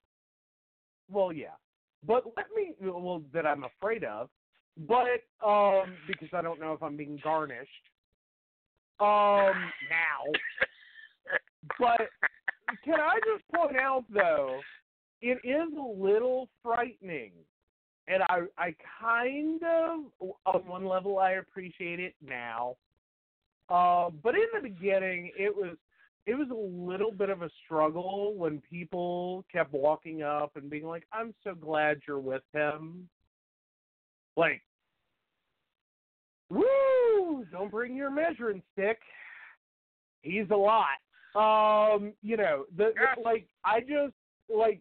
[1.10, 1.56] Well, yeah,
[2.06, 4.28] but let me well that I'm afraid of,
[4.76, 7.70] but um because I don't know if I'm being garnished.
[9.00, 10.28] Um now,
[11.78, 12.10] but
[12.84, 14.60] can I just point out though,
[15.22, 17.32] it is a little frightening.
[18.08, 22.76] And I I kind of on one level I appreciate it now.
[23.68, 25.76] Uh, but in the beginning it was
[26.26, 30.86] it was a little bit of a struggle when people kept walking up and being
[30.86, 33.08] like, I'm so glad you're with him.
[34.36, 34.62] Like
[36.50, 37.46] Woo!
[37.52, 38.98] Don't bring your measuring stick.
[40.22, 40.98] He's a lot.
[41.34, 44.14] Um, you know, the, the like I just
[44.54, 44.80] like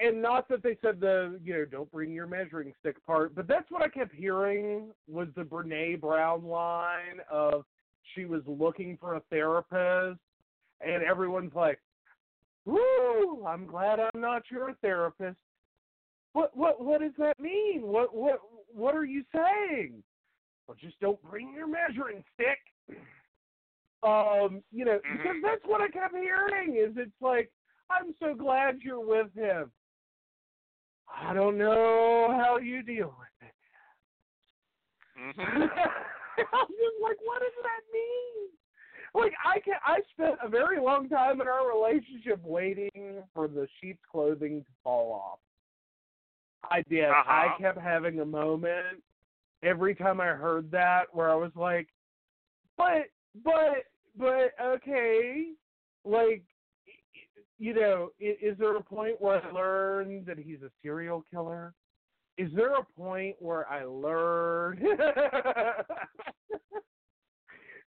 [0.00, 3.48] and not that they said the you know don't bring your measuring stick part, but
[3.48, 7.64] that's what I kept hearing was the Brene Brown line of
[8.14, 10.20] she was looking for a therapist,
[10.80, 11.80] and everyone's like,
[12.64, 13.44] "Woo!
[13.46, 15.36] I'm glad I'm not your therapist."
[16.32, 17.82] What what what does that mean?
[17.82, 18.40] What what
[18.72, 20.02] what are you saying?
[20.66, 22.58] Well, just don't bring your measuring stick.
[24.04, 26.76] Um, you know, because that's what I kept hearing.
[26.76, 27.50] Is it's like
[27.90, 29.72] I'm so glad you're with him.
[31.14, 33.54] I don't know how you deal with it.
[35.20, 35.62] Mm-hmm.
[35.62, 38.48] I'm just like, what does that mean?
[39.14, 43.66] Like I can I spent a very long time in our relationship waiting for the
[43.80, 45.38] sheep's clothing to fall off.
[46.70, 47.04] I did.
[47.04, 47.58] I Uh-huh.
[47.58, 49.02] kept having a moment
[49.62, 51.88] every time I heard that where I was like,
[52.76, 53.06] but
[53.42, 53.84] but
[54.16, 55.52] but okay,
[56.04, 56.42] like
[57.58, 61.74] you know, is, is there a point where I learn that he's a serial killer?
[62.36, 64.80] Is there a point where I learn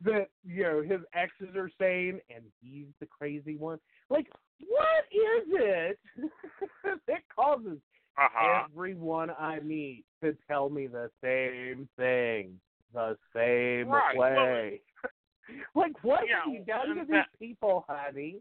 [0.04, 3.78] that you know his exes are sane and he's the crazy one?
[4.08, 4.26] Like,
[4.60, 5.98] what is it
[7.06, 7.78] that causes
[8.16, 8.64] Uh-huh.
[8.72, 12.58] everyone I meet to tell me the same thing,
[12.94, 14.80] the same Right, well, way?
[15.74, 18.38] like, what yeah, have you done to and these people, honey?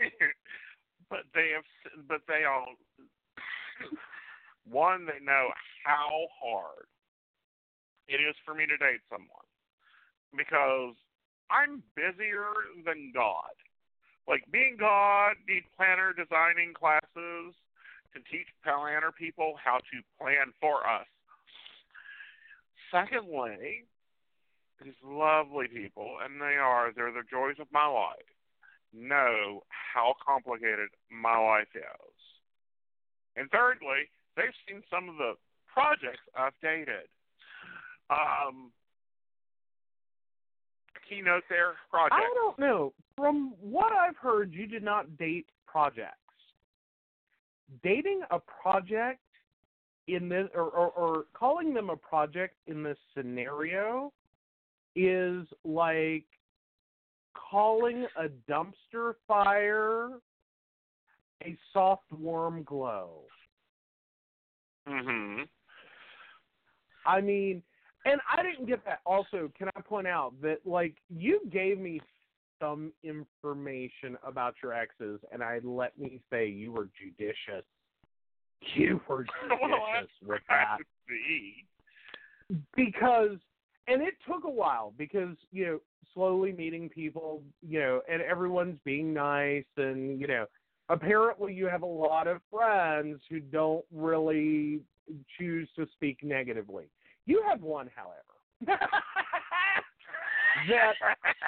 [1.10, 1.64] but they have,
[2.08, 2.66] but they all,
[4.68, 5.48] One, they know
[5.84, 6.86] how hard
[8.08, 9.46] it is for me to date someone
[10.36, 10.94] because
[11.50, 12.50] I'm busier
[12.84, 13.54] than God.
[14.26, 17.54] Like being God, need planner designing classes
[18.12, 21.06] to teach planner people how to plan for us.
[22.90, 23.84] Secondly,
[24.82, 28.26] these lovely people, and they are, they're the joys of my life,
[28.96, 32.16] know how complicated my life is.
[33.36, 35.34] And thirdly, they've seen some of the
[35.72, 37.08] projects I've dated.
[38.08, 38.72] Um,
[41.08, 42.14] keynote there, project.
[42.14, 42.92] I don't know.
[43.16, 46.16] From what I've heard, you did not date projects.
[47.82, 49.20] Dating a project
[50.08, 54.12] in this, or, or, or calling them a project in this scenario,
[54.94, 56.24] is like
[57.50, 60.20] calling a dumpster fire
[61.44, 63.24] a soft warm glow.
[64.86, 65.48] Mhm.
[67.04, 67.62] I mean,
[68.04, 69.00] and I didn't get that.
[69.04, 72.00] Also, can I point out that like you gave me
[72.58, 77.64] some information about your exes, and I let me say you were judicious.
[78.74, 81.66] You were judicious that's with that see.
[82.74, 83.38] because,
[83.88, 85.80] and it took a while because you know
[86.14, 90.46] slowly meeting people, you know, and everyone's being nice, and you know,
[90.88, 94.80] apparently you have a lot of friends who don't really
[95.38, 96.84] choose to speak negatively.
[97.26, 98.80] You have one, however,
[100.68, 100.94] that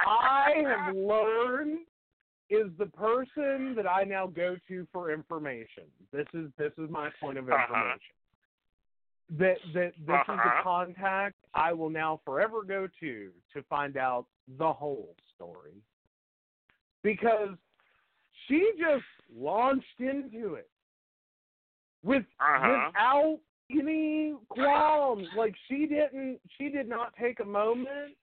[0.07, 1.79] I have learned
[2.51, 5.85] is the person that I now go to for information.
[6.13, 7.63] This is this is my point of Uh-huh.
[7.75, 7.99] information.
[9.39, 10.63] That that this is the Uh-huh.
[10.63, 14.27] contact I will now forever go to to find out
[14.59, 15.83] the whole story.
[17.03, 17.57] Because
[18.47, 19.05] she just
[19.35, 20.71] launched into it
[22.05, 22.91] with Uh-huh.
[22.93, 23.41] without
[23.71, 25.27] any qualms.
[25.37, 28.17] Like she didn't she did not take a moment.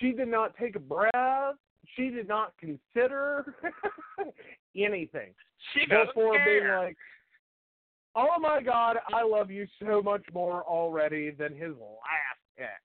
[0.00, 1.56] She did not take a breath.
[1.94, 3.54] She did not consider
[4.76, 5.34] anything
[5.72, 6.96] She doesn't before being like,
[8.14, 12.82] "Oh my God, I love you so much more already than his last ex."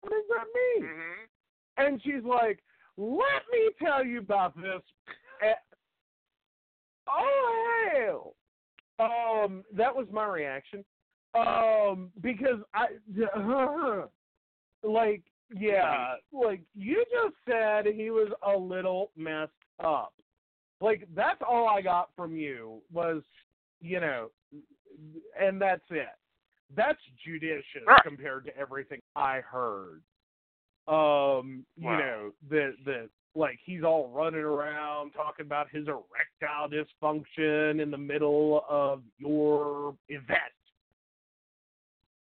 [0.00, 0.88] What does that mean?
[0.88, 1.28] Mhm.
[1.78, 2.62] And she's like,
[2.96, 4.82] "Let me tell you about this."
[7.08, 8.34] Oh hell!
[8.98, 10.84] Um, that was my reaction.
[11.34, 12.86] Um, because I,
[14.82, 15.22] like,
[15.54, 19.50] yeah, like you just said he was a little messed
[19.82, 20.12] up.
[20.80, 23.22] Like that's all I got from you was,
[23.80, 24.30] you know,
[25.40, 26.08] and that's it.
[26.74, 28.02] That's judicious Right.
[28.02, 30.02] compared to everything I heard.
[30.88, 31.98] Um, you Wow.
[31.98, 37.98] know, the the like he's all running around talking about his erectile dysfunction in the
[37.98, 40.52] middle of your event.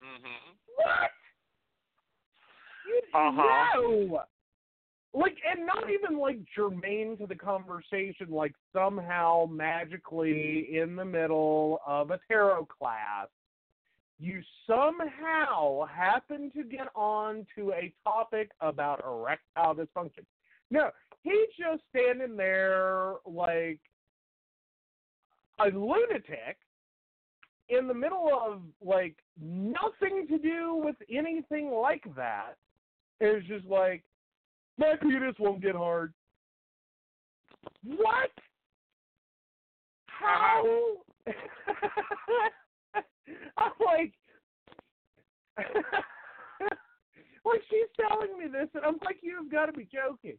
[0.02, 0.58] Mhm.
[0.76, 1.12] What?
[2.86, 3.72] You, Uh-huh.
[3.76, 4.26] No.
[5.12, 11.82] Like, and not even like germane to the conversation, like somehow magically in the middle
[11.86, 13.28] of a tarot class,
[14.20, 20.26] you somehow happen to get on to a topic about erectile dysfunction.
[20.70, 20.90] No,
[21.24, 23.80] he's just standing there like
[25.60, 26.58] a lunatic
[27.70, 32.56] in the middle of like nothing to do with anything like that.
[33.22, 34.04] It's just like
[34.78, 36.14] my penis won't get hard.
[37.84, 38.32] What?
[40.08, 40.96] How?
[43.58, 44.14] I'm like,
[47.46, 50.38] like she's telling me this, and I'm like, you've got to be joking.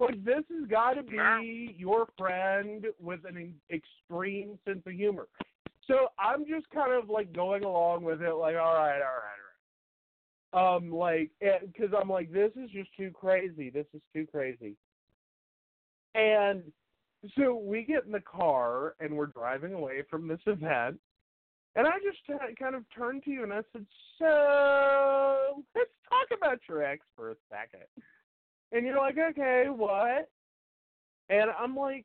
[0.00, 5.26] Like this has got to be your friend with an extreme sense of humor.
[5.86, 9.02] So I'm just kind of like going along with it, like, all right, all right,
[9.02, 10.76] all right.
[10.76, 13.70] Um, like, because I'm like, this is just too crazy.
[13.70, 14.76] This is too crazy.
[16.14, 16.62] And
[17.38, 20.98] so we get in the car and we're driving away from this event,
[21.78, 23.86] and I just t- kind of turned to you and I said,
[24.18, 27.86] "So let's talk about your ex for a second.
[28.72, 30.28] And you're like, "Okay, what?"
[31.30, 32.04] And I'm like,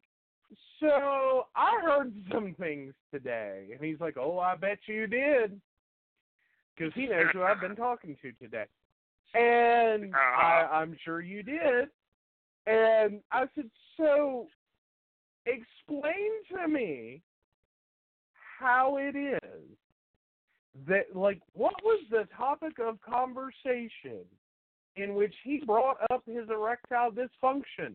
[0.79, 5.59] "So I heard some things today." And he's like, "Oh, I bet you did,"
[6.75, 8.67] because he knows who I've been talking to today.
[9.33, 10.75] And I, uh-huh.
[10.75, 11.89] I'm sure you did.
[12.67, 14.47] And I said, "So
[15.47, 17.23] explain to me
[18.63, 19.61] how it is
[20.87, 24.25] that like what was the topic of conversation
[24.95, 27.93] in which he brought up his erectile dysfunction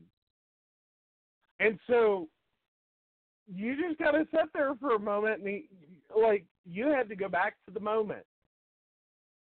[1.60, 2.28] and so
[3.52, 5.68] you just got to sit there for a moment, and he,
[6.16, 8.24] like you had to go back to the moment.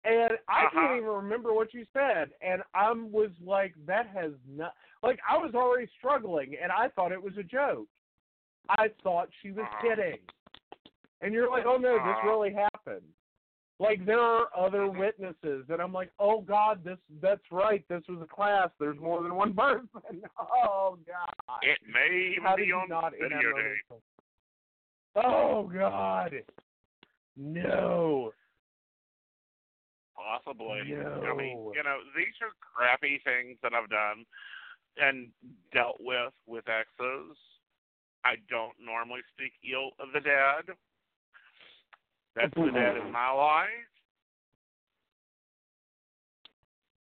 [0.03, 0.69] And I Uh-huh.
[0.71, 5.37] can't even remember what you said, and I was like, "That has not." Like I
[5.37, 7.87] was already struggling, and I thought it was a joke.
[8.69, 9.81] I thought she was Uh-huh.
[9.81, 10.19] kidding,
[11.21, 12.27] and you're like, "Oh no, this Uh-huh.
[12.27, 13.05] really happened."
[13.77, 17.85] Like there are other witnesses, and I'm like, "Oh God, this that's right.
[17.89, 18.69] This was a class.
[18.79, 21.59] There's more than one person." Oh God.
[21.61, 23.99] It may How be on not videotape.
[25.15, 26.43] Oh God.
[27.35, 28.31] No.
[30.15, 30.81] Possibly.
[30.87, 31.21] No.
[31.25, 34.25] I mean, you know, these are crappy things that I've done
[34.97, 35.27] and
[35.73, 37.37] dealt with with exes.
[38.23, 40.73] I don't normally speak ill of the dead.
[42.35, 43.67] That's the dead in my life.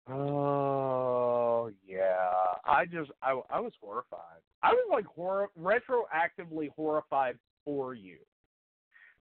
[0.10, 2.30] Oh yeah.
[2.66, 4.42] I just I I was horrified.
[4.62, 8.18] I was like hor- retroactively horrified for you.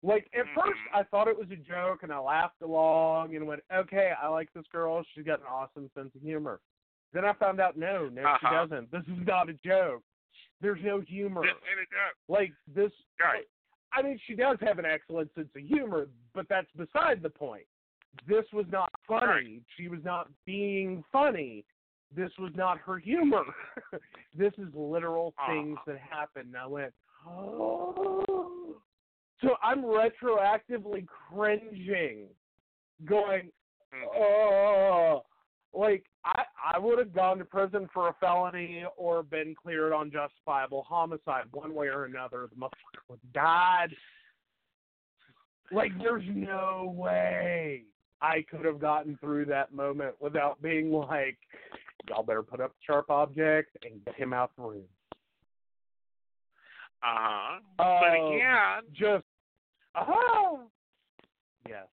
[0.02, 0.94] Like at first Mhm.
[0.98, 4.52] I thought it was a joke and I laughed along and went, Okay, I like
[4.54, 6.60] this girl, she's got an awesome sense of humor.
[7.12, 8.66] Then I found out no, no she Uh-huh.
[8.66, 8.90] doesn't.
[8.90, 10.02] This is not a joke.
[10.62, 11.42] There's no humor.
[11.42, 12.16] This ain't a joke.
[12.28, 13.46] Like this Right.
[13.94, 17.66] I mean, she does have an excellent sense of humor, but that's beside the point.
[18.26, 19.62] This was not funny.
[19.76, 21.64] She was not being funny.
[22.14, 23.44] This was not her humor.
[24.36, 25.52] this is literal Uh-huh.
[25.52, 26.48] things that happened.
[26.48, 26.92] And I went,
[27.26, 28.76] oh.
[29.40, 32.28] So I'm retroactively cringing,
[33.04, 33.50] going,
[33.92, 34.06] Mhm.
[34.14, 35.24] oh.
[35.74, 36.42] Like, I,
[36.74, 41.44] I would have gone to prison for a felony or been cleared on justifiable homicide,
[41.52, 42.48] one way or another.
[42.50, 43.96] The motherfucker would have died.
[45.70, 47.84] Like, there's no way
[48.20, 51.38] I could have gotten through that moment without being like,
[52.08, 54.82] y'all better put up sharp objects and get him out the room.
[57.02, 57.58] Uh-huh.
[57.78, 59.24] but Um, again, Just,
[59.94, 60.56] uh huh.
[61.68, 61.86] yes.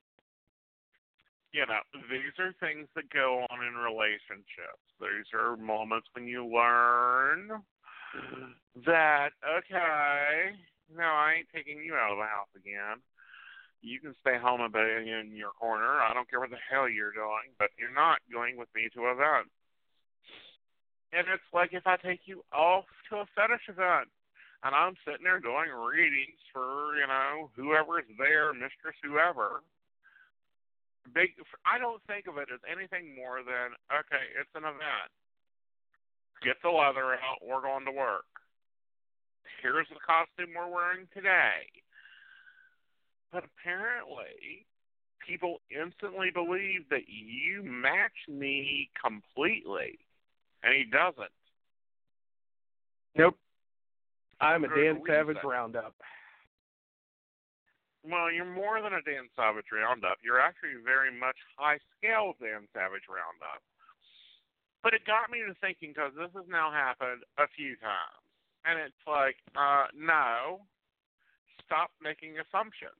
[1.52, 4.86] You know, these are things that go on in relationships.
[5.02, 7.62] These are moments when you learn
[8.86, 10.54] that, okay,
[10.96, 13.02] no, I ain't taking you out of the house again.
[13.82, 16.02] You can stay home a bit in your corner.
[16.04, 19.08] I don't care what the hell you're doing, but you're not going with me to
[19.08, 19.50] an event.
[21.14, 24.12] And it's like if I take you off to a fetish event
[24.62, 29.64] and I'm sitting there doing readings for, you know, whoever's there, mistress, whoever
[31.14, 35.12] big I don't think of it as anything more than okay, it's an event.
[36.44, 38.30] Get the leather out, we're going to work.
[39.62, 41.68] Here's the costume we're wearing today.
[43.32, 44.66] But apparently
[45.26, 50.00] people instantly believe that you match me completely
[50.64, 51.32] and he doesn't.
[53.16, 53.36] Nope.
[54.42, 55.94] I'm a Dan Savage roundup.
[58.04, 60.24] Well, you're more than a Dan Savage Roundup.
[60.24, 63.60] You're actually very much high scale Dan Savage Roundup.
[64.82, 68.24] But it got me to thinking because this has now happened a few times,
[68.64, 70.64] and it's like, uh, no,
[71.66, 72.96] stop making assumptions.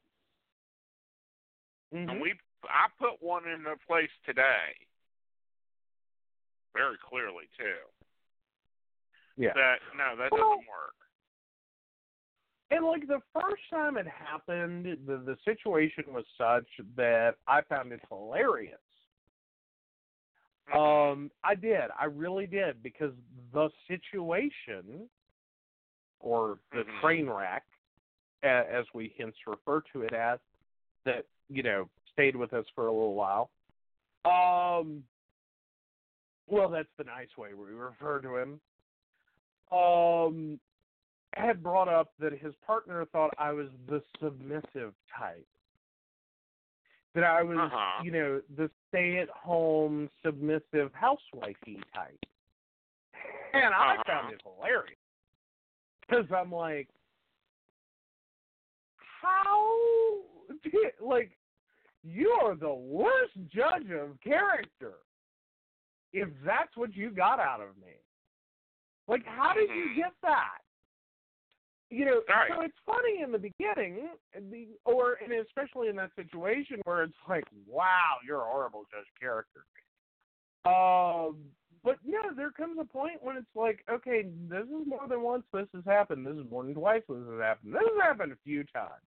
[1.96, 2.10] Mm-hmm.
[2.10, 2.36] And we,
[2.68, 4.76] I put one in into place today,
[6.76, 7.80] very clearly too.
[9.40, 9.56] Yeah.
[9.56, 10.99] That no, that doesn't work.
[12.72, 17.92] And like the first time it happened, the the situation was such that I found
[17.92, 18.78] it hilarious.
[20.72, 23.12] Um, I did, I really did, because
[23.54, 25.10] the situation,
[26.20, 27.02] or the Mhm.
[27.02, 27.66] train wreck,
[28.44, 30.40] as we hence refer to it as,
[31.06, 33.50] that you know stayed with us for a little while.
[34.26, 35.04] Um,
[36.48, 38.62] well, that's the nice way we refer to him.
[39.72, 40.60] Um,
[41.36, 45.48] had brought up that his partner thought I was the submissive type.
[47.16, 48.04] That I was, Uh-huh.
[48.04, 52.20] you know, the stay-at-home submissive housewifey type.
[53.54, 54.04] And I Uh-huh.
[54.06, 54.98] found it hilarious
[56.02, 56.88] because I'm like,
[59.22, 60.22] how?
[60.64, 61.38] Did, like,
[62.04, 64.94] you are the worst judge of character.
[66.12, 67.94] If that's what you got out of me,
[69.08, 69.96] like, how did you Mhm.
[69.96, 70.62] get that?
[71.92, 72.52] You know, Right.
[72.54, 74.10] so it's funny in the beginning,
[74.52, 79.08] the, or and especially in that situation where it's like, wow, you're a horrible judge
[79.20, 79.66] character.
[80.66, 81.38] Um,
[81.84, 85.46] but yeah, there comes a point when it's like, okay, this is more than once
[85.52, 86.28] this has happened.
[86.28, 87.74] This is more than twice this has happened.
[87.74, 89.04] This has happened a few times.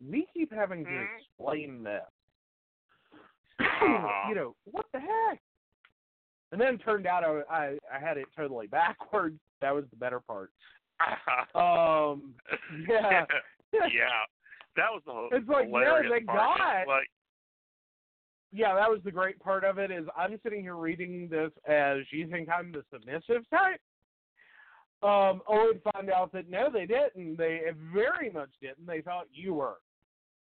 [0.00, 1.08] We keep having to Mhm.
[1.18, 2.02] explain this.
[3.58, 4.24] Uh-huh.
[4.28, 5.40] you know, what the heck?
[6.52, 9.38] And then it turned out I, I I had it totally backwards.
[9.60, 10.50] That was the better part.
[11.54, 12.34] Um,
[12.88, 13.24] yeah.
[13.72, 14.24] yeah.
[14.76, 16.58] That was the whole It's like, yeah, thank part.
[16.58, 16.88] God.
[16.88, 17.08] Like,
[18.52, 19.90] yeah, that was the great part of it.
[19.90, 23.80] Is I'm sitting here reading this as you think I'm the submissive type.
[25.02, 27.36] Um, only to find out that no, they didn't.
[27.36, 27.62] They
[27.92, 28.86] very much didn't.
[28.86, 29.76] They thought you were,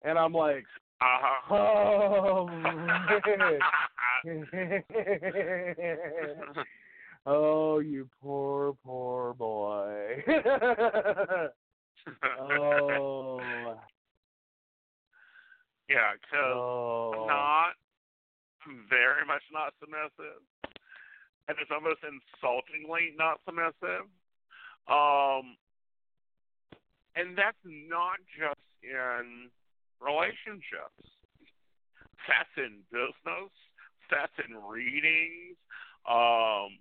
[0.04, 0.66] and I'm like,
[1.02, 1.56] uh-huh.
[1.56, 2.50] oh,
[7.26, 10.24] oh, you poor, poor boy.
[12.40, 13.40] oh,
[15.90, 17.26] yeah, because oh.
[17.28, 17.74] not
[18.90, 20.42] very much not submissive,
[21.48, 24.06] and it's almost insultingly not submissive.
[24.88, 25.58] Um,
[27.16, 29.50] and that's not just in
[30.00, 31.04] relationships.
[32.28, 33.52] That's in business.
[34.12, 35.58] That's in readings.
[36.08, 36.78] Um,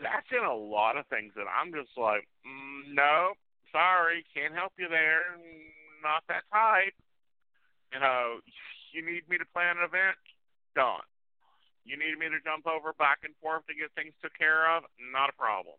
[0.00, 3.32] that's in a lot of things that I'm just like, mm, no,
[3.72, 5.36] sorry, can't help you there.
[6.04, 6.94] Not that type.
[7.92, 8.44] You know,
[8.92, 10.20] you need me to plan an event?
[10.74, 11.04] Done.
[11.86, 14.84] You need me to jump over back and forth to get things took care of?
[14.98, 15.78] Not a problem.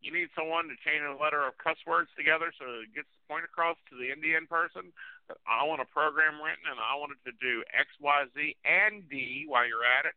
[0.00, 3.08] You need someone to chain a letter of cuss words together so that it gets
[3.08, 4.92] the point across to the Indian person
[5.28, 8.56] that I want a program written and I want it to do X, Y, Z,
[8.64, 10.16] and D while you're at it?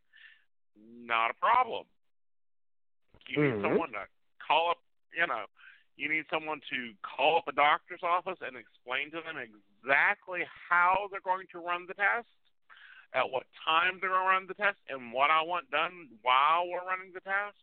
[0.76, 1.88] Not a problem.
[3.28, 3.62] You need Mhm.
[3.62, 4.82] someone to call up,
[5.12, 5.46] you know,
[5.96, 11.08] you need someone to call up a doctor's office and explain to them exactly how
[11.10, 12.28] they're going to run the test,
[13.12, 16.66] at what time they're going to run the test, and what I want done while
[16.68, 17.58] we're running the test.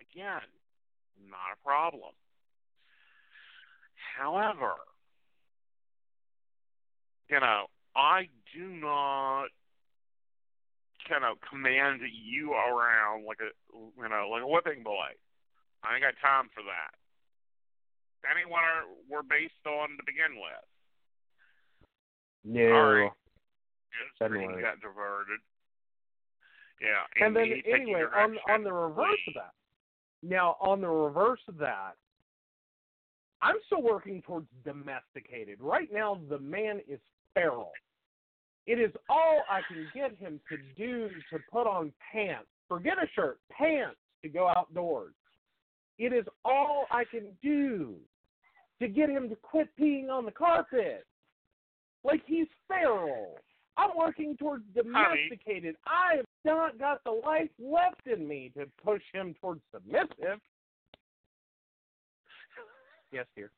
[0.00, 0.48] Again,
[1.28, 2.14] not a problem.
[4.16, 4.74] However,
[7.28, 9.50] you know, I do not
[11.08, 15.10] kind of command you around like a you know like a whipping boy.
[15.82, 16.92] I ain't got time for that.
[18.22, 20.66] That ain't what our, we're based on to begin with.
[22.44, 22.68] No.
[22.68, 23.04] Sorry.
[23.04, 24.62] Yeah, the Doesn't screen work.
[24.62, 25.40] got diverted.
[26.80, 27.24] Yeah.
[27.24, 29.54] and then anyway, on on the reverse of that.
[30.22, 31.94] Now, on the reverse of that,
[33.40, 35.58] I'm still working towards domesticated.
[35.60, 37.00] Right now, the man is
[37.34, 37.70] feral.
[38.68, 42.48] It is all I can get him to do to put on pants.
[42.68, 45.14] Forget a shirt, pants to go outdoors.
[45.98, 47.94] It is all I can do
[48.78, 51.06] to get him to quit peeing on the carpet.
[52.04, 53.36] Like he's feral.
[53.78, 55.76] I'm working towards domesticated.
[55.86, 60.40] I have not got the life left in me to push him towards submissive.
[63.12, 63.50] Yes, dear.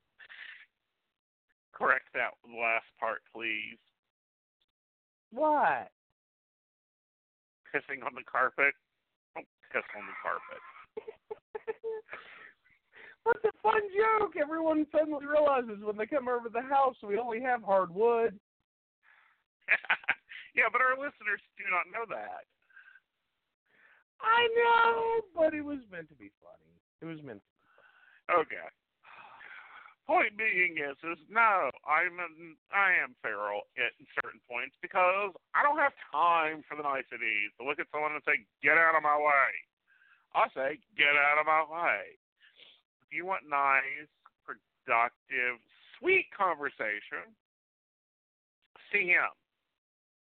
[1.73, 3.79] Correct that last part, please.
[5.33, 5.91] What?
[7.71, 8.75] Pissing on the carpet.
[9.35, 10.63] Don't piss on the carpet.
[13.23, 14.35] What's a fun joke?
[14.41, 18.35] Everyone suddenly realizes when they come over the house we only have hardwood.
[20.57, 22.43] yeah, but our listeners do not know that.
[24.21, 26.75] I know, but it was meant to be funny.
[27.01, 27.41] It was meant.
[27.41, 27.57] To be
[28.35, 28.43] funny.
[28.43, 28.67] Okay.
[30.11, 35.63] Point being is, is no, I'm an, I am feral at certain points because I
[35.63, 39.07] don't have time for the niceties to look at someone and say, "Get out of
[39.07, 39.51] my way."
[40.35, 42.19] I say, "Get out of my way."
[43.07, 44.11] If you want nice,
[44.43, 45.63] productive,
[45.95, 47.31] sweet conversation,
[48.91, 49.31] see him.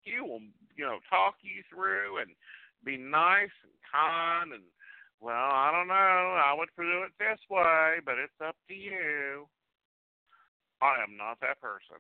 [0.03, 0.43] He will,
[0.75, 2.35] you know, talk you through and
[2.83, 4.67] be nice and kind and
[5.21, 5.95] well, I don't know.
[6.43, 9.47] I would do it this way, but it's up to you.
[10.83, 11.97] I am not that person.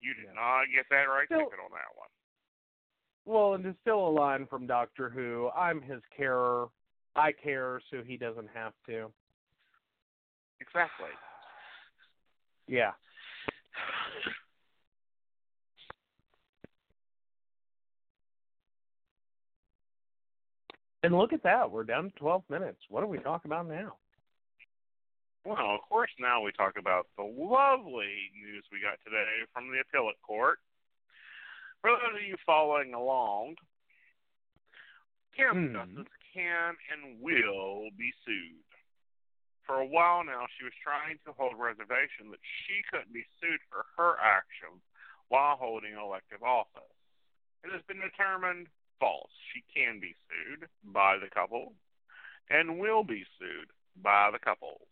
[0.00, 2.08] You did not get that right Still- ticket on that one.
[3.24, 6.68] Well, and to still a line from Doctor Who, I'm his carer.
[7.14, 9.12] I care so he doesn't have to.
[10.60, 11.10] Exactly.
[12.66, 12.92] Yeah.
[21.02, 21.70] And look at that.
[21.70, 22.78] We're down to 12 minutes.
[22.88, 23.96] What do we talk about now?
[25.44, 29.80] Well, of course, now we talk about the lovely news we got today from the
[29.80, 30.58] appellate court.
[31.80, 33.56] For those of you following along,
[35.36, 35.74] Kim Hmm.
[35.74, 38.64] Justice can and will be sued.
[39.64, 43.60] For a while now, she was trying to hold reservation that she couldn't be sued
[43.70, 44.82] for her actions
[45.28, 46.82] while holding elective office.
[47.62, 49.30] It has been determined false.
[49.52, 51.74] She can be sued by the couple
[52.50, 54.88] and will be sued by the couples.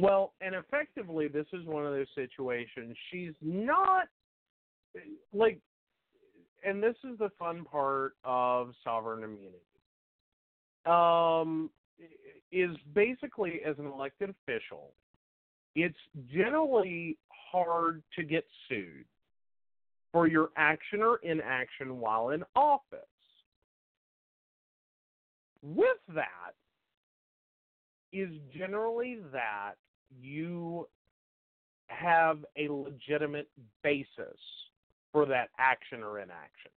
[0.00, 2.96] Well, and effectively, this is one of those situations.
[3.10, 4.08] She's not
[5.32, 5.58] like,
[6.64, 9.58] and this is the fun part of sovereign immunity.
[10.84, 11.70] Um,
[12.52, 14.92] is basically as an elected official,
[15.74, 15.96] it's
[16.32, 19.04] generally hard to get sued
[20.12, 23.00] for your action or inaction while in office.
[25.62, 26.54] With that
[28.20, 29.74] is generally that
[30.20, 30.88] you
[31.88, 33.48] have a legitimate
[33.82, 34.38] basis
[35.12, 36.70] for that action or inaction.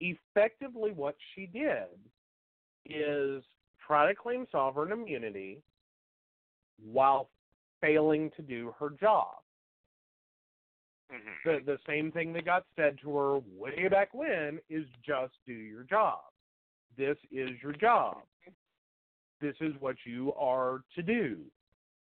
[0.00, 1.86] Effectively, what she did
[2.86, 3.42] is
[3.86, 5.62] try to claim sovereign immunity
[6.84, 7.28] while
[7.80, 9.42] failing to do her job.
[11.12, 11.42] Mhm.
[11.44, 15.52] The the same thing that got said to her way back when is just do
[15.52, 16.32] your job.
[16.96, 18.22] This is your job.
[19.42, 21.38] This is what you are to do.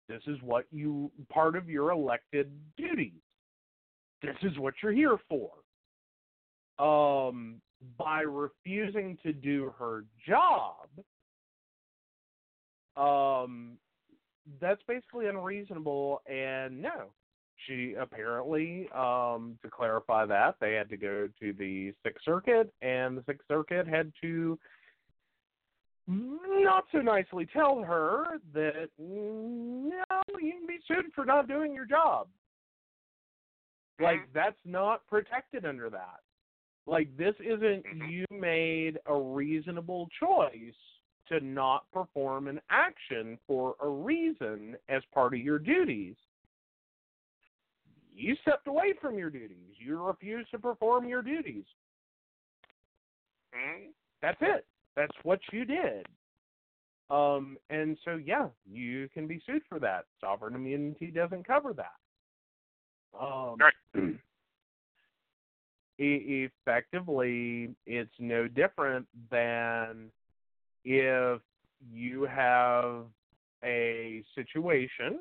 [0.09, 3.21] This is what you part of your elected duties.
[4.23, 5.51] This is what you're here for.
[6.79, 7.61] Um
[7.99, 10.87] by refusing to do her job,
[12.95, 13.77] um
[14.59, 17.11] that's basically unreasonable and no
[17.65, 23.17] she apparently um to clarify that they had to go to the sixth circuit and
[23.17, 24.57] the sixth circuit had to
[26.07, 30.03] not so nicely tell her that no
[30.39, 32.27] you can be sued for not doing your job
[33.99, 36.19] like that's not protected under that
[36.85, 40.73] like this isn't you made a reasonable choice
[41.27, 46.15] to not perform an action for a reason as part of your duties.
[48.15, 49.75] You stepped away from your duties.
[49.77, 51.65] You refused to perform your duties.
[53.53, 53.93] Mhm.
[54.21, 54.65] That's it.
[54.97, 56.07] That's what you did.
[57.09, 60.05] Um, and so yeah, you can be sued for that.
[60.19, 61.93] Sovereign immunity doesn't cover that.
[63.17, 63.73] Um, Right.
[65.99, 70.11] e- effectively, it's no different than
[70.83, 71.41] if
[71.91, 73.05] you have
[73.63, 75.19] a situation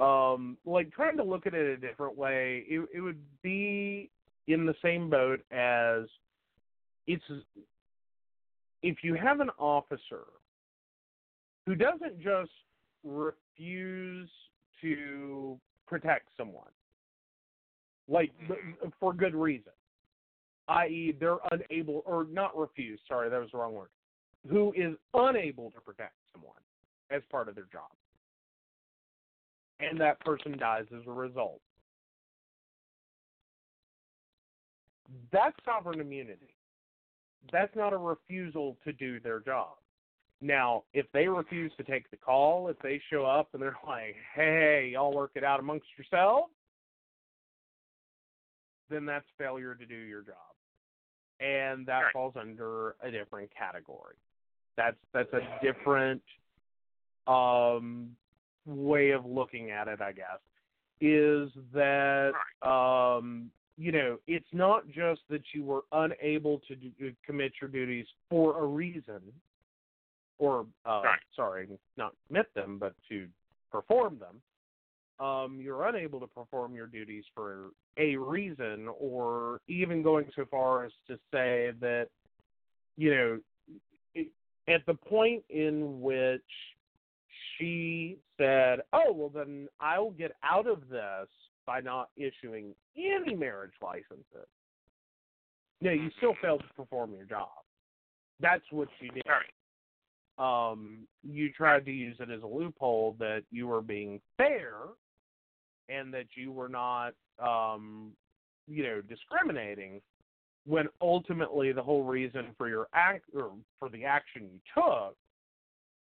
[0.00, 4.10] um like trying to look at it a different way it, it would be
[4.48, 6.02] in the same boat as
[7.06, 7.22] it's
[8.82, 10.24] if you have an officer
[11.66, 12.50] who doesn't just
[13.04, 14.28] refuse
[14.80, 16.70] to protect someone
[18.08, 18.30] like
[19.00, 19.72] for good reason
[20.68, 21.14] i.e.
[21.18, 23.88] they're unable or not refuse sorry that was the wrong word
[24.48, 26.54] who is unable to protect someone
[27.10, 27.90] as part of their job.
[29.80, 31.60] And that person dies as a result.
[35.32, 36.54] That's sovereign immunity.
[37.52, 39.76] That's not a refusal to do their job.
[40.40, 44.16] Now, if they refuse to take the call, if they show up and they're like,
[44.34, 46.52] hey, y'all work it out amongst yourselves,
[48.90, 50.34] then that's failure to do your job.
[51.40, 52.12] And that Right.
[52.12, 54.16] falls under a different category
[54.78, 56.22] that's that's a different
[57.26, 58.16] um
[58.64, 60.38] way of looking at it i guess
[61.00, 62.32] is that
[62.62, 68.06] um you know it's not just that you were unable to do, commit your duties
[68.28, 69.20] for a reason
[70.38, 71.18] or uh Right.
[71.34, 73.26] sorry not commit them but to
[73.70, 80.26] perform them um you're unable to perform your duties for a reason or even going
[80.34, 82.08] so far as to say that
[82.96, 83.38] you know
[84.68, 86.42] at the point in which
[87.56, 91.28] she said, "Oh, well then I'll get out of this
[91.68, 94.48] by not issuing any marriage licenses."
[95.82, 97.50] No, you still failed to perform your job.
[98.40, 99.22] That's what you did.
[99.28, 99.52] Right.
[100.38, 104.74] Um, you tried to use it as a loophole that you were being fair
[105.88, 108.12] and that you were not, um,
[108.66, 110.00] you know, discriminating
[110.64, 115.16] when ultimately the whole reason for your act or for the action you took,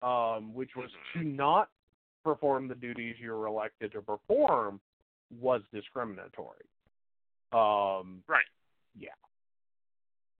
[0.08, 1.70] um, which was to not
[2.24, 4.80] perform the duties you were elected to perform,
[5.30, 6.66] was discriminatory.
[7.52, 8.46] Um, Right.
[8.96, 9.16] Yeah.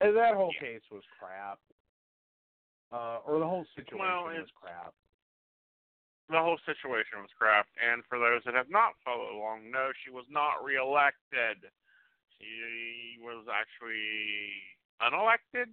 [0.02, 0.60] And that whole Yeah.
[0.60, 1.60] case was crap.
[2.92, 4.94] Uh, or the whole situation Well, was crap.
[6.30, 7.68] The whole situation was crap.
[7.78, 11.72] And for those that have not followed along, no, she was not reelected.
[12.40, 15.70] She was actually unelected,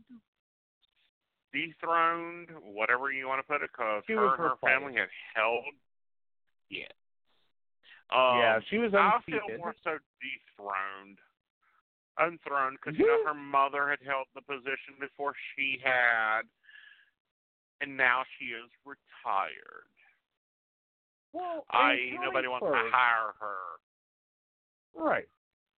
[1.52, 5.74] dethroned, whatever you want to put it, because her and her family had held.
[6.68, 6.88] Yeah.
[8.12, 11.18] Um, yeah, she was I feel more so dethroned,
[12.18, 13.26] unthroned, because you know Mhm.
[13.26, 16.42] her mother had held the position before she had,
[17.80, 19.88] and now she is retired.
[21.32, 23.80] Well, I nobody wants to hire her.
[24.94, 25.28] Right.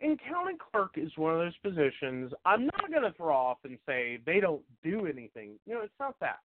[0.01, 2.35] and county clerk is one of those positions.
[2.45, 5.61] I'm not going to throw off and say they don't do anything.
[5.65, 6.41] You know, it's not that.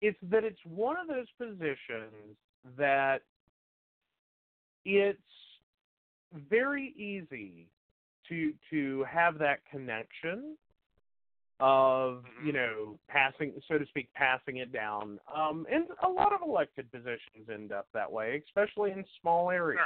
[0.00, 2.36] It's that it's one of those positions
[2.76, 3.22] that
[4.84, 5.18] it's
[6.48, 7.68] very easy
[8.28, 10.56] to to have that connection
[11.58, 15.18] of you know passing so to speak passing it down.
[15.34, 19.80] Um and a lot of elected positions end up that way especially in small areas.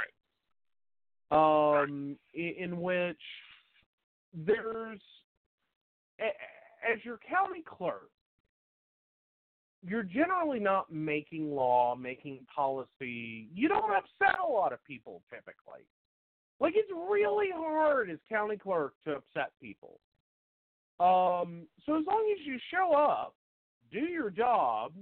[1.31, 3.19] Um in, in which
[4.33, 5.01] there's
[6.19, 8.09] as your county clerk
[9.87, 15.85] you're generally not making law making policy you don't upset a lot of people typically
[16.59, 19.99] like it's really hard as county clerk to upset people
[20.99, 23.35] um, so as long as you show up,
[23.91, 24.93] do your job,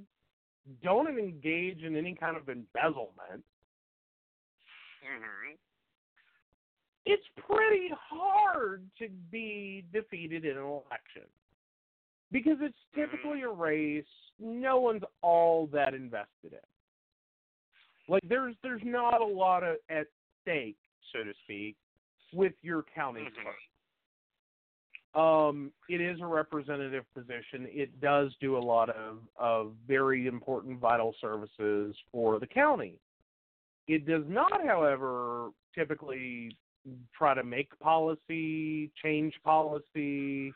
[0.81, 3.45] don't engage in any kind of embezzlement,
[5.03, 5.57] Mhm.
[7.05, 11.29] it's pretty hard to be defeated in an election.
[12.33, 14.03] Because it's typically a race
[14.39, 16.59] no one's all that invested in.
[18.09, 20.07] Like there's there's not a lot of at
[20.41, 20.77] stake,
[21.13, 21.77] so to speak,
[22.33, 23.55] with your county clerk.
[25.15, 27.67] Um, it is a representative position.
[27.69, 32.95] It does do a lot of, of very important vital services for the county.
[33.87, 36.57] It does not, however, typically
[37.15, 40.51] try to make policy, change policy.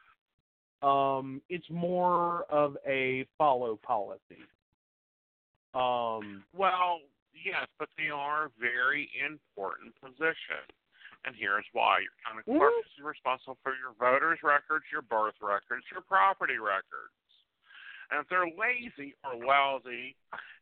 [0.82, 4.44] Um, it's more of a follow policy.
[5.74, 7.02] Um, Well,
[7.34, 10.70] yes, but they are very important positions.
[11.26, 12.00] And here's why.
[12.00, 12.86] Your county clerk Mhm.
[12.86, 17.14] is responsible for your voters' records, your birth records, your property records.
[18.10, 20.16] And if they're lazy or lousy,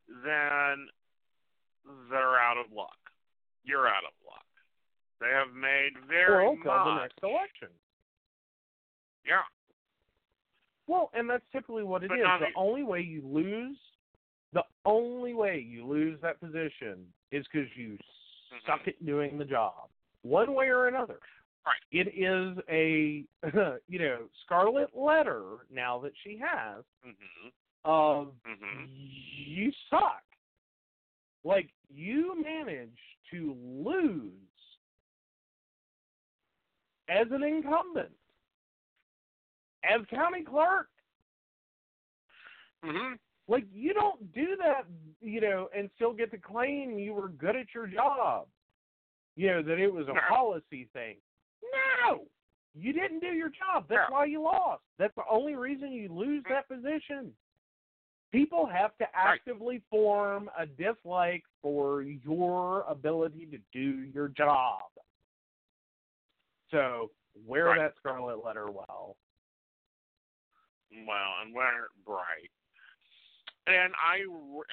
[0.07, 0.89] then
[2.09, 2.97] they're out of luck.
[3.63, 4.47] You're out of luck.
[5.19, 7.69] They have made very or until the next election.
[9.23, 9.43] Yeah.
[10.87, 12.25] Well, and that's typically what it But is.
[12.39, 13.77] The only way you lose,
[14.53, 17.97] the only way you lose that position is because you
[18.65, 19.89] suck at doing the job,
[20.21, 21.19] one way or another.
[21.65, 21.75] Right.
[21.91, 23.25] It is a,
[23.87, 27.51] you know, scarlet letter now that she has Mhm.
[27.83, 28.87] of Mhm.
[28.89, 30.23] you suck.
[31.43, 32.97] Like you managed
[33.31, 34.31] to lose
[37.07, 38.15] as an incumbent,
[39.87, 40.89] as county clerk.
[42.83, 43.19] Mhm.
[43.47, 44.85] Like you don't do that,
[45.21, 48.47] you know, and still get to claim you were good at your job.
[49.35, 50.21] You know that it was a No.
[50.27, 51.21] policy thing.
[52.01, 52.27] No,
[52.73, 53.87] you didn't do your job.
[53.87, 54.15] That's No.
[54.17, 54.83] why you lost.
[54.97, 57.35] That's the only reason you lose that position.
[58.31, 64.91] People have to actively form a dislike for your ability to do your job.
[66.71, 67.77] So wear Right.
[67.77, 69.15] that scarlet letter well.
[71.03, 72.51] Well, and we're right.
[73.67, 74.21] And I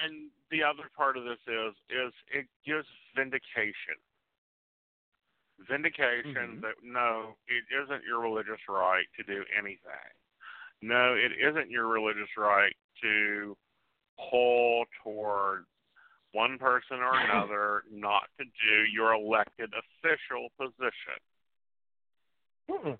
[0.03, 3.97] and the other part of this is is it gives vindication.
[5.59, 6.61] Vindication Mhm.
[6.61, 10.11] that no, it isn't your religious right to do anything.
[10.81, 13.57] No, it isn't your religious right to
[14.29, 15.65] pull toward
[16.33, 21.19] one person or another not to do your elected official position.
[22.69, 22.97] Mm-mm.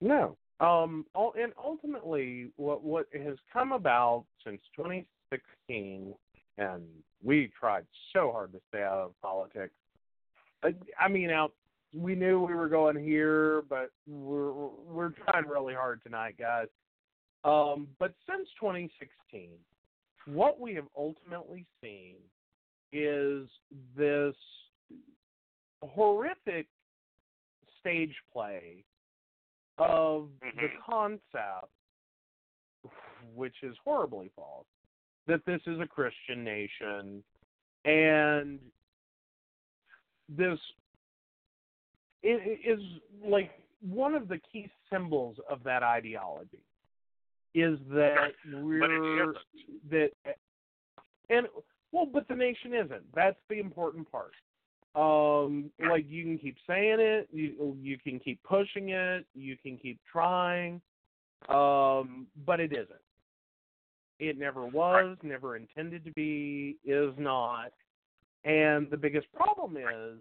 [0.00, 0.36] No.
[0.60, 1.06] Um.
[1.14, 6.14] And ultimately, what what has come about since 2016,
[6.58, 6.82] and
[7.22, 9.74] we tried so hard to stay out of politics.
[10.62, 11.52] I, I mean, out.
[11.92, 16.68] We knew we were going here, but we're we're trying really hard tonight, guys.
[17.44, 17.88] Um.
[17.98, 19.50] But since 2016,
[20.26, 22.16] what we have ultimately seen
[22.92, 23.48] is
[23.96, 24.34] this
[25.82, 26.66] horrific
[27.80, 28.84] stage play
[29.80, 30.78] of the Mhm.
[30.80, 31.72] concept,
[33.34, 34.66] which is horribly false,
[35.26, 37.24] that this is a Christian nation,
[37.84, 38.60] and
[40.28, 40.60] this
[42.22, 43.50] it is like
[43.80, 46.62] one of the key symbols of that ideology
[47.54, 49.32] is that we're
[49.88, 50.12] that
[51.30, 51.48] and
[51.90, 53.10] well but the nation isn't.
[53.14, 54.34] That's the important part
[54.96, 59.76] um like you can keep saying it you you can keep pushing it you can
[59.78, 60.80] keep trying
[61.48, 62.88] um but it isn't.
[64.18, 67.72] It never was never intended to be is not.
[68.44, 70.18] And the biggest problem is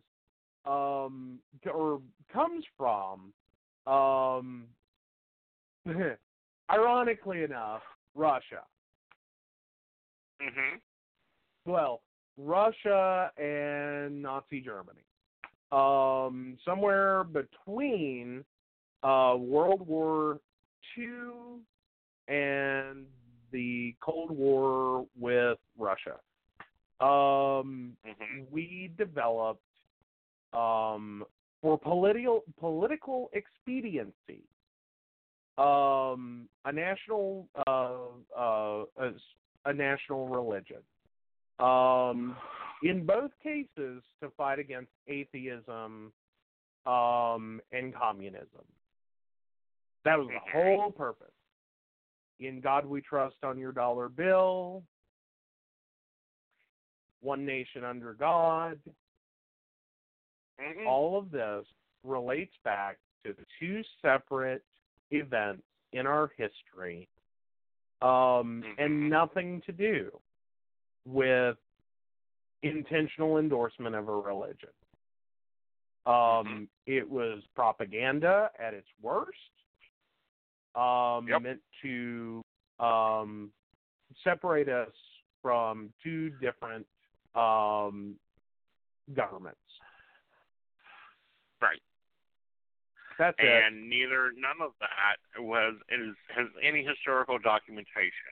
[0.66, 1.40] um
[1.74, 2.02] or
[2.32, 3.34] comes from
[3.88, 4.66] um
[6.72, 7.82] ironically enough
[8.16, 8.62] russia.
[10.42, 10.80] Mhm.
[11.66, 12.02] well
[12.40, 15.02] Russia and Nazi Germany.
[15.72, 18.44] Um, somewhere between
[19.04, 20.40] uh, World War
[20.98, 21.62] II
[22.28, 23.06] and
[23.52, 26.16] the Cold War with Russia.
[27.02, 29.62] Um, hmm we developed
[30.54, 31.24] um,
[31.62, 34.44] for political political expediency
[35.58, 37.92] um, a national uh,
[38.38, 39.12] uh, a,
[39.66, 40.78] a national religion.
[41.60, 42.36] Um,
[42.84, 46.12] in both cases, to fight against atheism
[46.86, 48.66] um, and communism.
[50.06, 51.28] That was the whole purpose.
[52.40, 54.84] In God We Trust on your dollar bill,
[57.22, 58.80] One Nation Under God,
[60.60, 61.66] hmm all of this
[62.04, 64.64] relates back to two separate
[65.12, 65.64] events
[65.94, 67.08] in our history
[68.02, 70.12] um, and nothing to do
[71.06, 71.58] with
[72.62, 74.70] intentional endorsement of a religion.
[76.06, 79.38] Um, It was propaganda at its worst,
[80.76, 81.42] um, Yep.
[81.42, 82.44] meant to
[82.80, 83.52] um,
[84.24, 84.94] separate us
[85.42, 86.88] from two different
[87.36, 88.18] um,
[89.14, 89.60] governments.
[91.62, 91.82] Right.
[93.18, 93.46] That's it.
[93.46, 98.32] and neither none of that was is has any historical documentation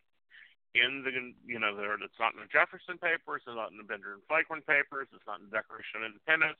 [0.79, 1.11] in the
[1.45, 4.61] you know there it's not in the Jefferson papers, it's not in the Benjamin Franklin
[4.61, 6.57] papers, it's not in the Declaration of Independence,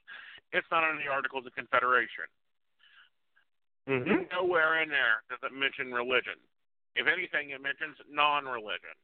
[0.52, 2.28] it's not in the Articles of Confederation.
[3.88, 4.32] Mhm.
[4.32, 6.36] Nowhere in there does it mention religion.
[6.96, 8.96] If anything, it mentions non-religion.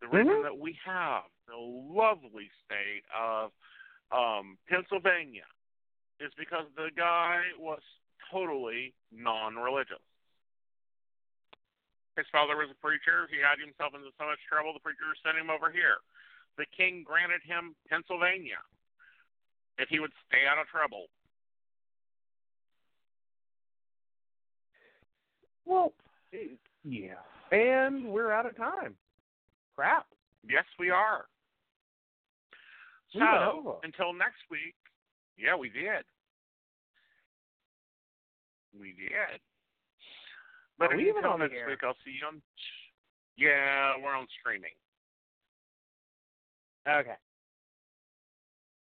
[0.00, 0.42] The reason Mhm.
[0.42, 3.52] that we have the lovely state of
[4.10, 5.46] um, Pennsylvania
[6.18, 7.80] is because the guy was
[8.28, 10.02] totally non-religious.
[12.20, 13.24] His father was a preacher.
[13.32, 16.04] He had himself into so much trouble, the preacher sent him over here.
[16.60, 18.60] The king granted him Pennsylvania
[19.80, 21.08] if he would stay out of trouble.
[25.64, 25.94] Well,
[26.84, 27.24] yeah.
[27.52, 28.96] And we're out of time.
[29.74, 30.04] Crap.
[30.46, 31.24] Yes, we are.
[33.14, 33.72] We went So, over.
[33.82, 34.76] until next week,
[35.38, 36.04] yeah, we did.
[38.78, 39.40] We did.
[40.80, 42.40] But Are we even on next week, I'll see you on.
[43.36, 44.72] Yeah, we're on streaming.
[46.88, 47.20] Okay.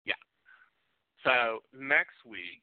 [0.06, 0.22] Yeah.
[1.26, 2.62] So next week,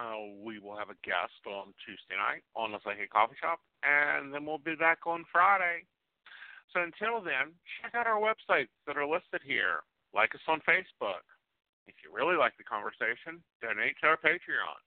[0.00, 4.32] uh, we will have a guest on Tuesday night on the Psychic Coffee Shop, and
[4.32, 5.84] then we'll be back on Friday.
[6.72, 7.52] So until then,
[7.84, 9.84] check out our websites that are listed here.
[10.16, 11.28] Like us on Facebook.
[11.84, 14.80] If you really like the conversation, donate to our Patreon.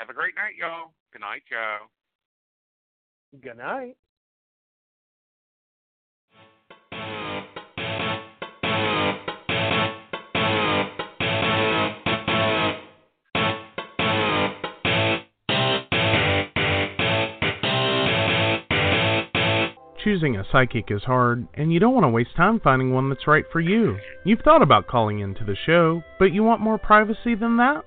[0.00, 0.96] Have a great night, y'all.
[1.12, 1.92] Good night, Joe.
[3.38, 3.96] Good night.
[20.02, 23.28] Choosing a psychic is hard, and you don't want to waste time finding one that's
[23.28, 23.96] right for you.
[24.24, 27.84] You've thought about calling into the show, but you want more privacy than that?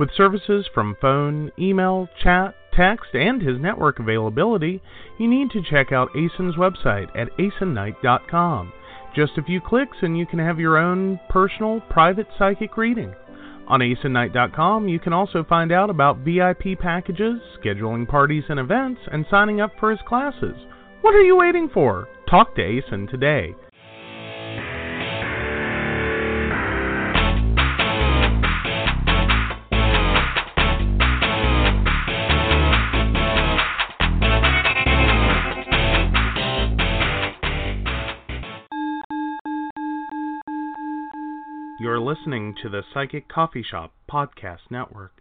[0.00, 4.80] With services from phone, email, chat, text, and his network availability,
[5.18, 8.72] you need to check out Aeson's website at aesonknight.com.
[9.14, 13.14] Just a few clicks and you can have your own personal, private psychic reading.
[13.68, 19.26] On aesonknight.com, you can also find out about VIP packages, scheduling parties and events, and
[19.30, 20.56] signing up for his classes.
[21.02, 22.08] What are you waiting for?
[22.26, 23.54] Talk to Aeson today.
[42.10, 45.19] Listening to the Psychic Coffee Shop Podcast Network.